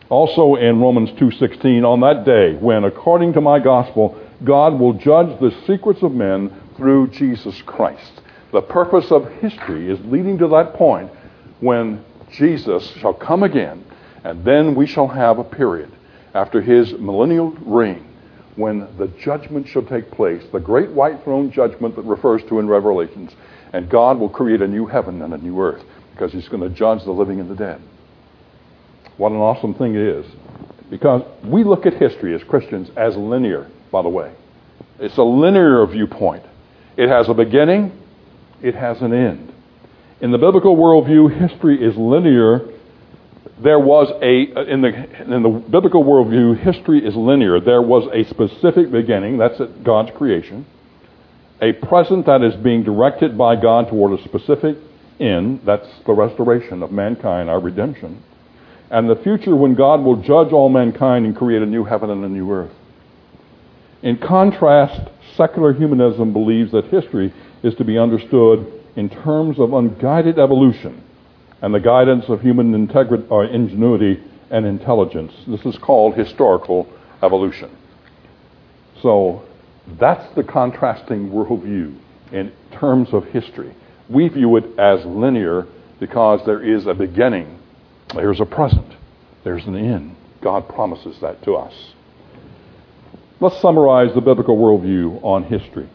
Also 0.10 0.56
in 0.56 0.82
Romans 0.82 1.12
2:16, 1.12 1.86
on 1.86 2.00
that 2.00 2.26
day 2.26 2.56
when 2.56 2.84
according 2.84 3.34
to 3.34 3.42
my 3.42 3.60
gospel 3.60 4.18
God 4.44 4.80
will 4.80 4.94
judge 4.94 5.40
the 5.40 5.52
secrets 5.68 6.02
of 6.02 6.14
men 6.14 6.50
through 6.76 7.10
Jesus 7.10 7.62
Christ. 7.64 8.22
The 8.52 8.62
purpose 8.62 9.12
of 9.12 9.30
history 9.34 9.92
is 9.92 10.00
leading 10.06 10.38
to 10.40 10.48
that 10.48 10.74
point 10.74 11.12
when 11.60 12.04
Jesus 12.32 12.90
shall 13.00 13.14
come 13.14 13.44
again, 13.44 13.84
and 14.24 14.44
then 14.44 14.74
we 14.74 14.88
shall 14.88 15.08
have 15.08 15.38
a 15.38 15.44
period 15.44 15.92
after 16.34 16.62
his 16.62 16.94
millennial 16.94 17.52
reign 17.66 18.06
when 18.56 18.80
the 18.98 19.08
judgment 19.20 19.68
shall 19.68 19.84
take 19.84 20.12
place, 20.12 20.44
the 20.52 20.60
great 20.60 20.90
white 20.92 21.24
throne 21.24 21.52
judgment 21.52 21.96
that 21.96 22.02
refers 22.04 22.44
to 22.44 22.60
in 22.60 22.68
Revelations, 22.68 23.32
and 23.72 23.90
God 23.90 24.20
will 24.20 24.30
create 24.30 24.62
a 24.62 24.68
new 24.68 24.86
heaven 24.86 25.22
and 25.22 25.34
a 25.34 25.38
new 25.38 25.62
earth 25.62 25.84
because 26.12 26.34
he's 26.34 26.50
going 26.50 26.62
to 26.62 26.70
judge 26.70 27.04
the 27.06 27.12
living 27.12 27.40
and 27.40 27.50
the 27.50 27.56
dead. 27.56 27.82
What 29.16 29.32
an 29.32 29.38
awesome 29.38 29.74
thing 29.74 29.96
it 29.96 30.02
is. 30.02 30.26
Because 30.90 31.24
we 31.46 31.64
look 31.64 31.86
at 31.86 31.94
history 31.94 32.34
as 32.34 32.44
Christians 32.44 32.90
as 32.98 33.16
linear, 33.16 33.70
by 33.92 34.02
the 34.02 34.10
way. 34.10 34.34
It's 35.00 35.18
a 35.18 35.24
linear 35.24 35.86
viewpoint. 35.86 36.44
It 36.98 37.08
has 37.08 37.30
a 37.30 37.34
beginning, 37.34 37.92
it 38.62 38.76
has 38.76 39.02
an 39.02 39.14
end. 39.14 39.54
In 40.20 40.32
the 40.32 40.38
biblical 40.38 40.76
worldview, 40.76 41.50
history 41.50 41.82
is 41.82 41.96
linear. 41.96 42.68
There 43.62 43.80
was 43.80 44.10
a, 44.22 44.58
uh, 44.58 44.64
in 44.66 44.82
the, 44.82 45.34
in 45.34 45.44
the 45.44 45.50
biblical 45.50 46.04
worldview, 46.04 46.60
history 46.60 47.06
is 47.06 47.14
linear. 47.16 47.60
There 47.60 47.82
was 47.82 48.08
a 48.14 48.24
specific 48.30 48.90
beginning, 48.90 49.38
that's 49.38 49.60
God's 49.84 50.12
creation, 50.18 50.66
a 51.62 51.74
present 51.74 52.26
that 52.26 52.42
is 52.42 52.56
being 52.56 52.84
directed 52.84 53.38
by 53.38 53.58
God 53.58 53.90
toward 53.90 54.18
a 54.18 54.24
specific 54.24 54.78
end, 55.20 55.60
that's 55.66 55.88
the 56.06 56.14
restoration 56.14 56.82
of 56.82 56.94
mankind, 56.94 57.50
our 57.50 57.60
redemption, 57.60 58.24
and 58.92 59.10
the 59.10 59.18
future 59.18 59.56
when 59.58 59.76
God 59.76 60.02
will 60.02 60.22
judge 60.22 60.54
all 60.54 60.70
mankind 60.70 61.26
and 61.26 61.36
create 61.36 61.62
a 61.62 61.66
new 61.66 61.84
heaven 61.84 62.10
and 62.10 62.24
a 62.24 62.30
new 62.30 62.50
earth. 62.50 62.72
In 64.02 64.18
contrast, 64.18 65.10
secular 65.36 65.74
humanism 65.74 66.32
believes 66.32 66.72
that 66.72 66.86
history 66.86 67.34
is 67.62 67.76
to 67.76 67.84
be 67.84 67.98
understood 67.98 68.72
in 68.96 69.10
terms 69.10 69.60
of 69.60 69.74
unguided 69.74 70.40
evolution 70.40 71.04
and 71.62 71.74
the 71.74 71.80
guidance 71.80 72.26
of 72.30 72.42
human 72.42 72.74
integrity, 72.74 73.26
or 73.30 73.46
ingenuity 73.46 74.24
and 74.50 74.66
intelligence. 74.66 75.34
This 75.48 75.66
is 75.66 75.78
called 75.78 76.16
historical 76.16 76.88
evolution. 77.22 77.76
So 79.02 79.44
that's 80.00 80.34
the 80.36 80.44
contrasting 80.44 81.30
worldview 81.30 81.98
in 82.32 82.52
terms 82.72 83.10
of 83.14 83.26
history. 83.26 83.76
We 84.10 84.28
view 84.28 84.58
it 84.58 84.80
as 84.80 85.06
linear 85.06 85.68
because 86.00 86.46
there 86.46 86.62
is 86.62 86.88
a 86.88 86.94
beginning, 86.94 87.60
there's 88.16 88.40
a 88.40 88.46
present, 88.46 88.96
there's 89.44 89.66
an 89.66 89.76
end. 89.76 90.16
God 90.42 90.68
promises 90.70 91.20
that 91.22 91.44
to 91.44 91.56
us. 91.56 91.94
Let's 93.42 93.62
summarize 93.62 94.14
the 94.14 94.22
biblical 94.22 94.58
worldview 94.58 95.24
on 95.24 95.44
history. 95.44 95.90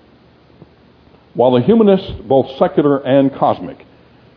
While 1.34 1.52
the 1.52 1.62
humanists, 1.62 2.10
both 2.22 2.56
secular 2.58 2.98
and 2.98 3.34
cosmic, 3.34 3.84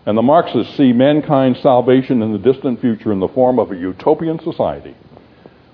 and 0.08 0.18
the 0.18 0.22
Marxists 0.22 0.78
see 0.78 0.94
mankind's 0.94 1.60
salvation 1.62 2.22
in 2.22 2.32
the 2.32 2.38
distant 2.38 2.80
future 2.80 3.12
in 3.12 3.20
the 3.20 3.28
form 3.28 3.60
of 3.60 3.74
a 3.74 3.76
utopian 3.76 4.40
society, 4.40 4.96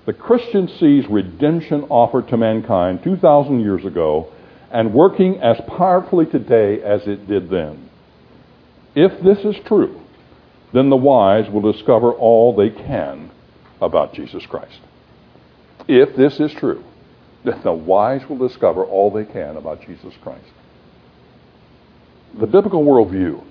the 0.08 0.14
Christian 0.14 0.68
sees 0.68 1.06
redemption 1.08 1.84
offered 1.84 2.28
to 2.30 2.36
mankind 2.36 3.04
2,000 3.04 3.60
years 3.60 3.86
ago 3.86 4.34
and 4.72 4.92
working 4.92 5.40
as 5.40 5.62
powerfully 5.68 6.26
today 6.26 6.82
as 6.82 7.06
it 7.06 7.28
did 7.28 7.52
then. 7.52 7.88
If 8.96 9.22
this 9.22 9.38
is 9.46 9.64
true, 9.66 10.02
then 10.74 10.90
the 10.90 10.96
wise 10.96 11.48
will 11.48 11.72
discover 11.72 12.12
all 12.12 12.56
they 12.56 12.72
can 12.72 13.30
about 13.80 14.16
Jesus 14.16 14.48
Christ. 14.48 14.80
If 15.88 16.16
this 16.16 16.40
is 16.40 16.52
true, 16.54 16.84
then 17.44 17.62
the 17.62 17.72
wise 17.72 18.28
will 18.28 18.48
discover 18.48 18.84
all 18.84 19.12
they 19.12 19.26
can 19.26 19.58
about 19.58 19.86
Jesus 19.86 20.16
Christ. 20.24 20.50
The 22.34 22.48
biblical 22.48 22.84
worldview 22.84 23.44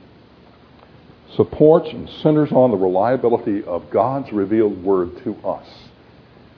supports 1.37 1.89
and 1.91 2.09
centers 2.09 2.53
on 2.53 2.71
the 2.71 2.77
reliability 2.77 3.65
of 3.65 3.91
God's 3.91 4.33
revealed 4.33 4.83
word 4.83 5.23
to 5.25 5.35
us. 5.47 5.67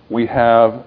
We 0.08 0.26
have, 0.26 0.86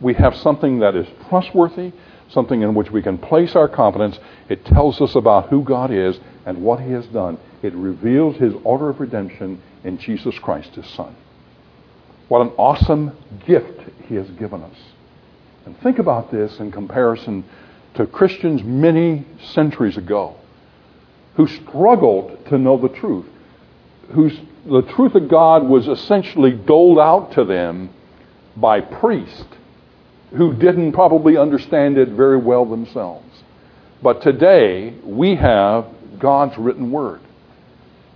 we 0.00 0.14
have 0.14 0.36
something 0.36 0.80
that 0.80 0.96
is 0.96 1.06
trustworthy, 1.28 1.92
something 2.30 2.62
in 2.62 2.74
which 2.74 2.90
we 2.90 3.02
can 3.02 3.18
place 3.18 3.54
our 3.54 3.68
confidence. 3.68 4.18
It 4.48 4.64
tells 4.64 5.00
us 5.00 5.14
about 5.14 5.48
who 5.50 5.62
God 5.62 5.90
is 5.90 6.18
and 6.44 6.62
what 6.62 6.80
He 6.80 6.90
has 6.92 7.06
done. 7.06 7.38
It 7.62 7.74
reveals 7.74 8.36
His 8.36 8.54
order 8.64 8.88
of 8.88 9.00
redemption 9.00 9.62
in 9.84 9.98
Jesus 9.98 10.38
Christ, 10.38 10.74
His 10.74 10.86
Son. 10.86 11.14
What 12.28 12.42
an 12.42 12.52
awesome 12.56 13.16
gift 13.46 13.80
He 14.08 14.16
has 14.16 14.28
given 14.30 14.62
us. 14.62 14.76
And 15.64 15.78
think 15.80 15.98
about 15.98 16.32
this 16.32 16.58
in 16.58 16.72
comparison 16.72 17.44
to 17.94 18.06
Christians 18.06 18.64
many 18.64 19.24
centuries 19.52 19.96
ago 19.96 20.36
who 21.34 21.46
struggled 21.46 22.46
to 22.46 22.58
know 22.58 22.76
the 22.76 22.88
truth, 22.88 23.26
whose 24.12 24.38
the 24.66 24.82
truth 24.82 25.14
of 25.14 25.28
God 25.28 25.64
was 25.64 25.88
essentially 25.88 26.52
doled 26.52 26.98
out 26.98 27.32
to 27.32 27.44
them 27.44 27.90
by 28.56 28.80
priests 28.80 29.44
who 30.36 30.52
didn't 30.52 30.92
probably 30.92 31.36
understand 31.36 31.98
it 31.98 32.10
very 32.10 32.36
well 32.36 32.64
themselves. 32.64 33.42
But 34.02 34.22
today, 34.22 34.94
we 35.02 35.34
have 35.34 35.86
God's 36.18 36.56
written 36.58 36.90
word. 36.90 37.20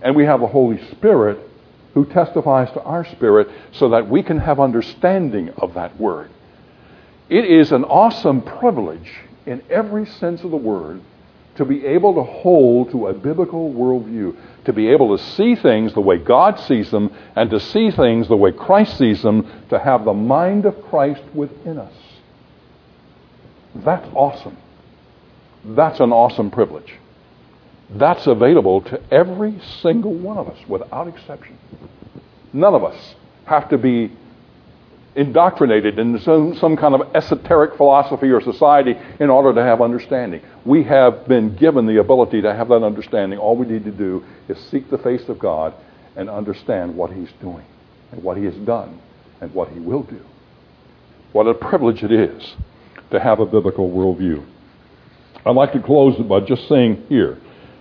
And 0.01 0.15
we 0.15 0.25
have 0.25 0.39
the 0.39 0.47
Holy 0.47 0.83
Spirit 0.91 1.39
who 1.93 2.05
testifies 2.05 2.71
to 2.71 2.81
our 2.83 3.05
spirit 3.05 3.49
so 3.71 3.89
that 3.89 4.07
we 4.07 4.21
can 4.21 4.37
have 4.37 4.59
understanding 4.59 5.49
of 5.57 5.73
that 5.73 5.99
word. 5.99 6.29
It 7.29 7.45
is 7.45 7.71
an 7.71 7.83
awesome 7.83 8.41
privilege 8.41 9.11
in 9.45 9.63
every 9.69 10.05
sense 10.05 10.43
of 10.43 10.51
the 10.51 10.57
word 10.57 11.01
to 11.57 11.65
be 11.65 11.85
able 11.85 12.13
to 12.15 12.23
hold 12.23 12.91
to 12.91 13.07
a 13.07 13.13
biblical 13.13 13.73
worldview, 13.73 14.35
to 14.65 14.73
be 14.73 14.89
able 14.89 15.17
to 15.17 15.23
see 15.23 15.55
things 15.55 15.93
the 15.93 16.01
way 16.01 16.17
God 16.17 16.59
sees 16.59 16.91
them, 16.91 17.13
and 17.35 17.49
to 17.49 17.59
see 17.59 17.91
things 17.91 18.27
the 18.27 18.35
way 18.35 18.51
Christ 18.51 18.97
sees 18.97 19.21
them, 19.23 19.49
to 19.69 19.79
have 19.79 20.05
the 20.05 20.13
mind 20.13 20.65
of 20.65 20.81
Christ 20.83 21.23
within 21.33 21.77
us. 21.79 21.93
That's 23.75 24.07
awesome. 24.13 24.57
That's 25.65 25.99
an 25.99 26.11
awesome 26.11 26.51
privilege. 26.51 26.93
That's 27.89 28.27
available 28.27 28.81
to 28.81 29.01
every 29.11 29.59
single 29.81 30.13
one 30.13 30.37
of 30.37 30.47
us 30.47 30.57
without 30.67 31.07
exception. 31.07 31.57
None 32.53 32.73
of 32.73 32.83
us 32.83 33.15
have 33.45 33.69
to 33.69 33.77
be 33.77 34.11
indoctrinated 35.17 35.97
in 35.97 36.19
some, 36.19 36.55
some 36.55 36.77
kind 36.77 36.93
of 36.93 37.15
esoteric 37.15 37.75
philosophy 37.75 38.29
or 38.29 38.39
society 38.39 38.95
in 39.19 39.29
order 39.29 39.53
to 39.53 39.63
have 39.63 39.81
understanding. 39.81 40.41
We 40.63 40.83
have 40.83 41.27
been 41.27 41.55
given 41.55 41.87
the 41.87 41.99
ability 41.99 42.43
to 42.43 42.53
have 42.53 42.69
that 42.69 42.83
understanding. 42.83 43.39
All 43.39 43.57
we 43.57 43.65
need 43.65 43.83
to 43.85 43.91
do 43.91 44.23
is 44.47 44.59
seek 44.69 44.89
the 44.91 44.97
face 44.99 45.27
of 45.27 45.39
God 45.39 45.73
and 46.15 46.29
understand 46.29 46.95
what 46.95 47.11
He's 47.11 47.31
doing 47.41 47.65
and 48.11 48.23
what 48.23 48.37
He 48.37 48.45
has 48.45 48.55
done 48.57 49.01
and 49.41 49.53
what 49.53 49.69
He 49.69 49.79
will 49.79 50.03
do. 50.03 50.21
What 51.31 51.47
a 51.47 51.53
privilege 51.55 52.03
it 52.03 52.11
is 52.11 52.55
to 53.09 53.19
have 53.19 53.39
a 53.39 53.45
biblical 53.45 53.89
worldview. 53.89 54.45
I'd 55.45 55.55
like 55.55 55.73
to 55.73 55.81
close 55.81 56.15
by 56.27 56.41
just 56.41 56.67
saying 56.67 57.05
here, 57.09 57.39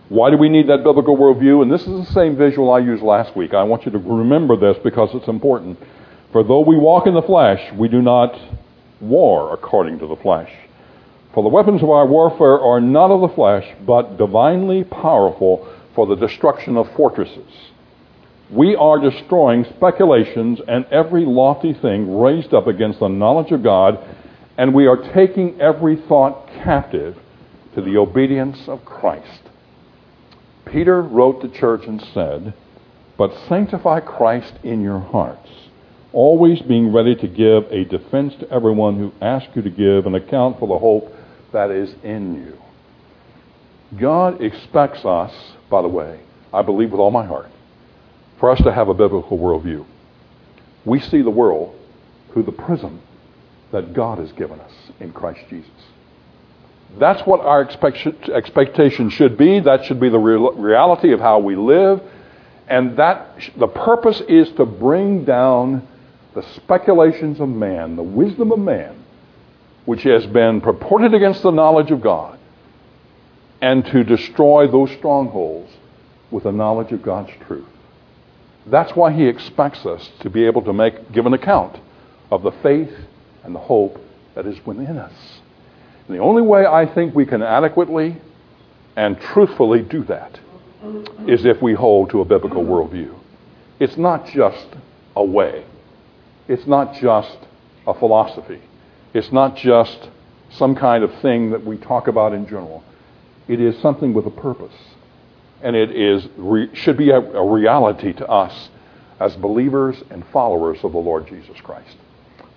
why 0.09 0.31
do 0.31 0.39
we 0.39 0.49
need 0.49 0.69
that 0.69 0.85
biblical 0.85 1.17
worldview? 1.17 1.63
And 1.63 1.71
this 1.71 1.83
is 1.83 2.07
the 2.07 2.13
same 2.13 2.37
visual 2.37 2.73
I 2.73 2.79
used 2.79 3.03
last 3.03 3.37
week. 3.37 3.53
I 3.55 3.65
want 3.65 3.85
you 3.85 3.93
to 3.93 3.99
remember 3.99 4.57
this 4.57 4.83
because 4.83 5.11
it's 5.15 5.29
important. 5.29 5.79
For 6.37 6.45
though 6.45 6.61
we 6.61 6.77
walk 6.77 7.07
in 7.07 7.15
the 7.15 7.23
flesh, 7.23 7.73
we 7.73 7.89
do 7.89 8.03
not 8.03 8.39
war 9.01 9.55
according 9.55 10.01
to 10.01 10.07
the 10.07 10.17
flesh. 10.17 10.53
For 11.33 11.43
the 11.43 11.49
weapons 11.49 11.83
of 11.83 11.89
our 11.89 12.07
warfare 12.07 12.61
are 12.61 12.79
not 12.79 13.11
of 13.11 13.23
the 13.23 13.35
flesh, 13.35 13.65
but 13.87 14.19
divinely 14.19 14.85
powerful 14.85 15.67
for 15.95 16.07
the 16.07 16.15
destruction 16.15 16.77
of 16.77 16.95
fortresses. 16.95 17.71
We 18.51 18.77
are 18.77 19.01
destroying 19.01 19.65
speculations 19.65 20.61
and 20.69 20.85
every 20.91 21.25
lofty 21.25 21.73
thing 21.73 22.21
raised 22.21 22.53
up 22.53 22.67
against 22.67 23.01
the 23.01 23.09
knowledge 23.09 23.51
of 23.51 23.63
God, 23.63 23.99
and 24.59 24.75
we 24.75 24.87
are 24.87 25.11
taking 25.15 25.59
every 25.59 25.97
thought 25.97 26.49
captive 26.49 27.17
to 27.75 27.81
the 27.81 27.97
obedience 27.97 28.69
of 28.69 28.85
Christ. 28.85 29.41
Peter 30.67 31.01
wrote 31.01 31.41
the 31.41 31.49
church 31.49 31.87
and 31.87 32.07
said, 32.13 32.53
But 33.17 33.33
sanctify 33.49 34.01
Christ 34.01 34.53
in 34.63 34.83
your 34.83 34.99
hearts 35.01 35.66
always 36.17 36.63
being 36.63 36.95
ready 36.95 37.15
to 37.15 37.29
give 37.29 37.71
a 37.71 37.85
defense 37.85 38.35
to 38.37 38.51
everyone 38.51 38.97
who 38.99 39.13
asks 39.21 39.55
you 39.55 39.61
to 39.61 39.69
give 39.69 40.07
an 40.07 40.15
account 40.15 40.59
for 40.59 40.67
the 40.67 40.79
hope 40.79 41.15
that 41.53 41.71
is 41.71 41.95
in 42.03 42.35
you. 42.43 42.59
God 43.99 44.41
expects 44.41 45.05
us, 45.05 45.33
by 45.69 45.83
the 45.83 45.89
way, 45.89 46.19
I 46.55 46.63
believe 46.63 46.91
with 46.91 47.01
all 47.01 47.11
my 47.11 47.27
heart, 47.27 47.51
for 48.39 48.51
us 48.51 48.59
to 48.63 48.73
have 48.73 48.89
a 48.89 48.95
biblical 48.95 49.39
worldview. 49.39 49.85
We 50.87 51.01
see 51.01 51.21
the 51.21 51.29
world 51.29 51.79
through 52.33 52.45
the 52.45 52.53
prism 52.53 53.03
that 53.73 53.93
God 53.93 54.17
has 54.17 54.33
given 54.33 54.59
us 54.59 54.73
in 55.01 55.13
Christ 55.13 55.41
Jesus. 55.51 55.71
That's 56.99 57.27
what 57.27 57.41
our 57.41 57.61
expectation 57.61 59.11
should 59.11 59.37
be. 59.37 59.61
That 59.61 59.85
should 59.85 60.01
be 60.01 60.09
the 60.09 60.19
reality 60.19 61.13
of 61.13 61.21
how 61.21 61.41
we 61.41 61.57
live. 61.57 62.01
And 62.69 62.97
that 62.97 63.39
the 63.59 63.69
purpose 63.69 64.23
is 64.29 64.51
to 64.53 64.65
bring 64.65 65.27
down 65.27 65.87
the 66.37 66.43
speculations 66.55 67.41
of 67.41 67.49
man, 67.49 67.97
the 67.97 68.03
wisdom 68.03 68.53
of 68.53 68.59
man, 68.59 68.95
which 69.87 70.03
has 70.03 70.27
been 70.27 70.61
purported 70.61 71.15
against 71.15 71.43
the 71.43 71.51
knowledge 71.51 71.91
of 71.91 72.03
God, 72.03 72.39
and 73.63 73.87
to 73.87 74.05
destroy 74.05 74.67
those 74.71 74.91
strongholds 74.91 75.73
with 76.31 76.45
the 76.45 76.53
knowledge 76.53 76.93
of 76.93 77.03
God's 77.03 77.33
truth. 77.47 77.65
That's 78.67 78.95
why 78.95 79.13
he 79.13 79.25
expects 79.27 79.87
us 79.87 80.11
to 80.21 80.29
be 80.29 80.45
able 80.45 80.61
to 80.65 80.75
make, 80.75 81.11
give 81.11 81.25
an 81.25 81.33
account 81.33 81.81
of 82.31 82.43
the 82.43 82.53
faith 82.63 82.93
and 83.43 83.55
the 83.55 83.61
hope 83.61 83.99
that 84.35 84.45
is 84.45 84.59
within 84.67 84.99
us. 84.99 85.41
And 86.07 86.19
the 86.19 86.23
only 86.23 86.43
way 86.43 86.67
I 86.67 86.85
think 86.85 87.15
we 87.15 87.25
can 87.25 87.43
adequately 87.43 88.15
and 88.95 89.19
truthfully 89.19 89.81
do 89.81 90.05
that 90.05 90.39
is 91.27 91.47
if 91.47 91.63
we 91.63 91.73
hold 91.73 92.11
to 92.11 92.21
a 92.21 92.27
biblical 92.27 92.63
worldview. 92.63 93.19
It's 93.81 93.97
not 93.97 94.27
just 94.27 94.67
a 95.17 95.25
way. 95.25 95.65
It's 96.49 96.67
not 96.67 96.95
just 96.95 97.39
a 97.87 97.95
philosophy. 97.95 98.61
It's 99.15 99.33
not 99.33 99.57
just 99.57 100.11
some 100.51 100.75
kind 100.75 101.03
of 101.03 101.21
thing 101.21 101.51
that 101.51 101.65
we 101.65 101.77
talk 101.77 102.09
about 102.09 102.33
in 102.33 102.45
general. 102.47 102.85
It 103.49 103.61
is 103.61 103.81
something 103.81 104.15
with 104.15 104.27
a 104.27 104.31
purpose. 104.31 104.75
And 105.63 105.75
it 105.75 105.91
is, 105.91 106.27
should 106.75 106.97
be 106.97 107.11
a, 107.11 107.19
a 107.19 107.53
reality 107.53 108.13
to 108.15 108.27
us 108.27 108.69
as 109.19 109.35
believers 109.37 109.97
and 110.11 110.25
followers 110.33 110.79
of 110.83 110.93
the 110.93 110.99
Lord 110.99 111.27
Jesus 111.27 111.59
Christ. 111.63 111.97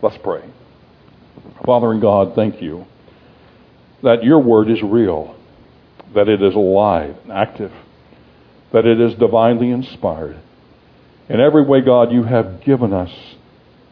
Let's 0.02 0.18
pray. 0.18 0.44
Father 1.66 1.92
and 1.92 2.02
God, 2.02 2.36
thank 2.36 2.62
you 2.62 2.86
that 4.04 4.24
your 4.24 4.40
word 4.40 4.70
is 4.70 4.82
real, 4.82 5.36
that 6.14 6.30
it 6.30 6.42
is 6.42 6.56
alive 6.56 7.18
and 7.24 7.32
active, 7.32 7.72
that 8.72 8.86
it 8.86 9.00
is 9.00 9.14
divinely 9.16 9.72
inspired. 9.72 10.40
In 11.28 11.40
every 11.40 11.64
way, 11.64 11.82
God, 11.82 12.12
you 12.12 12.24
have 12.24 12.62
given 12.62 12.94
us 12.94 13.12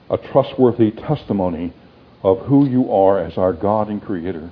a 0.09 0.17
trustworthy 0.17 0.91
testimony 0.91 1.73
of 2.23 2.39
who 2.47 2.67
you 2.67 2.91
are 2.91 3.23
as 3.23 3.37
our 3.37 3.53
God 3.53 3.89
and 3.89 4.01
Creator 4.01 4.51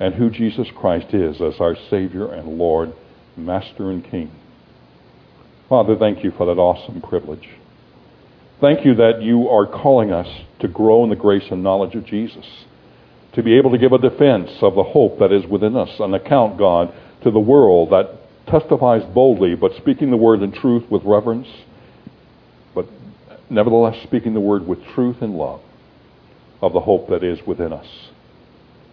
and 0.00 0.14
who 0.14 0.30
Jesus 0.30 0.68
Christ 0.76 1.14
is 1.14 1.40
as 1.40 1.60
our 1.60 1.76
Savior 1.90 2.32
and 2.32 2.58
Lord, 2.58 2.92
Master 3.36 3.90
and 3.90 4.04
King. 4.04 4.30
Father, 5.68 5.96
thank 5.96 6.22
you 6.22 6.30
for 6.30 6.46
that 6.46 6.60
awesome 6.60 7.00
privilege. 7.00 7.48
Thank 8.60 8.84
you 8.84 8.94
that 8.94 9.22
you 9.22 9.48
are 9.48 9.66
calling 9.66 10.12
us 10.12 10.28
to 10.60 10.68
grow 10.68 11.04
in 11.04 11.10
the 11.10 11.16
grace 11.16 11.44
and 11.50 11.62
knowledge 11.62 11.94
of 11.94 12.06
Jesus, 12.06 12.46
to 13.34 13.42
be 13.42 13.58
able 13.58 13.70
to 13.70 13.78
give 13.78 13.92
a 13.92 13.98
defense 13.98 14.50
of 14.62 14.74
the 14.74 14.82
hope 14.82 15.18
that 15.18 15.32
is 15.32 15.44
within 15.46 15.76
us, 15.76 15.90
an 15.98 16.14
account, 16.14 16.58
God, 16.58 16.94
to 17.22 17.30
the 17.30 17.38
world 17.38 17.90
that 17.90 18.18
testifies 18.46 19.02
boldly, 19.12 19.54
but 19.54 19.72
speaking 19.76 20.10
the 20.10 20.16
word 20.16 20.40
in 20.40 20.52
truth 20.52 20.84
with 20.90 21.02
reverence, 21.04 21.48
nevertheless 23.50 24.02
speaking 24.02 24.34
the 24.34 24.40
word 24.40 24.66
with 24.66 24.84
truth 24.94 25.16
and 25.20 25.34
love 25.34 25.60
of 26.60 26.72
the 26.72 26.80
hope 26.80 27.08
that 27.08 27.22
is 27.22 27.38
within 27.46 27.72
us. 27.72 27.86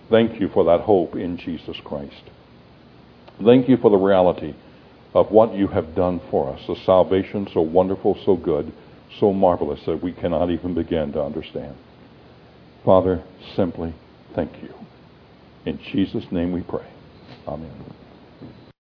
Thank 0.10 0.40
you 0.40 0.50
for 0.50 0.66
that 0.66 0.82
hope 0.82 1.16
in 1.16 1.38
Jesus 1.38 1.78
Christ. 1.84 2.24
Thank 3.44 3.68
you 3.68 3.78
for 3.78 3.90
the 3.90 3.98
reality 3.98 4.54
of 5.14 5.32
what 5.32 5.56
you 5.56 5.68
have 5.68 5.96
done 5.96 6.22
for 6.30 6.54
us, 6.54 6.62
a 6.68 6.76
salvation 6.86 7.48
so 7.54 7.62
wonderful, 7.62 8.18
so 8.26 8.36
good, 8.36 8.74
so 9.20 9.32
marvelous 9.32 9.80
that 9.86 10.04
we 10.04 10.12
cannot 10.12 10.50
even 10.50 10.74
begin 10.74 11.12
to 11.14 11.22
understand. 11.22 11.76
Father, 12.84 13.24
simply 13.56 13.94
thank 14.36 14.52
you. 14.62 14.74
In 15.66 15.80
Jesus' 15.92 16.26
name 16.32 16.52
we 16.52 16.62
pray. 16.62 16.88
Amen. 17.48 18.03